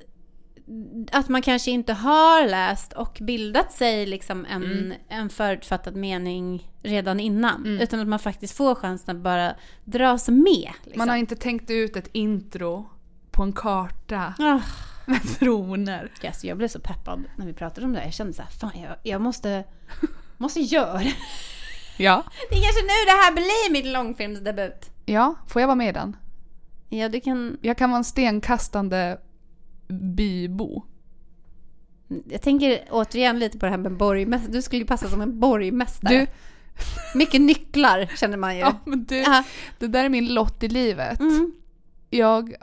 att 1.12 1.30
man 1.30 1.42
kanske 1.42 1.72
inte 1.72 1.94
har 1.94 2.48
läst 2.48 2.94
och 2.94 3.18
bildat 3.22 3.72
sig 3.72 4.06
liksom 4.06 4.46
en, 4.46 4.64
Mm. 4.64 4.94
en 5.10 5.30
förutfattad 5.30 5.96
mening 5.96 6.72
redan 6.84 7.20
innan. 7.20 7.56
Mm. 7.66 7.82
Utan 7.82 8.00
att 8.00 8.08
man 8.08 8.20
faktiskt 8.20 8.58
får 8.58 8.76
chansen 8.76 9.16
att 9.18 9.24
bara 9.24 9.56
dras 9.84 10.28
med. 10.30 10.72
Liksom. 10.84 10.98
Man 10.98 11.10
har 11.10 11.16
inte 11.18 11.36
tänkt 11.36 11.70
ut 11.70 11.96
ett 11.96 12.10
intro 12.12 12.90
på 13.32 13.44
en 13.44 13.54
karta 13.54 14.34
Ah. 14.40 14.60
med 15.06 15.22
troner. 15.40 16.12
Yes, 16.24 16.44
jag 16.44 16.58
blev 16.58 16.68
så 16.68 16.80
peppad 16.80 17.24
när 17.36 17.46
vi 17.46 17.54
pratade 17.54 17.86
om 17.88 17.94
det. 17.94 18.04
Jag 18.04 18.14
kände 18.14 18.34
så 18.34 18.42
här, 18.42 18.50
fan 18.52 18.82
jag, 18.82 18.96
jag 19.04 19.22
måste, 19.22 19.64
måste 20.38 20.60
göra 20.62 20.98
det. 20.98 21.14
Ja. 21.98 22.24
Det 22.50 22.56
är 22.56 22.62
kanske 22.62 22.82
nu 22.82 23.06
det 23.06 23.12
här 23.24 23.32
blir 23.32 23.72
min 23.72 23.94
långfilmsdebut. 23.94 24.90
Ja, 25.06 25.36
får 25.48 25.62
jag 25.62 25.68
vara 25.68 25.76
med 25.76 25.90
i 25.90 25.92
den? 25.92 26.16
Ja, 26.90 27.10
du 27.10 27.20
kan... 27.22 27.58
Jag 27.62 27.78
kan 27.78 27.90
vara 27.90 27.98
en 27.98 28.04
stenkastande 28.04 29.18
bybo. 29.92 30.84
Jag 32.30 32.42
tänker 32.42 32.80
återigen 32.90 33.40
lite 33.40 33.58
på 33.60 33.66
det 33.66 33.70
här 33.70 33.78
med 33.78 33.98
borgmästare. 33.98 34.52
Du 34.52 34.62
skulle 34.62 34.82
ju 34.82 34.88
passa 34.88 35.08
som 35.10 35.22
en 35.22 35.40
borgmästare. 35.40 36.20
Du, 36.20 36.28
Mycket 37.16 37.42
nycklar 37.42 38.06
känner 38.18 38.38
man 38.38 38.54
ju. 38.56 38.60
ja, 38.60 38.76
men 38.86 39.06
du 39.06 39.18
Ja. 39.18 39.44
det 39.80 39.88
där 39.88 40.06
är 40.06 40.10
min 40.10 40.34
lott 40.34 40.64
i 40.64 40.68
livet. 40.68 41.20
Mm. 41.20 41.52
Jag 42.10 42.54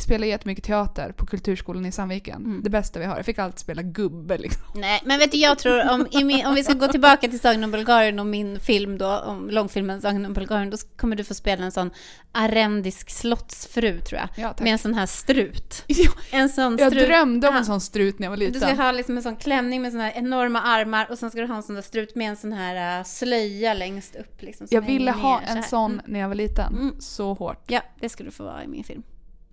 spelar 0.00 0.26
jättemycket 0.26 0.64
teater 0.64 1.12
på 1.12 1.26
Kulturskolan 1.26 1.86
i 1.86 1.92
Sandviken. 1.92 2.44
Mm. 2.44 2.62
Det 2.62 2.70
bästa 2.70 2.98
vi 2.98 3.04
har. 3.04 3.16
Jag 3.16 3.24
fick 3.26 3.38
alltid 3.38 3.58
spela 3.58 3.82
gubbe 3.82 4.38
liksom. 4.38 4.62
Nej, 4.74 5.02
men 5.04 5.18
vet 5.18 5.32
du, 5.32 5.38
jag 5.38 5.58
tror 5.58 5.90
om, 5.90 6.06
min, 6.12 6.46
om 6.46 6.54
vi 6.54 6.64
ska 6.64 6.72
gå 6.72 6.88
tillbaka 6.88 7.28
till 7.28 7.40
Sagan 7.40 7.64
om 7.64 7.70
Bulgarien 7.70 8.18
och 8.18 8.26
min 8.26 8.60
film 8.60 8.98
då, 8.98 9.18
om 9.18 9.50
långfilmen 9.50 10.00
Sagan 10.00 10.26
om 10.26 10.32
Bulgarien, 10.32 10.70
då 10.70 10.76
kommer 10.96 11.16
du 11.16 11.24
få 11.24 11.34
spela 11.34 11.64
en 11.64 11.72
sån 11.72 11.90
arendisk 12.32 13.10
slottsfru 13.10 14.00
tror 14.00 14.20
jag. 14.20 14.28
Ja. 14.36 14.54
Med 14.64 14.72
en 14.72 14.78
sån 14.78 14.94
här 14.94 15.06
strut. 15.06 15.84
Ja, 15.86 16.10
En 16.30 16.48
sån 16.48 16.76
jag 16.78 16.92
strut. 16.92 17.06
drömde 17.08 17.48
om 17.48 17.56
en 17.56 17.64
sån 17.64 17.80
strut 17.80 18.18
när 18.18 18.26
jag 18.26 18.30
var 18.30 18.36
Du 18.36 18.46
liten. 18.46 18.60
ska 18.60 18.82
ha 18.82 18.92
liksom 18.92 19.16
en 19.16 19.22
sån 19.22 19.36
klänning 19.36 19.82
med 19.82 19.92
såna 19.92 20.04
här 20.04 20.12
enorma 20.16 20.60
armar 20.60 21.06
och 21.10 21.18
sen 21.18 21.30
ska 21.30 21.40
du 21.40 21.46
ha 21.46 21.56
en 21.56 21.62
sån 21.62 21.74
där 21.74 21.82
strut 21.82 22.14
med 22.14 22.28
en 22.30 22.36
sån 22.36 22.52
här 22.52 22.98
äh, 22.98 23.04
slöja 23.04 23.74
längst 23.74 24.16
upp. 24.16 24.42
Liksom, 24.42 24.66
som 24.66 24.74
Jag 24.74 24.82
ville 24.82 25.10
ha 25.10 25.38
så 25.46 25.50
en 25.50 25.56
här. 25.56 25.62
sån 25.62 25.92
Mm. 25.92 26.04
när 26.06 26.20
jag 26.20 26.28
var 26.28 26.34
liten. 26.34 26.72
Mm. 26.74 26.94
Så 27.00 27.34
hårt. 27.34 27.64
Ja, 27.66 27.80
det 28.00 28.08
skulle 28.08 28.28
du 28.28 28.32
få 28.34 28.44
vara 28.44 28.64
i 28.64 28.66
min 28.66 28.84
film. 28.84 29.02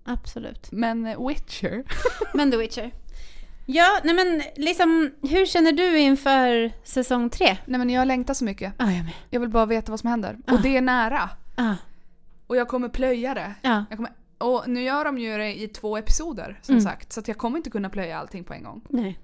Absolut. 0.05 0.71
Men 0.71 1.05
eh, 1.05 1.27
Witcher? 1.27 1.83
Men 2.33 2.51
The 2.51 2.57
Witcher. 2.57 2.91
Ja, 3.67 3.99
nej 4.03 4.15
men 4.15 4.41
liksom, 4.55 5.11
hur 5.21 5.45
känner 5.45 5.71
du 5.71 5.99
inför 5.99 6.71
säsong 6.83 7.29
tre? 7.29 7.57
Nej 7.65 7.77
men 7.77 7.89
jag 7.89 8.07
längtar 8.07 8.33
så 8.33 8.45
mycket. 8.45 8.73
Ja, 8.77 8.85
jag 8.85 9.03
med. 9.03 9.13
Jag 9.29 9.39
vill 9.39 9.49
bara 9.49 9.65
veta 9.65 9.91
vad 9.91 9.99
som 9.99 10.09
händer. 10.09 10.37
Ah. 10.47 10.53
Och 10.53 10.61
det 10.61 10.77
är 10.77 10.81
nära. 10.81 11.29
Ja, 11.55 11.75
Och 12.47 12.55
jag 12.57 12.67
kommer 12.67 12.89
plöja 12.89 13.33
det. 13.33 13.53
ja. 13.61 13.85
Jag 13.89 13.97
kommer, 13.97 14.11
och 14.37 14.63
nu 14.67 14.83
gör 14.83 15.05
de 15.05 15.17
ju 15.17 15.37
det 15.37 15.61
i 15.61 15.67
två 15.67 15.97
episoder 15.97 16.59
som 16.61 16.73
Mm. 16.73 16.83
sagt. 16.85 17.13
Så 17.13 17.21
jag 17.25 17.37
kommer 17.37 17.57
inte 17.57 17.69
kunna 17.69 17.89
plöja 17.89 18.17
allting 18.19 18.43
på 18.43 18.53
en 18.53 18.63
gång. 18.63 18.81
Nej. 18.89 19.19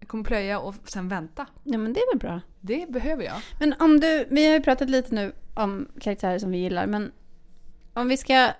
Jag 0.00 0.08
kommer 0.08 0.24
plöja 0.24 0.58
och 0.58 0.74
sen 0.84 1.08
vänta. 1.08 1.46
Ja, 1.64 1.78
men 1.78 1.92
det 1.92 2.00
är 2.00 2.12
väl 2.12 2.18
bra. 2.20 2.40
Det 2.60 2.86
behöver 2.90 3.24
jag. 3.24 3.36
Men 3.60 3.74
om 3.78 4.00
du, 4.00 4.26
vi 4.30 4.46
har 4.46 4.54
ju 4.54 4.60
pratat 4.60 4.90
lite 4.90 5.14
nu 5.14 5.32
om 5.54 5.88
karaktärer 6.00 6.38
som 6.38 6.50
vi 6.50 6.58
gillar, 6.58 6.86
men 6.86 7.12
om 7.94 8.08
vi 8.08 8.16
ska, 8.16 8.52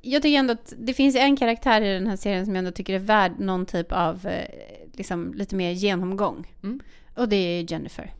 jag 0.00 0.22
tycker 0.22 0.38
ändå 0.38 0.52
att 0.52 0.72
det 0.78 0.94
finns 0.94 1.16
en 1.16 1.36
karaktär 1.36 1.80
i 1.82 1.94
den 1.94 2.06
här 2.06 2.16
serien 2.16 2.44
som 2.44 2.54
jag 2.54 2.58
ändå 2.58 2.70
tycker 2.70 2.94
är 2.94 2.98
värd 2.98 3.32
någon 3.38 3.66
typ 3.66 3.92
av, 3.92 4.26
eh, 4.26 4.46
liksom 4.92 5.34
lite 5.34 5.56
mer 5.56 5.70
genomgång. 5.70 6.52
Mm. 6.62 6.80
Och 7.14 7.28
det 7.28 7.36
är 7.36 7.72
Jennifer. 7.72 8.14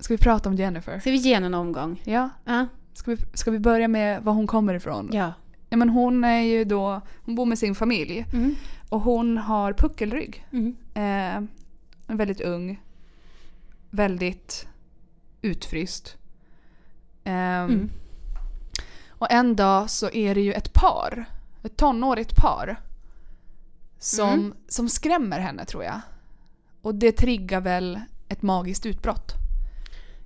Ska 0.00 0.14
vi 0.14 0.18
prata 0.18 0.48
om 0.48 0.54
Jennifer? 0.54 0.98
Ska 0.98 1.10
vi 1.10 1.16
ge 1.16 1.34
henne 1.34 1.46
en 1.46 1.54
omgång? 1.54 2.02
Ja. 2.04 2.30
Ja. 2.44 2.66
Ska 2.92 3.10
vi, 3.10 3.16
ska 3.34 3.50
vi 3.50 3.58
börja 3.58 3.88
med 3.88 4.22
var 4.22 4.32
hon 4.32 4.46
kommer 4.46 4.74
ifrån? 4.74 5.10
Ja. 5.12 5.32
Ja 5.70 5.76
men 5.76 5.88
hon 5.88 6.24
är 6.24 6.40
ju 6.40 6.64
då, 6.64 7.00
hon 7.24 7.34
bor 7.34 7.46
med 7.46 7.58
sin 7.58 7.74
familj. 7.74 8.26
Mm. 8.32 8.54
Och 8.88 9.00
hon 9.00 9.38
har 9.38 9.72
puckelrygg. 9.72 10.46
Mm. 10.52 10.76
Eh, 10.94 11.48
väldigt 12.16 12.40
ung. 12.40 12.80
Väldigt 13.90 14.68
utfryst. 15.42 16.16
Ehm, 17.24 17.64
Mm. 17.70 17.90
Och 19.18 19.30
en 19.30 19.56
dag 19.56 19.90
så 19.90 20.10
är 20.10 20.34
det 20.34 20.40
ju 20.40 20.52
ett 20.52 20.72
par, 20.72 21.24
ett 21.62 21.76
tonårigt 21.76 22.36
par, 22.36 22.80
som, 23.98 24.28
Mm. 24.28 24.54
som 24.68 24.88
skrämmer 24.88 25.38
henne 25.40 25.64
tror 25.64 25.84
jag. 25.84 26.00
Och 26.82 26.94
det 26.94 27.12
triggar 27.12 27.60
väl 27.60 28.00
ett 28.28 28.42
magiskt 28.42 28.86
utbrott. 28.86 29.32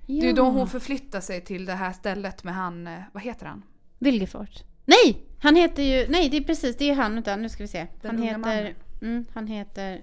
Det 0.05 0.29
är 0.29 0.33
då 0.33 0.43
hon 0.49 0.67
förflyttar 0.69 1.21
sig 1.21 1.41
till 1.41 1.65
det 1.65 1.73
här 1.73 1.93
stället 1.93 2.43
med 2.43 2.55
han, 2.55 2.87
eh, 2.87 2.99
vad 3.11 3.23
heter 3.23 3.45
han? 3.45 3.63
Vilgefort. 3.99 4.63
Nej! 4.85 5.21
Han 5.39 5.55
heter 5.55 5.83
ju... 5.83 6.07
Nej, 6.09 6.29
det 6.29 6.37
är 6.37 6.43
precis, 6.43 6.77
det 6.77 6.89
är 6.89 6.95
han. 6.95 7.13
Vänta, 7.13 7.35
nu 7.35 7.49
ska 7.49 7.63
vi 7.63 7.67
se. 7.67 7.87
Den 8.01 8.15
han 8.15 8.23
heter... 8.23 8.75
Mm, 9.01 9.25
han 9.33 9.47
heter... 9.47 10.01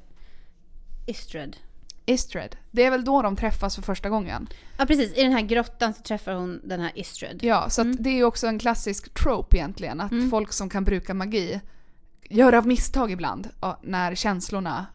Istred. 1.06 1.56
Istred. 2.10 2.56
Det 2.70 2.84
är 2.84 2.90
väl 2.90 3.04
då 3.04 3.22
de 3.22 3.36
träffas 3.36 3.74
för 3.74 3.82
första 3.82 4.08
gången. 4.08 4.48
Ja, 4.78 4.86
precis. 4.86 5.12
I 5.16 5.22
den 5.22 5.32
här 5.32 5.40
grottan 5.40 5.94
så 5.94 6.02
träffar 6.02 6.32
hon 6.32 6.60
den 6.64 6.80
här 6.80 6.92
Istred. 6.94 7.38
Ja, 7.42 7.70
så 7.70 7.80
Mm. 7.80 7.96
det 8.00 8.10
är 8.10 8.14
ju 8.14 8.24
också 8.24 8.46
en 8.46 8.58
klassisk 8.58 9.14
trope 9.14 9.56
egentligen. 9.56 10.00
Att 10.00 10.12
Mm. 10.12 10.30
folk 10.30 10.52
som 10.52 10.68
kan 10.68 10.84
bruka 10.84 11.14
magi 11.14 11.60
gör 12.28 12.52
av 12.52 12.66
misstag 12.66 13.10
ibland 13.10 13.48
när 13.82 14.14
känslorna 14.14 14.86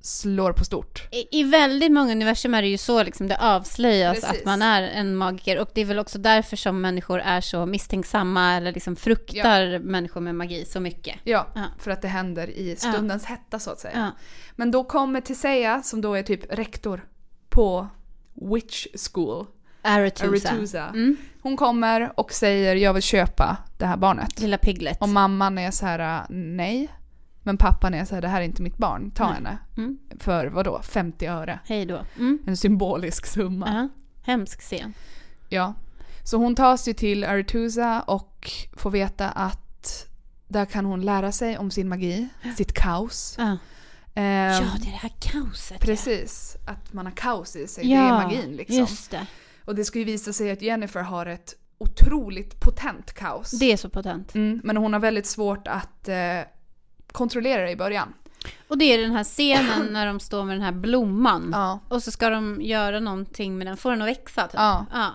slår 0.00 0.52
på 0.52 0.64
stort. 0.64 1.08
I, 1.12 1.40
I 1.40 1.44
väldigt 1.44 1.92
många 1.92 2.12
universum 2.12 2.54
är 2.54 2.62
det 2.62 2.68
ju 2.68 2.78
så 2.78 3.02
liksom 3.02 3.28
det 3.28 3.36
avslöjas 3.40 4.20
Precis. 4.20 4.38
att 4.40 4.44
man 4.44 4.62
är 4.62 4.82
en 4.82 5.16
magiker 5.16 5.58
och 5.58 5.70
det 5.74 5.80
är 5.80 5.84
väl 5.84 5.98
också 5.98 6.18
därför 6.18 6.56
som 6.56 6.80
människor 6.80 7.20
är 7.20 7.40
så 7.40 7.66
misstänksamma 7.66 8.54
eller 8.54 8.72
liksom 8.72 8.96
fruktar 8.96 9.78
människor 9.78 10.20
med 10.20 10.34
magi 10.34 10.64
så 10.64 10.80
mycket. 10.80 11.16
Ja, 11.24 11.46
Ja. 11.54 11.62
för 11.78 11.90
att 11.90 12.02
det 12.02 12.08
händer 12.08 12.50
i 12.50 12.76
stundens 12.76 13.24
hetta 13.24 13.58
så 13.58 13.70
att 13.70 13.80
säga. 13.80 13.94
Ja. 13.98 14.10
Men 14.56 14.70
då 14.70 14.84
kommer 14.84 15.20
Tisea, 15.20 15.82
som 15.82 16.00
då 16.00 16.14
är 16.14 16.22
typ 16.22 16.52
rektor 16.52 17.04
på 17.48 17.88
Witch 18.54 18.86
School, 19.12 19.46
Aretusa. 19.82 20.48
Aretusa. 20.50 20.86
Mm. 20.86 21.16
Hon 21.42 21.56
kommer 21.56 22.12
och 22.20 22.32
säger 22.32 22.74
jag 22.76 22.94
vill 22.94 23.02
köpa 23.02 23.56
det 23.78 23.86
här 23.86 23.96
barnet. 23.96 24.40
Lilla 24.40 24.58
Piglet. 24.58 24.98
Och 25.00 25.08
mamman 25.08 25.58
är 25.58 25.70
så 25.70 25.86
här 25.86 26.26
nej. 26.28 26.88
Men 27.48 27.56
pappan 27.56 27.94
är 27.94 28.04
så 28.04 28.14
här 28.14 28.22
det 28.22 28.28
här 28.28 28.40
är 28.40 28.44
inte 28.44 28.62
mitt 28.62 28.76
barn, 28.76 29.10
ta 29.10 29.24
Nej. 29.24 29.34
henne. 29.34 29.58
Mm. 29.76 29.98
För 30.18 30.46
vad 30.46 30.64
då 30.64 30.82
50 30.82 31.26
öre. 31.26 31.60
Hej 31.64 31.86
då. 31.86 32.04
Mm. 32.16 32.38
En 32.46 32.56
symbolisk 32.56 33.26
summa. 33.26 33.68
Ja. 33.68 33.88
Hemsk 34.22 34.60
scen. 34.60 34.94
Ja. 35.48 35.74
Så 36.22 36.36
hon 36.36 36.54
tas 36.54 36.88
ju 36.88 36.92
till 36.92 37.24
Aretusa 37.24 38.00
och 38.00 38.50
får 38.76 38.90
veta 38.90 39.30
att 39.30 40.06
där 40.48 40.64
kan 40.64 40.84
hon 40.84 41.02
lära 41.02 41.32
sig 41.32 41.58
om 41.58 41.70
sin 41.70 41.88
magi, 41.88 42.28
sitt 42.56 42.72
kaos. 42.72 43.34
Ja. 43.38 43.44
Ehm, 43.44 43.58
ja, 44.14 44.60
det 44.78 44.88
är 44.88 44.92
det 44.92 44.98
här 44.98 45.12
kaoset. 45.20 45.80
Precis, 45.80 46.56
att 46.66 46.92
man 46.92 47.06
har 47.06 47.12
kaos 47.12 47.56
i 47.56 47.66
sig, 47.66 47.90
ja. 47.90 48.00
det 48.00 48.08
är 48.08 48.12
magin 48.12 48.56
liksom. 48.56 48.76
just 48.76 49.10
det. 49.10 49.26
Och 49.64 49.74
det 49.74 49.84
ska 49.84 49.98
ju 49.98 50.04
visa 50.04 50.32
sig 50.32 50.50
att 50.50 50.62
Jennifer 50.62 51.02
har 51.02 51.26
ett 51.26 51.54
otroligt 51.78 52.60
potent 52.60 53.12
kaos. 53.12 53.50
Det 53.50 53.72
är 53.72 53.76
så 53.76 53.90
potent. 53.90 54.34
Mm, 54.34 54.60
men 54.64 54.76
hon 54.76 54.92
har 54.92 55.00
väldigt 55.00 55.26
svårt 55.26 55.68
att 55.68 56.08
eh, 56.08 56.40
kontrollera 57.12 57.62
det 57.62 57.70
i 57.70 57.76
början. 57.76 58.14
Och 58.68 58.78
det 58.78 58.84
är 58.84 58.98
den 58.98 59.10
här 59.12 59.24
scenen 59.24 59.86
när 59.90 60.06
de 60.06 60.20
står 60.20 60.44
med 60.44 60.54
den 60.56 60.62
här 60.62 60.72
blomman. 60.72 61.50
Ja. 61.52 61.78
Och 61.88 62.02
så 62.02 62.10
ska 62.10 62.30
de 62.30 62.62
göra 62.62 63.00
någonting 63.00 63.58
med 63.58 63.66
den, 63.66 63.76
få 63.76 63.90
den 63.90 64.02
att 64.02 64.08
växa 64.08 64.42
typ. 64.42 64.54
Ja. 64.54 64.86
ja. 64.92 65.10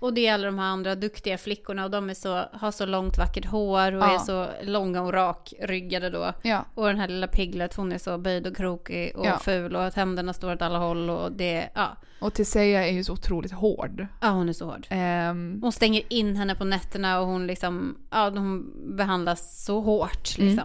Och 0.00 0.14
det 0.14 0.26
är 0.26 0.34
alla 0.34 0.46
de 0.46 0.58
här 0.58 0.66
andra 0.66 0.94
duktiga 0.94 1.38
flickorna 1.38 1.84
och 1.84 1.90
de 1.90 2.10
är 2.10 2.14
så, 2.14 2.44
har 2.52 2.70
så 2.70 2.86
långt 2.86 3.18
vackert 3.18 3.44
hår 3.46 3.92
och 3.92 4.02
Ja. 4.02 4.14
är 4.14 4.18
så 4.18 4.48
långa 4.62 5.02
och 5.02 5.12
rakryggade 5.12 6.10
då. 6.10 6.32
Ja. 6.42 6.64
Och 6.74 6.86
den 6.86 6.98
här 6.98 7.08
lilla 7.08 7.26
Piglet, 7.26 7.74
hon 7.74 7.92
är 7.92 7.98
så 7.98 8.18
böjd 8.18 8.46
och 8.46 8.56
krokig 8.56 9.16
och 9.16 9.26
Ja. 9.26 9.38
ful 9.38 9.76
och 9.76 9.92
tänderna 9.94 10.32
står 10.32 10.52
åt 10.52 10.62
alla 10.62 10.78
håll 10.78 11.10
och 11.10 11.32
det, 11.32 11.68
ja. 11.74 11.96
Och 12.20 12.34
Tisea 12.34 12.86
är 12.86 12.92
ju 12.92 13.04
så 13.04 13.12
otroligt 13.12 13.52
hård. 13.52 14.06
Ja, 14.20 14.28
hon 14.28 14.48
är 14.48 14.52
så 14.52 14.64
hård. 14.66 14.86
Ehm, 14.90 15.58
Hon 15.62 15.72
stänger 15.72 16.02
in 16.08 16.36
henne 16.36 16.54
på 16.54 16.64
nätterna 16.64 17.20
och 17.20 17.26
hon 17.26 17.46
liksom, 17.46 17.96
ja, 18.10 18.30
hon 18.30 18.72
behandlas 18.96 19.64
så 19.64 19.80
hårt 19.80 20.38
Mm. 20.38 20.60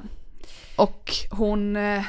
Och 0.77 1.11
hon, 1.31 1.75
eh, 1.75 2.03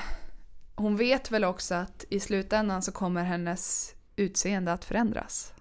hon 0.74 0.96
vet 0.96 1.30
väl 1.30 1.44
också 1.44 1.74
att 1.74 2.04
i 2.10 2.20
slutändan 2.20 2.82
så 2.82 2.92
kommer 2.92 3.24
hennes 3.24 3.94
utseende 4.16 4.72
att 4.72 4.84
förändras. 4.84 5.52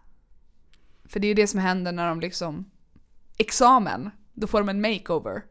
För 1.06 1.20
det 1.20 1.28
är 1.28 1.30
ju 1.30 1.34
det 1.34 1.48
som 1.48 1.60
händer 1.60 1.92
när 1.92 2.08
de 2.08 2.20
liksom... 2.20 2.72
Examen! 3.38 4.10
Då 4.34 4.48
får 4.48 4.60
de 4.60 4.70
en 4.70 4.82
makeover. 4.82 5.42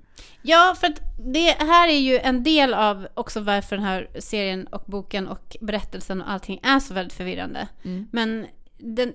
Ja, 0.43 0.77
för 0.81 0.87
att 0.87 1.01
det 1.19 1.51
här 1.51 1.89
är 1.89 1.99
ju 1.99 2.19
en 2.19 2.43
del 2.43 2.75
av 2.75 3.09
också 3.15 3.41
varför 3.41 3.77
den 3.77 3.85
här 3.85 4.09
serien 4.19 4.67
och 4.67 4.83
boken 4.87 5.29
och 5.29 5.57
berättelsen 5.61 6.23
och 6.23 6.31
allting 6.31 6.61
är 6.63 6.81
så 6.81 6.95
väldigt 6.95 7.13
förvirrande. 7.13 7.69
Mm. 7.85 8.09
Men 8.13 8.47
den, 8.79 9.15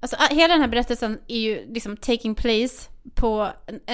alltså, 0.00 0.16
hela 0.30 0.54
den 0.54 0.60
här 0.60 0.68
berättelsen 0.68 1.18
är 1.26 1.38
ju 1.38 1.72
liksom 1.72 1.96
taking 1.96 2.34
place 2.34 2.90
på, 3.14 3.48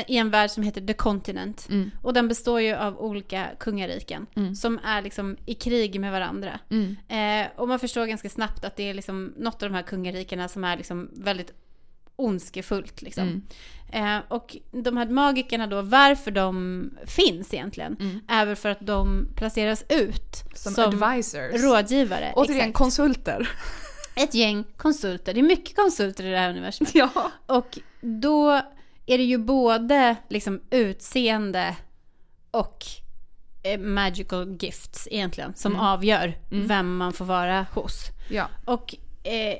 i 0.06 0.16
en 0.16 0.30
värld 0.30 0.50
som 0.50 0.62
heter 0.62 0.80
The 0.80 0.92
Continent. 0.92 1.66
Mm. 1.70 1.90
Och 2.02 2.12
den 2.14 2.28
består 2.28 2.60
ju 2.60 2.74
av 2.74 2.98
olika 3.00 3.46
kungariken 3.58 4.26
Mm. 4.36 4.54
som 4.54 4.78
är 4.84 5.02
liksom 5.02 5.36
i 5.46 5.54
krig 5.54 6.00
med 6.00 6.12
varandra. 6.12 6.58
Mm. 6.70 6.96
Eh, 7.08 7.50
och 7.56 7.68
man 7.68 7.78
förstår 7.78 8.06
ganska 8.06 8.28
snabbt 8.28 8.64
att 8.64 8.76
det 8.76 8.90
är 8.90 8.94
liksom 8.94 9.34
något 9.36 9.62
av 9.62 9.68
de 9.70 9.74
här 9.74 9.82
kungarikena 9.82 10.48
som 10.48 10.64
är 10.64 10.76
liksom 10.76 11.10
väldigt 11.14 11.52
ondskefullt. 12.16 13.02
Liksom. 13.02 13.42
Mm. 13.92 14.16
Eh, 14.18 14.22
och 14.28 14.56
de 14.70 14.96
här 14.96 15.06
magikerna 15.08 15.66
då, 15.66 15.82
varför 15.82 16.30
de 16.30 16.90
finns 17.06 17.54
egentligen, 17.54 17.96
Mm. 18.00 18.20
är 18.28 18.46
väl 18.46 18.56
för 18.56 18.68
att 18.68 18.86
de 18.86 19.28
placeras 19.36 19.84
ut 19.88 20.44
Som, 20.54 20.72
som, 20.74 20.84
advisors. 20.84 21.62
rådgivare. 21.62 22.32
Återigen, 22.36 22.60
Exakt. 22.60 22.74
konsulter. 22.78 23.50
Ett 24.16 24.34
gäng 24.34 24.64
konsulter. 24.76 25.34
Det 25.34 25.40
är 25.40 25.44
mycket 25.44 25.76
konsulter 25.76 26.24
i 26.24 26.30
det 26.30 26.38
här 26.38 26.50
universumet. 26.50 26.94
ja. 27.14 27.30
Och 27.46 27.78
då 28.00 28.60
är 29.06 29.18
det 29.18 29.24
ju 29.24 29.38
både 29.38 30.16
liksom 30.28 30.60
utseende 30.70 31.76
och 32.50 32.84
eh, 33.62 33.80
magical 33.80 34.56
gifts 34.60 35.08
egentligen 35.10 35.54
som 35.54 35.72
Mm. 35.72 35.84
avgör 35.86 36.34
Mm. 36.52 36.66
vem 36.66 36.96
man 36.96 37.12
får 37.12 37.24
vara 37.24 37.66
hos. 37.74 38.06
Ja. 38.30 38.48
Och 38.64 38.94
eh, 39.22 39.56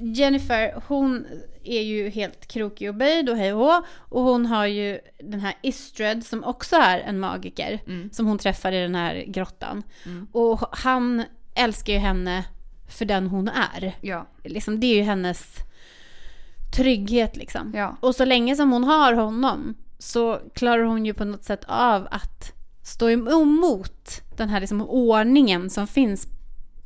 Jennifer, 0.00 0.82
hon 0.86 1.26
är 1.64 1.82
ju 1.82 2.08
helt 2.10 2.46
krokig 2.46 2.88
och 2.88 2.94
böjd 2.94 3.30
och 3.30 3.36
hej 3.36 3.52
och. 3.52 3.84
Och 3.98 4.22
hon 4.22 4.46
har 4.46 4.66
ju 4.66 4.98
den 5.18 5.40
här 5.40 5.54
Istred 5.62 6.26
som 6.26 6.44
också 6.44 6.76
är 6.76 6.98
en 6.98 7.18
magiker. 7.20 7.80
Mm. 7.86 8.10
Som 8.12 8.26
hon 8.26 8.38
träffar 8.38 8.72
i 8.72 8.82
den 8.82 8.94
här 8.94 9.24
grottan. 9.26 9.82
Mm. 10.06 10.26
Och 10.32 10.60
han 10.72 11.22
älskar 11.54 11.92
ju 11.92 11.98
henne 11.98 12.44
för 12.88 13.04
den 13.04 13.26
hon 13.26 13.48
är. 13.48 13.92
Ja. 14.00 14.26
Liksom, 14.44 14.80
det 14.80 14.86
är 14.86 14.94
ju 14.94 15.02
hennes 15.02 15.56
trygghet 16.76 17.36
liksom. 17.36 17.72
Ja. 17.76 17.96
Och 18.00 18.14
så 18.14 18.24
länge 18.24 18.56
som 18.56 18.72
hon 18.72 18.84
har 18.84 19.12
honom 19.12 19.74
så 19.98 20.40
klarar 20.54 20.82
hon 20.84 21.06
ju 21.06 21.14
på 21.14 21.24
något 21.24 21.44
sätt 21.44 21.64
av 21.68 22.08
att 22.10 22.52
stå 22.82 23.10
emot 23.10 24.22
den 24.36 24.48
här 24.48 24.60
liksom 24.60 24.82
ordningen 24.82 25.70
som 25.70 25.86
finns 25.86 26.26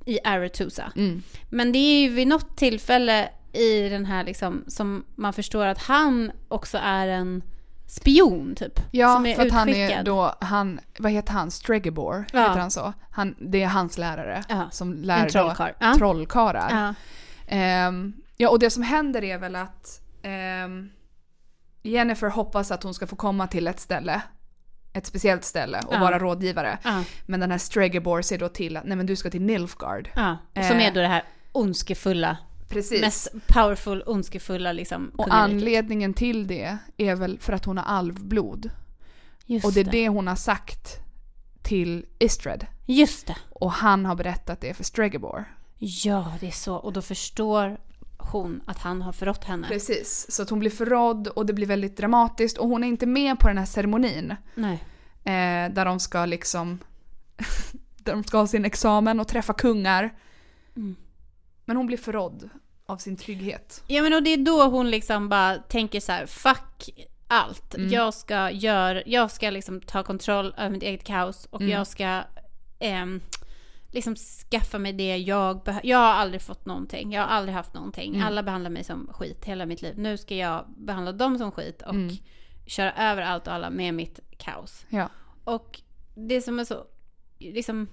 i 0.07 0.19
Aretusa. 0.25 0.93
Mm. 0.97 1.23
Men 1.51 1.73
det 1.73 1.79
är 1.79 2.01
ju 2.03 2.09
vid 2.09 2.29
något 2.29 2.57
tillfälle 2.57 3.29
i 3.53 3.89
den 3.89 4.07
här 4.07 4.25
liksom 4.25 4.65
som 4.67 5.05
man 5.15 5.33
förstår 5.33 5.67
att 5.67 5.79
han 5.83 6.33
också 6.49 6.79
är 6.83 7.09
en 7.09 7.43
spion 7.87 8.55
typ. 8.55 8.81
Ja, 8.91 9.15
som 9.15 9.27
är 9.27 9.35
för 9.35 9.47
att 9.47 9.53
han 9.53 9.69
är 9.69 9.85
utskickad. 9.85 10.05
då, 10.05 10.35
han, 10.41 10.81
vad 10.99 11.13
heter 11.13 11.33
han, 11.33 11.51
Stregobor, 11.51 12.25
Ja. 12.33 12.41
heter 12.41 12.61
han 12.61 12.71
så? 12.71 12.93
Han, 13.11 13.35
det 13.39 13.63
är 13.63 13.67
hans 13.69 13.99
lärare 13.99 14.45
Ja. 14.49 14.69
som 14.71 14.95
lär 14.95 15.25
En 15.25 15.31
trollkarl. 15.31 15.73
då 15.81 15.87
Ja. 15.87 15.95
trollkarlar. 15.99 16.69
Ja. 16.71 16.95
Ehm, 17.57 18.13
ja, 18.41 18.49
och 18.51 18.59
det 18.59 18.71
som 18.71 18.83
händer 18.83 19.25
är 19.25 19.39
väl 19.39 19.57
att 19.57 20.01
ehm, 20.23 20.91
Jennifer 21.83 22.29
hoppas 22.29 22.71
att 22.71 22.83
hon 22.83 22.95
ska 22.95 23.07
få 23.07 23.17
komma 23.17 23.47
till 23.47 23.67
ett 23.67 23.81
ställe, 23.81 24.23
ett 24.93 25.07
speciellt 25.07 25.45
ställe 25.45 25.81
och 25.87 25.95
Ja. 25.95 26.01
vara 26.01 26.19
rådgivare. 26.19 26.79
Ja. 26.85 27.05
Men 27.27 27.41
den 27.41 27.51
här 27.51 27.59
Stregobor 27.59 28.23
säger 28.23 28.41
då 28.41 28.49
till 28.49 28.77
att 28.77 28.85
nej 28.85 28.97
men 28.97 29.07
du 29.07 29.17
ska 29.17 29.31
till 29.31 29.43
Nilfgaard. 29.43 30.11
Ja. 30.17 30.37
Och 30.57 30.65
som 30.65 30.77
Eh. 30.77 30.87
är 30.87 30.95
då 30.95 31.01
det 31.01 31.07
här 31.09 31.25
ondskefulla, 31.53 32.37
Precis. 32.69 33.01
mest 33.01 33.29
powerful, 33.47 34.03
ondskefulla 34.07 34.73
liksom 34.73 35.11
och 35.19 35.35
anledningen 35.35 36.15
till 36.15 36.47
det 36.47 36.79
är 36.97 37.15
väl 37.17 37.39
för 37.39 37.53
att 37.53 37.65
hon 37.65 37.79
har 37.79 37.85
alvblod. 37.85 38.71
Just 39.47 39.65
Och 39.67 39.73
det 39.73 39.81
är 39.81 39.85
det 39.85 40.09
hon 40.09 40.27
har 40.27 40.37
sagt 40.37 40.97
till 41.63 42.07
Istred. 42.19 42.67
Just 42.87 43.27
det. 43.27 43.37
Och 43.51 43.73
han 43.73 44.07
har 44.07 44.15
berättat 44.15 44.61
det 44.61 44.75
för 44.75 44.85
Stregobor. 44.85 45.45
Ja, 45.79 46.33
det 46.41 46.47
är 46.47 46.51
så. 46.51 46.75
Och 46.77 46.93
då 46.93 47.03
förstår 47.03 47.79
hon 48.23 48.61
att 48.67 48.79
han 48.79 49.03
har 49.03 49.13
förrått 49.13 49.45
henne. 49.45 49.69
Precis, 49.69 50.27
så 50.31 50.43
att 50.43 50.51
hon 50.51 50.59
blir 50.59 50.71
förrådd 50.71 51.29
och 51.29 51.47
det 51.47 51.53
blir 51.53 51.67
väldigt 51.67 51.97
dramatiskt 51.97 52.59
och 52.59 52.69
hon 52.69 52.85
är 52.85 52.89
inte 52.89 53.07
med 53.07 53.39
på 53.39 53.49
den 53.49 53.59
här 53.59 53.67
ceremonin. 53.67 54.37
Nej. 54.55 54.85
Eh, 55.25 55.73
där 55.75 55.85
de 55.85 56.01
ska 56.01 56.25
liksom... 56.27 56.79
där 57.97 58.13
de 58.13 58.25
ska 58.25 58.39
ha 58.39 58.47
sin 58.47 58.65
examen 58.65 59.21
och 59.21 59.29
träffa 59.29 59.53
kungar. 59.53 60.15
Mm. 60.77 60.97
Men 61.65 61.77
hon 61.77 61.87
blir 61.87 61.97
förrådd 61.99 62.51
av 62.87 62.97
sin 62.97 63.17
trygghet. 63.17 63.83
Ja 63.87 64.03
men 64.03 64.15
och 64.15 64.23
det 64.23 64.31
är 64.31 64.37
då 64.37 64.65
hon 64.69 64.91
liksom 64.91 65.29
bara 65.29 65.57
tänker 65.57 66.01
så 66.01 66.13
här: 66.13 66.27
fuck 66.27 66.91
allt. 67.27 67.75
Mm. 67.75 67.89
Jag 67.91 68.15
ska 68.15 68.51
göra, 68.51 69.03
jag 69.07 69.31
ska 69.31 69.51
liksom 69.51 69.81
ta 69.81 70.03
kontroll 70.03 70.55
över 70.59 70.71
mitt 70.71 70.83
eget 70.83 71.05
kaos 71.05 71.47
och 71.51 71.61
Mm. 71.61 71.73
jag 71.73 71.87
ska 71.87 72.23
ehm, 72.79 73.21
liksom 73.93 74.17
skaffa 74.17 74.79
mig 74.79 74.93
det 74.93 75.17
jag 75.17 75.63
behöver. 75.63 75.87
Jag 75.89 75.99
har 75.99 76.13
aldrig 76.13 76.43
fått 76.43 76.67
någonting. 76.67 77.13
Jag 77.13 77.23
har 77.23 77.29
aldrig 77.29 77.55
haft 77.55 77.75
någonting. 77.75 78.15
Mm. 78.15 78.27
Alla 78.27 78.43
behandlar 78.43 78.71
mig 78.71 78.85
som 78.85 79.11
skit 79.13 79.45
hela 79.45 79.67
mitt 79.67 79.83
liv. 79.83 79.99
Nu 79.99 80.17
ska 80.17 80.37
jag 80.37 80.65
behandla 80.77 81.13
dem 81.13 81.39
som 81.39 81.53
skit 81.53 81.83
och 81.83 81.95
Mm. 81.95 82.17
köra 82.67 82.93
över 82.93 83.23
allt 83.23 83.47
och 83.47 83.53
alla 83.53 83.71
med 83.71 83.95
mitt 83.95 84.21
kaos. 84.39 84.85
Ja. 84.89 85.09
Och 85.45 85.81
det 86.15 86.41
som 86.43 86.59
är 86.59 86.65
så 86.65 86.85
liksom 87.39 87.89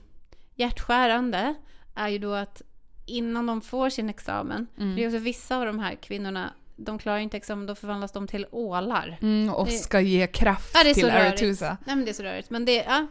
hjärtskärande 0.55 1.53
är 1.95 2.07
ju 2.07 2.17
då 2.17 2.33
att 2.33 2.61
innan 3.05 3.45
de 3.45 3.61
får 3.61 3.89
sin 3.89 4.09
examen, 4.09 4.67
Mm. 4.77 4.95
det 4.95 5.03
är 5.03 5.07
också 5.07 5.17
vissa 5.19 5.57
av 5.57 5.65
de 5.65 5.79
här 5.79 5.95
kvinnorna, 5.95 6.53
de 6.75 6.99
klarar 6.99 7.17
inte 7.19 7.37
examen, 7.37 7.65
då 7.65 7.75
förvandlas 7.75 8.11
de 8.11 8.27
till 8.27 8.45
ålar. 8.51 9.17
Mm, 9.21 9.53
och 9.53 9.65
Det- 9.65 9.71
ska 9.71 10.01
ge 10.01 10.27
kraft 10.27 10.71
Ja, 10.85 10.93
till. 10.93 11.09
Aretusa. 11.09 11.77
Nej 11.85 11.95
men 11.95 12.05
det 12.05 12.11
är 12.11 12.13
så 12.13 12.23
rörigt. 12.23 12.49
Men 12.49 12.65
det, 12.65 12.75
ja. 12.75 13.07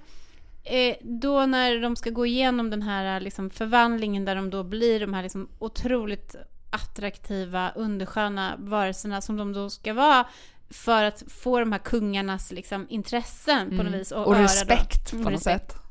Eh, 0.69 0.97
då 1.03 1.47
när 1.47 1.81
de 1.81 1.97
ska 1.97 2.11
gå 2.11 2.27
igenom 2.27 2.71
den 2.71 2.83
här 2.83 3.21
liksom, 3.21 3.51
förvandlingen 3.51 4.25
där 4.25 4.35
de 4.37 4.51
då 4.51 4.62
blir 4.62 5.01
de 5.01 5.14
här 5.14 5.23
liksom, 5.23 5.49
otroligt 5.59 6.37
attraktiva, 6.71 7.71
undersköna 7.77 8.55
varelserna 8.59 9.21
som 9.21 9.37
de 9.37 9.53
då 9.53 9.71
ska 9.71 9.93
vara 9.95 10.27
för 10.71 11.05
att 11.05 11.23
få 11.29 11.61
de 11.61 11.73
här 11.73 11.79
kungarnas 11.79 12.53
liksom, 12.53 12.87
intressen 12.89 13.77
på 13.77 13.83
något 13.83 13.95
vis. 13.95 14.12
Mm. 14.12 14.25
Och 14.25 14.31
öra 14.33 14.39
då. 14.39 14.45
respekt 14.45 15.11
på 15.11 15.17
Mm, 15.17 15.25
något 15.25 15.33
respekt. 15.33 15.73
sätt. 15.73 15.83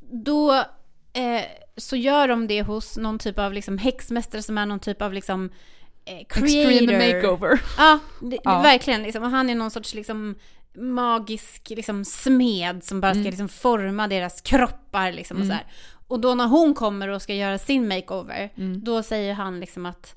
Då 0.00 0.54
eh, 1.12 1.42
så 1.76 1.96
gör 1.96 2.28
de 2.28 2.46
det 2.46 2.62
hos 2.62 2.96
någon 2.96 3.18
typ 3.18 3.38
av 3.38 3.52
liksom, 3.52 3.78
häxmästare 3.78 4.42
som 4.42 4.58
är 4.58 4.66
någon 4.66 4.80
typ 4.80 5.02
av 5.02 5.12
liksom, 5.12 5.50
eh, 6.04 6.26
creator. 6.28 6.70
Extreme 6.70 6.98
makeover. 7.14 7.60
Ja, 7.78 7.98
det, 8.22 8.38
Ja. 8.44 8.62
Verkligen. 8.62 9.02
Liksom. 9.02 9.22
Och 9.22 9.30
han 9.30 9.50
är 9.50 9.54
någon 9.54 9.70
sorts 9.70 9.94
liksom, 9.94 10.34
magisk 10.74 11.70
liksom, 11.70 12.04
smed 12.04 12.84
som 12.84 13.00
bara 13.00 13.12
ska 13.12 13.18
Mm. 13.20 13.30
liksom, 13.30 13.48
forma 13.48 14.08
deras 14.08 14.40
kroppar. 14.40 15.12
Liksom, 15.12 15.40
och, 15.40 15.46
så 15.46 15.52
här. 15.52 15.66
och 16.08 16.20
då 16.20 16.34
när 16.34 16.46
hon 16.46 16.74
kommer 16.74 17.08
och 17.08 17.22
ska 17.22 17.34
göra 17.34 17.58
sin 17.58 17.88
makeover, 17.88 18.52
Mm. 18.56 18.84
då 18.84 19.02
säger 19.02 19.34
han 19.34 19.60
liksom 19.60 19.86
att 19.86 20.14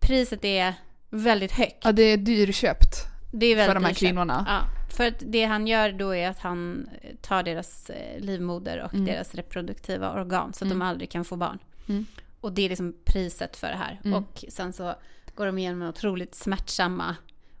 priset 0.00 0.44
är 0.44 0.74
väldigt 1.10 1.52
högt. 1.52 1.76
Ja, 1.84 1.92
det 1.92 2.02
är 2.02 2.16
dyrköpt 2.16 2.94
det 3.32 3.46
är 3.46 3.56
väldigt 3.56 3.66
för 3.66 3.74
de 3.74 3.84
här 3.84 3.90
dyrköpt. 3.90 3.98
kvinnorna. 4.00 4.44
Ja, 4.48 4.60
för 4.96 5.06
att 5.08 5.22
det 5.26 5.44
han 5.44 5.66
gör 5.66 5.92
då 5.92 6.14
är 6.14 6.28
att 6.30 6.38
han 6.38 6.88
tar 7.22 7.42
deras 7.42 7.90
eh, 7.90 8.20
livmoder 8.20 8.82
och 8.84 8.94
Mm. 8.94 9.06
deras 9.06 9.34
reproduktiva 9.34 10.12
organ 10.20 10.52
så 10.52 10.64
att 10.64 10.70
Mm. 10.70 10.78
de 10.78 10.84
aldrig 10.86 11.10
kan 11.10 11.24
få 11.24 11.36
barn. 11.36 11.58
Mm. 11.88 12.06
Och 12.40 12.52
det 12.52 12.62
är 12.62 12.68
liksom 12.68 12.94
priset 13.04 13.56
för 13.56 13.66
det 13.68 13.76
här. 13.76 14.00
Mm. 14.04 14.18
Och 14.24 14.44
sen 14.48 14.72
så 14.72 14.94
går 15.34 15.46
de 15.46 15.58
igenom 15.58 15.88
otroligt 15.88 16.34
smärtsamma 16.34 17.16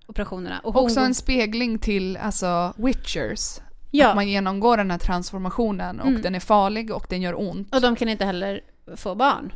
operationerna. 0.08 0.58
Och 0.64 0.74
hon 0.74 0.84
Också 0.84 1.00
en 1.00 1.14
spegling 1.14 1.78
till 1.78 2.16
alltså 2.16 2.74
witchers. 2.76 3.60
Ja, 3.90 4.08
Att 4.08 4.14
man 4.14 4.28
genomgår 4.28 4.76
den 4.76 4.90
här 4.90 4.98
transformationen 4.98 6.00
och 6.00 6.06
Mm. 6.08 6.22
den 6.22 6.34
är 6.34 6.40
farlig 6.40 6.90
och 6.90 7.06
den 7.08 7.22
gör 7.22 7.40
ont. 7.40 7.74
och 7.74 7.80
de 7.80 7.96
kan 7.96 8.08
inte 8.08 8.24
heller 8.24 8.60
få 8.96 9.14
barn. 9.14 9.52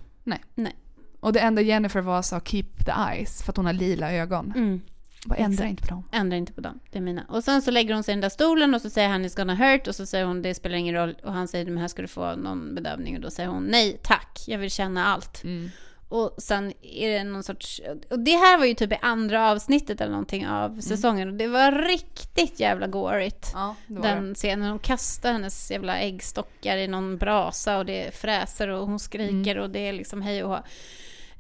Och 1.21 1.33
det 1.33 1.41
enda 1.41 1.63
Jennifer 1.63 2.01
var 2.01 2.23
sa 2.23 2.41
keep 2.41 2.65
the 2.87 2.93
eyes 3.11 3.43
för 3.43 3.53
att 3.53 3.57
hon 3.57 3.67
har 3.67 3.73
lila 3.73 4.13
ögon. 4.13 4.53
Mm. 4.57 4.81
Bara 5.27 5.35
ändra 5.37 5.53
Exakt. 5.55 5.71
inte 5.71 5.83
på 5.83 5.89
dem. 5.95 6.09
Ändra 6.13 6.37
inte 6.37 6.53
på 6.53 6.61
dem, 6.61 6.81
det 6.91 6.99
är 6.99 7.03
mina. 7.03 7.25
Och 7.29 7.45
sen 7.45 7.63
så 7.63 7.71
lägger 7.71 7.95
hon 7.95 8.03
sig 8.03 8.13
i 8.13 8.15
den 8.15 8.21
där 8.21 8.29
stolen 8.29 8.75
och 8.75 8.81
så 8.81 8.91
säger 8.91 9.09
han 9.09 9.25
it's 9.25 9.37
gonna 9.37 9.55
hurt 9.55 9.87
och 9.89 9.95
så 9.95 10.07
säger 10.07 10.25
hon 10.25 10.43
det 10.43 10.55
spelar 10.55 10.77
ingen 10.77 10.95
roll 10.95 11.15
och 11.25 11.33
han 11.33 11.49
säger 11.49 11.65
men 11.67 11.79
här 11.79 11.89
ska 11.89 12.03
du 12.03 12.09
få 12.09 12.37
någon 12.37 12.75
bedövning 12.75 13.17
och 13.17 13.21
då 13.23 13.31
säger 13.31 13.49
hon 13.49 13.65
nej 13.65 14.01
tack, 14.03 14.45
jag 14.47 14.59
vill 14.59 14.71
känna 14.71 15.07
allt. 15.07 15.45
Mm. 15.45 15.71
Och 16.13 16.35
sen 16.39 16.73
är 16.83 17.11
det 17.11 17.25
någon 17.25 17.43
sorts, 17.43 17.81
och 18.11 18.19
det 18.19 18.31
här 18.37 18.59
var 18.59 18.65
ju 18.65 18.75
typ 18.75 18.93
i 18.93 18.99
andra 19.03 19.51
avsnittet 19.51 20.01
eller 20.01 20.11
någonting 20.13 20.47
av 20.49 20.81
säsongen 20.81 21.29
och 21.29 21.35
det 21.35 21.47
var 21.47 21.73
riktigt 21.89 22.61
jävla 22.61 22.87
gårigt. 22.87 23.51
Ja, 23.55 23.75
det 23.87 23.95
var 23.95 24.03
det. 24.03 24.09
Den 24.09 24.35
scenen, 24.35 24.69
de 24.69 24.79
kastar 24.79 25.33
hennes 25.33 25.71
jävla 25.71 25.99
äggstockar 25.99 26.77
i 26.77 26.89
någon 26.89 27.19
brasa 27.19 27.79
och 27.79 27.87
det 27.87 28.15
fräser 28.15 28.69
och 28.69 28.87
hon 28.87 28.99
skriker 28.99 29.59
och 29.59 29.71
det 29.71 29.79
är 29.89 29.93
liksom 29.93 30.23
hej 30.23 30.45
och 30.45 30.51
hå. 30.51 30.63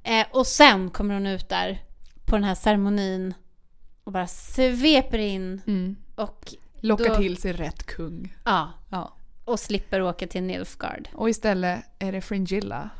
eh, 0.02 0.26
Och 0.30 0.46
sen 0.46 0.90
kommer 0.90 1.14
hon 1.14 1.26
ut 1.26 1.48
där 1.48 1.78
på 2.26 2.36
den 2.36 2.44
här 2.44 2.54
ceremonin 2.54 3.34
och 4.04 4.12
bara 4.12 4.26
sveper 4.26 5.18
in 5.18 5.60
Mm. 5.66 5.96
och 6.14 6.54
Lockar 6.80 7.08
Då- 7.08 7.16
till 7.16 7.36
sig 7.36 7.52
rätt 7.52 7.86
kung. 7.86 8.36
ja, 8.44 8.70
Ja. 8.90 9.12
och 9.44 9.60
slipper 9.60 10.02
åka 10.02 10.26
till 10.26 10.42
Nilfgaard. 10.42 11.08
Och 11.14 11.30
istället 11.30 11.80
är 11.98 12.12
det 12.12 12.20
Fringilla 12.20 12.90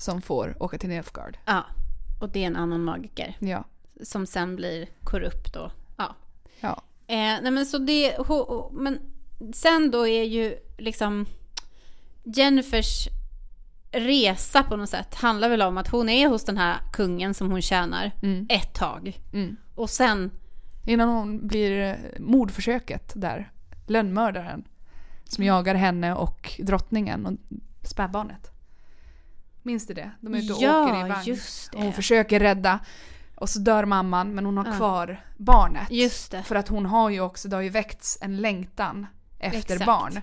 som 0.00 0.22
får 0.22 0.62
åka 0.62 0.78
till 0.78 0.88
Nilfgaard. 0.88 1.38
Ja, 1.46 1.64
och 2.20 2.28
det 2.28 2.42
är 2.42 2.46
en 2.46 2.56
annan 2.56 2.84
magiker 2.84 3.36
Ja. 3.38 3.64
som 4.02 4.26
sen 4.26 4.56
blir 4.56 4.88
korrupt 5.04 5.56
och 5.56 5.70
ja. 5.96 6.14
Ja. 6.60 6.82
Eh, 7.06 7.16
nej 7.16 7.50
men 7.50 7.66
så 7.66 7.78
det, 7.78 8.16
men 8.72 8.98
sen 9.52 9.90
då 9.90 10.06
är 10.08 10.24
ju 10.24 10.56
liksom 10.78 11.26
Jennifers 12.24 13.08
resa 13.92 14.62
på 14.62 14.76
något 14.76 14.90
sätt 14.90 15.14
handlar 15.14 15.48
väl 15.48 15.62
om 15.62 15.78
att 15.78 15.88
hon 15.88 16.08
är 16.08 16.28
hos 16.28 16.44
den 16.44 16.58
här 16.58 16.76
kungen 16.92 17.34
som 17.34 17.50
hon 17.50 17.62
tjänar 17.62 18.10
Mm. 18.22 18.46
ett 18.50 18.74
tag. 18.74 19.20
Mm. 19.32 19.56
Och 19.74 19.90
sen, 19.90 20.30
Innan 20.86 21.08
hon 21.08 21.46
blir 21.46 21.80
eh, 21.80 21.96
mordförsöket 22.20 23.12
där. 23.16 23.50
Lönnmördaren. 23.86 24.64
Som 25.24 25.44
jagar 25.44 25.74
henne 25.74 26.14
och 26.14 26.52
drottningen 26.58 27.26
och 27.26 27.32
spädbarnet. 27.88 28.50
Minns 29.62 29.86
du 29.86 29.94
det? 29.94 30.10
De 30.20 30.34
är 30.34 30.38
ute 30.38 30.52
och 30.52 30.58
åker 30.58 30.96
i 30.96 31.00
ja 31.00 31.06
vagn. 31.08 31.22
just 31.24 31.74
Och 31.74 31.78
hon 31.80 31.86
det. 31.86 31.92
försöker 31.92 32.40
rädda. 32.40 32.78
Och 33.34 33.48
så 33.48 33.58
dör 33.58 33.84
mamman 33.84 34.34
men 34.34 34.46
hon 34.46 34.56
har 34.56 34.66
Ja. 34.66 34.72
kvar 34.72 35.24
barnet. 35.36 35.90
Just 35.90 36.30
det. 36.30 36.42
För 36.42 36.54
att 36.54 36.68
hon 36.68 36.86
har 36.86 37.10
ju 37.10 37.20
också, 37.20 37.48
det 37.48 37.56
har 37.56 37.62
ju 37.62 37.68
väckts 37.70 38.18
en 38.20 38.36
längtan 38.36 39.06
efter 39.38 39.58
Exakt. 39.74 39.86
barn. 39.86 40.20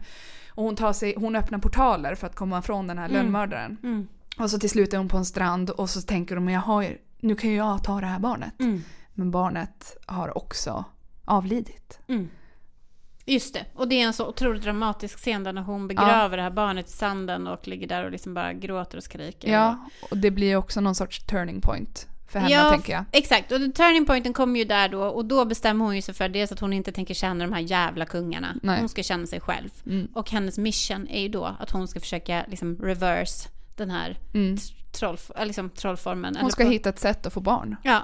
Och 0.49 0.63
hon, 0.63 0.75
tar 0.75 0.93
sig, 0.93 1.13
hon 1.17 1.35
öppnar 1.35 1.59
portaler 1.59 2.15
för 2.15 2.27
att 2.27 2.35
komma 2.35 2.59
ifrån 2.59 2.87
den 2.87 2.97
här 2.97 3.09
Mm. 3.09 3.21
lönnmördaren. 3.23 3.77
Mm. 3.83 4.07
Och 4.39 4.49
så 4.51 4.59
till 4.59 4.69
slut 4.69 4.93
är 4.93 4.97
hon 4.97 5.09
på 5.09 5.17
en 5.17 5.25
strand 5.25 5.69
och 5.69 5.89
så 5.89 6.01
tänker 6.01 6.35
hon 6.35 6.45
men 6.45 6.53
jag 6.53 6.61
har, 6.61 6.81
ju- 6.81 6.97
nu 7.19 7.35
kan 7.35 7.49
ju 7.49 7.55
jag 7.55 7.83
ta 7.83 8.01
det 8.01 8.07
här 8.07 8.19
barnet. 8.19 8.59
Mm. 8.59 8.83
Men 9.13 9.31
barnet 9.31 9.97
har 10.05 10.37
också 10.37 10.85
avlidit. 11.25 11.99
Mm. 12.07 12.29
Just 13.29 13.53
det. 13.53 13.65
Och 13.75 13.87
det 13.87 14.01
är 14.01 14.05
en 14.07 14.13
så 14.13 14.27
otroligt 14.27 14.63
dramatisk 14.63 15.17
scen 15.17 15.43
där 15.43 15.53
när 15.53 15.61
hon 15.61 15.87
begraver 15.87 16.37
det 16.37 16.43
här 16.43 16.49
barnet 16.51 16.87
i 16.87 16.91
sanden 16.91 17.47
och 17.47 17.67
ligger 17.67 17.87
där 17.87 18.05
och 18.05 18.11
liksom 18.11 18.33
bara 18.33 18.53
gråter 18.53 18.97
och 18.97 19.03
skriker. 19.03 19.51
Ja, 19.51 19.77
och 20.11 20.17
det 20.17 20.31
blir 20.31 20.55
också 20.55 20.81
någon 20.81 20.95
sorts 20.95 21.19
turning 21.25 21.61
point 21.61 22.07
för 22.29 22.39
henne 22.39 22.53
Ja, 22.53 22.69
tänker 22.71 22.93
jag. 22.93 23.05
Exakt, 23.11 23.51
och 23.51 23.57
turning 23.75 24.05
pointen 24.05 24.33
kommer 24.33 24.59
ju 24.59 24.65
där 24.65 24.89
då 24.89 25.03
och 25.03 25.25
då 25.25 25.45
bestämmer 25.45 25.85
hon 25.85 25.95
ju 25.95 26.01
sig 26.01 26.13
för 26.13 26.29
dels 26.29 26.51
att 26.51 26.59
hon 26.59 26.73
inte 26.73 26.91
tänker 26.91 27.13
känna 27.13 27.45
de 27.45 27.53
här 27.53 27.61
jävla 27.61 28.05
kungarna. 28.05 28.55
Nej. 28.63 28.79
Hon 28.79 28.89
ska 28.89 29.03
känna 29.03 29.27
sig 29.27 29.39
själv. 29.39 29.69
Mm. 29.85 30.07
Och 30.13 30.29
hennes 30.31 30.57
mission 30.57 31.07
är 31.07 31.21
ju 31.21 31.27
då 31.29 31.55
att 31.59 31.71
hon 31.71 31.87
ska 31.87 31.99
försöka 31.99 32.45
liksom 32.47 32.77
reverse 32.81 33.49
den 33.75 33.89
här 33.89 34.17
Mm. 34.33 34.57
troll, 34.91 35.17
liksom 35.45 35.69
trollformen. 35.69 36.37
Hon 36.41 36.51
ska 36.51 36.63
på- 36.63 36.69
hitta 36.69 36.89
ett 36.89 36.99
sätt 36.99 37.25
att 37.25 37.33
få 37.33 37.39
barn. 37.39 37.75
Ja. 37.83 38.01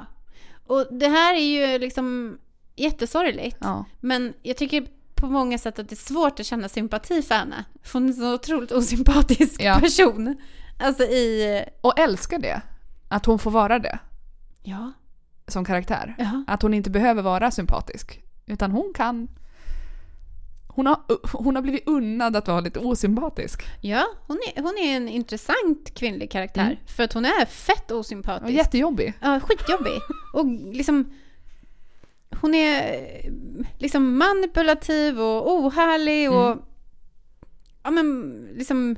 Och 0.67 0.87
det 0.91 1.07
här 1.07 1.33
är 1.35 1.71
ju 1.73 1.79
liksom 1.79 2.37
jättesorgligt. 2.75 3.57
Ja. 3.61 3.85
Men 3.99 4.33
jag 4.41 4.57
tycker 4.57 4.87
på 5.15 5.27
många 5.27 5.57
sätt 5.57 5.79
att 5.79 5.89
det 5.89 5.93
är 5.93 6.13
svårt 6.13 6.39
att 6.39 6.45
känna 6.45 6.69
sympati 6.69 7.21
för 7.21 7.35
henne. 7.35 7.65
För 7.83 7.93
hon 7.99 8.03
är 8.03 8.07
en 8.07 8.15
så 8.15 8.33
otroligt 8.33 8.71
osympatisk 8.71 9.61
Ja. 9.63 9.79
person. 9.79 10.35
Alltså 10.79 11.03
i... 11.03 11.63
Och 11.81 11.99
älskar 11.99 12.39
det. 12.39 12.61
Att 13.07 13.25
hon 13.25 13.39
får 13.39 13.51
vara 13.51 13.79
det 13.79 13.99
Ja. 14.63 14.91
som 15.47 15.65
karaktär. 15.65 16.15
Ja. 16.17 16.43
Att 16.47 16.61
hon 16.61 16.73
inte 16.73 16.89
behöver 16.89 17.21
vara 17.21 17.51
sympatisk. 17.51 18.21
Utan 18.45 18.71
hon 18.71 18.91
kan... 18.95 19.27
Hon 20.67 20.87
har, 20.87 20.97
hon 21.33 21.55
har 21.55 21.61
blivit 21.63 21.87
unnad 21.87 22.35
att 22.35 22.47
vara 22.47 22.59
lite 22.59 22.79
osympatisk. 22.79 23.63
Ja, 23.81 24.05
hon 24.27 24.39
är, 24.55 24.61
hon 24.61 24.77
är 24.77 24.95
en 24.97 25.09
intressant 25.09 25.93
kvinnlig 25.95 26.31
karaktär. 26.31 26.61
Mm. 26.65 26.77
För 26.85 27.03
att 27.03 27.13
hon 27.13 27.25
är 27.25 27.45
fett 27.45 27.91
Och 27.91 27.99
osympatisk. 27.99 28.51
jättejobbig. 28.51 29.13
Ja, 29.21 29.39
skitjobbig. 29.39 29.99
Och 30.33 30.45
liksom... 30.73 31.11
Hon 32.41 32.55
är 32.55 32.95
liksom 33.79 34.17
manipulativ 34.17 35.21
och 35.21 35.51
ohärlig 35.51 36.31
och... 36.31 36.45
Mm. 36.51 36.59
Ja 37.83 37.91
men 37.91 38.31
liksom... 38.55 38.95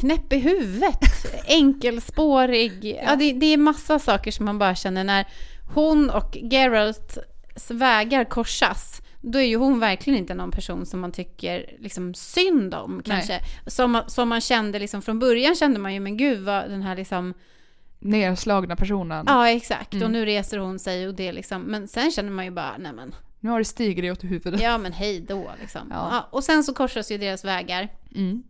Knäpp 0.00 0.32
i 0.32 0.38
huvudet. 0.38 0.98
Enkelspårig. 1.48 3.00
Ja, 3.06 3.16
det, 3.16 3.32
det 3.32 3.46
är 3.46 3.56
massa 3.56 3.98
saker 3.98 4.30
som 4.30 4.44
man 4.44 4.58
bara 4.58 4.74
känner 4.74 5.04
när 5.04 5.26
hon 5.74 6.10
och 6.10 6.36
Geralts 6.36 7.18
vägar 7.70 8.24
korsas. 8.24 9.02
Då 9.20 9.38
är 9.38 9.42
ju 9.44 9.56
hon 9.56 9.80
verkligen 9.80 10.18
inte 10.18 10.34
någon 10.34 10.50
person 10.50 10.86
som 10.86 11.00
man 11.00 11.12
tycker 11.12 11.76
liksom 11.78 12.14
synd 12.14 12.74
om 12.74 13.02
kanske. 13.04 13.40
Som, 13.66 13.90
man- 13.92 14.10
som 14.10 14.28
man 14.28 14.40
kände 14.40 14.78
liksom 14.78 15.02
från 15.02 15.18
början 15.18 15.54
kände 15.54 15.78
man 15.80 15.94
ju 15.94 16.00
men 16.00 16.16
gud 16.16 16.40
vad 16.40 16.70
den 16.70 16.82
här 16.82 16.96
liksom 16.96 17.34
Nerslagna 18.02 18.76
personen. 18.76 19.24
Ja, 19.28 19.48
exakt. 19.48 19.92
Mm. 19.94 20.04
Och 20.04 20.10
nu 20.10 20.24
reser 20.24 20.58
hon 20.58 20.78
sig 20.78 21.08
och 21.08 21.14
det 21.14 21.32
liksom. 21.32 21.62
Men 21.62 21.88
sen 21.88 22.10
känner 22.10 22.30
man 22.30 22.44
ju 22.44 22.50
bara, 22.50 22.76
nej 22.78 22.92
men, 22.92 23.14
Nu 23.40 23.50
har 23.50 23.58
det 23.58 23.64
stigit 23.64 24.12
åt 24.12 24.24
huvudet. 24.24 24.60
ja 24.60 24.78
men 24.78 24.92
hej 24.92 25.20
då 25.20 25.50
liksom. 25.60 25.80
Ja. 25.90 26.08
Ja. 26.12 26.28
och 26.30 26.44
sen 26.44 26.64
så 26.64 26.74
korsas 26.74 27.10
ju 27.10 27.18
deras 27.18 27.44
vägar. 27.44 27.88
Mm. 28.14 28.42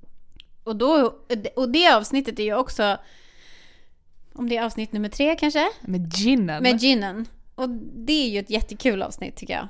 Och, 0.65 0.77
då, 0.77 1.15
och 1.57 1.69
det 1.69 1.93
avsnittet 1.95 2.39
är 2.39 2.43
ju 2.45 2.55
också, 2.55 2.97
om 4.33 4.49
det 4.49 4.57
är 4.57 4.65
avsnitt 4.65 4.93
nummer 4.93 5.09
tre 5.09 5.37
kanske, 5.37 5.69
Med 5.81 6.15
ginen. 6.17 6.63
med 6.63 6.81
ginen. 6.83 7.27
Och 7.55 7.69
det 7.95 8.13
är 8.13 8.29
ju 8.29 8.39
ett 8.39 8.51
jättekul 8.51 9.03
avsnitt 9.03 9.37
tycker 9.37 9.55
jag. 9.55 9.69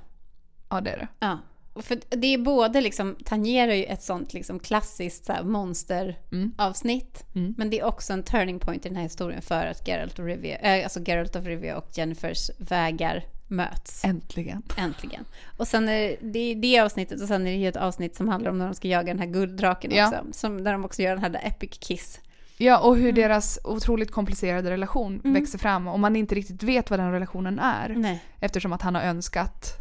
Ja, 0.70 0.80
det 0.80 0.90
är 0.90 0.96
det. 0.98 1.08
Ja. 1.18 1.38
För 1.76 1.98
det 2.08 2.26
är 2.34 2.38
både 2.38 2.80
liksom, 2.80 3.16
tangerar 3.24 3.72
ju 3.72 3.84
ett 3.84 4.02
sånt 4.02 4.32
liksom 4.34 4.58
klassiskt 4.58 5.24
så 5.24 5.32
monsteravsnitt. 5.44 7.24
Mm. 7.34 7.54
Men 7.58 7.70
det 7.70 7.78
är 7.80 7.84
också 7.84 8.12
en 8.12 8.22
turning 8.22 8.58
point 8.58 8.86
i 8.86 8.88
den 8.88 8.96
här 8.96 9.02
historien 9.02 9.42
för 9.42 9.66
att 9.66 9.88
Geralt, 9.88 10.18
och 10.18 10.24
Rivia, 10.24 10.58
äh, 10.58 10.84
alltså 10.84 11.00
Geralt 11.06 11.36
of 11.36 11.44
Rivia 11.44 11.76
och 11.76 11.88
Jennifers 11.94 12.50
vägar 12.58 13.24
möts. 13.48 14.04
Äntligen. 14.04 14.62
Äntligen. 14.76 15.24
Och 15.56 15.68
sen 15.68 15.88
är 15.88 16.16
det 16.20 16.38
är 16.38 16.54
det 16.56 16.80
avsnittet 16.80 17.20
och 17.22 17.28
sen 17.28 17.46
är 17.46 17.50
det 17.50 17.56
ju 17.56 17.68
ett 17.68 17.76
avsnitt 17.76 18.16
som 18.16 18.28
handlar 18.28 18.50
om 18.50 18.58
när 18.58 18.64
de 18.64 18.74
ska 18.74 18.88
jaga 18.88 19.06
den 19.06 19.18
här 19.18 19.26
gulddraken 19.26 19.90
Ja. 19.94 20.06
också. 20.08 20.24
Som, 20.32 20.64
där 20.64 20.72
de 20.72 20.84
också 20.84 21.02
gör 21.02 21.10
den 21.10 21.22
här 21.22 21.30
där 21.30 21.40
epic 21.44 21.78
kiss. 21.78 22.20
Ja, 22.56 22.78
och 22.78 22.96
hur 22.96 23.12
deras 23.12 23.58
otroligt 23.64 24.10
komplicerade 24.10 24.70
relation 24.70 25.20
Mm. 25.24 25.34
växer 25.34 25.58
fram 25.58 25.88
och 25.88 26.00
man 26.00 26.16
inte 26.16 26.34
riktigt 26.34 26.62
vet 26.62 26.90
vad 26.90 26.98
den 26.98 27.12
relationen 27.12 27.58
är. 27.58 27.94
Nej. 27.96 28.22
Eftersom 28.40 28.72
att 28.72 28.82
han 28.82 28.94
har 28.94 29.02
önskat, 29.02 29.78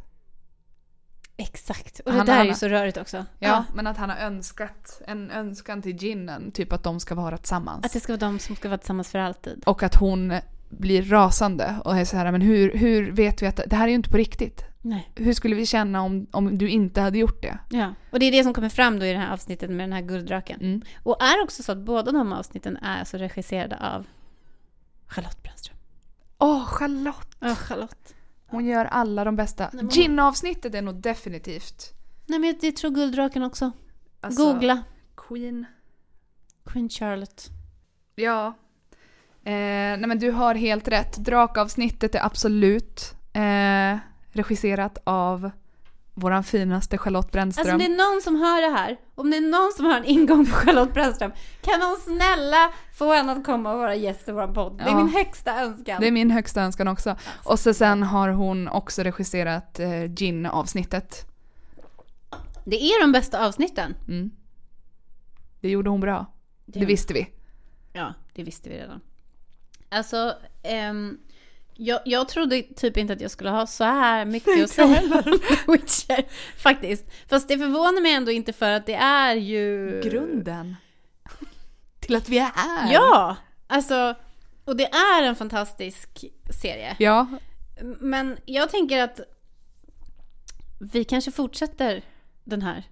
Exakt. 1.42 2.00
Och 2.00 2.12
det 2.12 2.18
Han- 2.18 2.26
där 2.26 2.34
är 2.34 2.38
han- 2.38 2.48
ju 2.48 2.54
så 2.54 2.68
rörigt 2.68 2.98
också. 2.98 3.26
ja, 3.40 3.66
men 3.76 3.88
att 3.88 3.98
han 3.98 4.10
har 4.10 4.18
önskat 4.18 5.02
en 5.08 5.32
önskan 5.32 5.82
till 5.82 5.96
Ginnen, 5.96 6.52
typ 6.52 6.74
att 6.74 6.84
de 6.84 7.00
ska 7.00 7.16
vara 7.16 7.38
tillsammans. 7.38 7.86
Att 7.86 7.94
det 7.94 8.00
ska 8.00 8.14
vara 8.14 8.20
de 8.20 8.40
som 8.40 8.56
ska 8.56 8.70
vara 8.70 8.78
tillsammans 8.78 9.10
för 9.12 9.20
alltid. 9.20 9.64
Och 9.66 9.84
att 9.84 9.96
hon 9.96 10.34
blir 10.70 11.04
rasande 11.04 11.76
och 11.86 11.98
är 11.98 12.06
så 12.06 12.18
här, 12.18 12.32
men 12.32 12.42
hur, 12.42 12.74
hur 12.78 13.12
vet 13.12 13.42
vi 13.42 13.48
att 13.48 13.60
det 13.68 13.76
här 13.76 13.84
är 13.84 13.90
ju 13.90 13.96
inte 13.96 14.10
på 14.10 14.18
riktigt? 14.18 14.64
Nej. 14.82 15.12
Hur 15.16 15.34
skulle 15.34 15.56
vi 15.56 15.66
känna 15.66 16.02
om, 16.02 16.28
om 16.32 16.58
du 16.58 16.70
inte 16.70 17.02
hade 17.02 17.18
gjort 17.18 17.42
det? 17.42 17.58
Ja. 17.70 17.94
Och 18.12 18.20
det 18.20 18.26
är 18.26 18.32
det 18.32 18.44
som 18.44 18.54
kommer 18.54 18.70
fram 18.70 19.00
då 19.00 19.06
i 19.06 19.12
det 19.14 19.20
här 19.20 19.34
avsnittet 19.34 19.70
med 19.70 19.80
den 19.80 19.94
här 19.94 20.02
gulddraken. 20.02 20.60
Mm. 20.62 20.82
Och 21.04 21.24
är 21.24 21.44
också 21.44 21.64
så 21.64 21.72
att 21.72 21.78
båda 21.78 22.12
de 22.12 22.34
avsnitten 22.34 22.78
är 22.78 23.00
alltså 23.00 23.18
regisserade 23.18 23.78
av 23.78 24.06
Charlotte 25.08 25.44
Brännström. 25.44 25.78
Åh, 26.38 26.66
Charlotte! 26.66 27.36
Ja, 27.40 27.56
Charlotte. 27.56 28.14
Hon 28.52 28.66
gör 28.66 28.86
alla 28.86 29.24
de 29.24 29.36
bästa. 29.36 29.70
men 29.74 29.90
Gin-avsnittet 29.90 30.76
är 30.76 30.82
nog 30.82 30.96
definitivt. 30.96 31.94
Nej 32.26 32.40
men 32.40 32.56
jag 32.62 32.76
tror 32.76 32.92
gulddraken 32.92 33.44
också. 33.44 33.72
Alltså, 34.22 34.44
Googla. 34.54 34.84
Queen. 35.16 35.66
Queen 36.66 36.90
Charlotte. 36.90 37.50
Ja. 38.16 38.48
Eh, 39.44 39.52
nej 39.54 40.08
men 40.08 40.20
du 40.20 40.32
har 40.32 40.56
helt 40.56 40.88
rätt. 40.88 41.18
Drakavsnittet 41.18 42.16
är 42.16 42.26
absolut 42.26 43.16
eh, 43.34 43.98
regisserat 44.32 44.98
av 45.04 45.52
våran 46.14 46.44
finaste 46.44 46.98
Charlotte 46.98 47.32
Brännström. 47.32 47.62
Alltså 47.62 47.74
om 47.74 47.80
det 47.80 47.86
är 48.04 48.12
någon 48.14 48.22
som 48.22 48.36
hör 48.36 48.62
det 48.62 48.78
här, 48.78 48.98
om 49.16 49.32
det 49.32 49.38
är 49.38 49.42
någon 49.42 49.72
som 49.76 49.86
har 49.86 49.98
en 49.98 50.06
ingång 50.06 50.46
på 50.46 50.52
Charlotte 50.52 50.94
Brännström, 50.94 51.32
kan 51.62 51.80
någon 51.80 51.98
snälla 51.98 52.72
få 52.98 53.14
henne 53.14 53.32
att 53.32 53.46
komma 53.46 53.74
och 53.74 53.80
vara 53.80 53.96
gäst 53.96 54.30
i 54.30 54.32
vår 54.32 54.48
podd? 54.48 54.78
Det 54.78 54.84
är 54.84 54.90
Ja. 54.90 54.98
min 55.04 55.14
högsta 55.14 55.62
önskan. 55.62 56.02
Det 56.02 56.08
är 56.08 56.12
min 56.12 56.32
högsta 56.32 56.62
önskan 56.62 56.88
också. 56.88 57.16
Och 57.44 57.60
så 57.60 57.74
sen 57.74 58.04
har 58.04 58.30
hon 58.30 58.68
också 58.68 59.04
regisserat 59.04 59.80
eh, 59.80 60.04
Gin-avsnittet. 60.06 61.26
Det 62.66 62.76
är 62.84 63.02
de 63.02 63.12
bästa 63.12 63.48
avsnitten. 63.48 63.96
Mm. 64.08 64.32
Det 65.62 65.70
gjorde 65.70 65.90
hon 65.90 66.00
bra. 66.00 66.26
Det, 66.66 66.80
Det- 66.80 66.86
visste 66.86 67.14
vi. 67.14 67.28
Ja, 67.94 68.14
det 68.34 68.44
visste 68.44 68.70
vi 68.70 68.78
redan. 68.78 69.02
Alltså, 69.90 70.34
ehm, 70.64 71.18
jag, 71.82 72.00
jag 72.06 72.28
trodde 72.28 72.62
typ 72.62 72.98
inte 72.98 73.14
att 73.14 73.22
jag 73.22 73.32
skulle 73.32 73.50
ha 73.50 73.68
så 73.68 73.84
här 73.84 74.26
mycket 74.26 74.64
att 74.64 74.70
säga 74.70 75.02
om 75.02 75.24
The 75.24 75.32
Witcher. 75.72 76.26
Faktiskt. 76.58 77.06
Fast 77.30 77.48
det 77.48 77.58
förvånar 77.58 78.02
mig 78.02 78.14
ändå 78.14 78.32
inte 78.32 78.54
för 78.54 78.72
att 78.72 78.86
det 78.86 78.94
är 78.96 79.36
ju... 79.36 80.02
Grunden. 80.04 80.76
Till 82.00 82.16
att 82.16 82.30
vi 82.30 82.38
är 82.38 82.52
här. 82.56 82.94
Ja! 82.94 83.38
Alltså, 83.68 84.16
och 84.66 84.76
det 84.78 84.86
är 84.86 85.24
en 85.24 85.36
fantastisk 85.36 86.26
serie. 86.62 86.96
Ja, 87.00 87.28
Men 88.00 88.38
jag 88.46 88.70
tänker 88.70 89.04
att 89.04 89.20
vi 90.80 91.04
kanske 91.04 91.32
fortsätter 91.32 92.04
den 92.44 92.62
här 92.62 92.84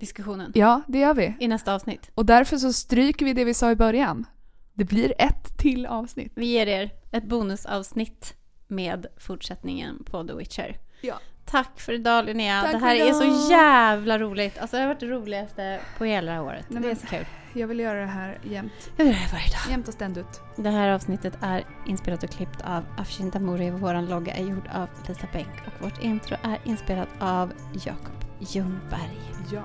diskussionen 0.00 0.52
ja, 0.54 0.82
det 0.88 0.98
gör 0.98 1.14
vi. 1.14 1.34
i 1.40 1.48
nästa 1.48 1.74
avsnitt. 1.74 2.10
Och 2.14 2.26
därför 2.26 2.56
så 2.56 2.72
stryker 2.72 3.24
vi 3.24 3.32
det 3.32 3.44
vi 3.44 3.54
sa 3.54 3.70
i 3.70 3.76
början. 3.76 4.26
Det 4.74 4.84
blir 4.84 5.14
ett 5.18 5.58
till 5.58 5.86
avsnitt. 5.86 6.32
Vi 6.36 6.46
ger 6.46 6.66
er 6.66 7.01
ett 7.12 7.24
bonusavsnitt 7.24 8.34
med 8.66 9.06
fortsättningen 9.16 10.04
på 10.04 10.24
The 10.24 10.34
Witcher. 10.34 10.76
Ja. 11.00 11.14
Tack 11.44 11.80
för 11.80 11.92
idag 11.92 12.24
Linnea. 12.24 12.62
Tack 12.62 12.72
det 12.72 12.78
här 12.78 12.94
är 12.94 13.12
så 13.12 13.50
jävla 13.50 14.18
roligt. 14.18 14.58
Alltså 14.58 14.76
det 14.76 14.82
har 14.82 14.88
varit 14.88 15.00
det 15.00 15.06
roligaste 15.06 15.80
på 15.98 16.04
hela 16.04 16.42
året. 16.42 16.66
Nej, 16.68 16.82
det 16.82 16.90
är 16.90 16.94
så 16.94 17.06
kul. 17.06 17.26
Jag 17.54 17.68
vill 17.68 17.80
göra 17.80 18.00
det 18.00 18.06
här 18.06 18.38
jämt. 18.42 18.90
Jag 18.96 19.06
gör 19.06 19.12
det 19.14 19.28
varje 19.32 19.46
dag. 19.46 19.70
Jämt 19.70 19.88
och 19.88 19.94
ständigt. 19.94 20.40
Det 20.56 20.70
här 20.70 20.88
avsnittet 20.88 21.38
är 21.40 21.64
inspelat 21.86 22.22
och 22.22 22.30
klippt 22.30 22.60
av 22.64 22.84
Afshin 22.98 23.30
Damouri. 23.30 23.70
Vår 23.70 24.08
logga 24.08 24.34
är 24.34 24.44
gjord 24.44 24.68
av 24.74 24.88
Lisa 25.08 25.26
Bänk 25.32 25.48
och 25.66 25.84
vårt 25.84 26.02
intro 26.02 26.36
är 26.42 26.58
inspelat 26.64 27.08
av 27.18 27.52
Jakob 27.84 28.24
Ljungberg. 28.40 29.18
Ja. 29.52 29.62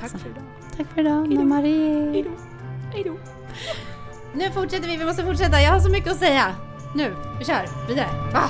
Tack 0.00 0.10
Så. 0.10 0.18
för 0.18 0.30
idag. 0.30 0.42
Tack 0.76 0.86
för 0.86 1.00
idag, 1.00 1.26
Hejdå. 1.26 1.42
Marie. 1.44 2.10
Hejdå. 2.10 2.30
Hejdå. 2.92 3.16
Nu 4.36 4.50
fortsätter 4.50 4.88
vi, 4.88 4.96
vi 4.96 5.04
måste 5.04 5.24
fortsätta. 5.24 5.60
Jag 5.62 5.70
har 5.72 5.80
så 5.80 5.90
mycket 5.90 6.12
att 6.12 6.18
säga. 6.18 6.54
Nu, 6.94 7.16
vi 7.38 7.44
kör 7.44 7.68
vidare. 7.88 8.08
Va? 8.32 8.42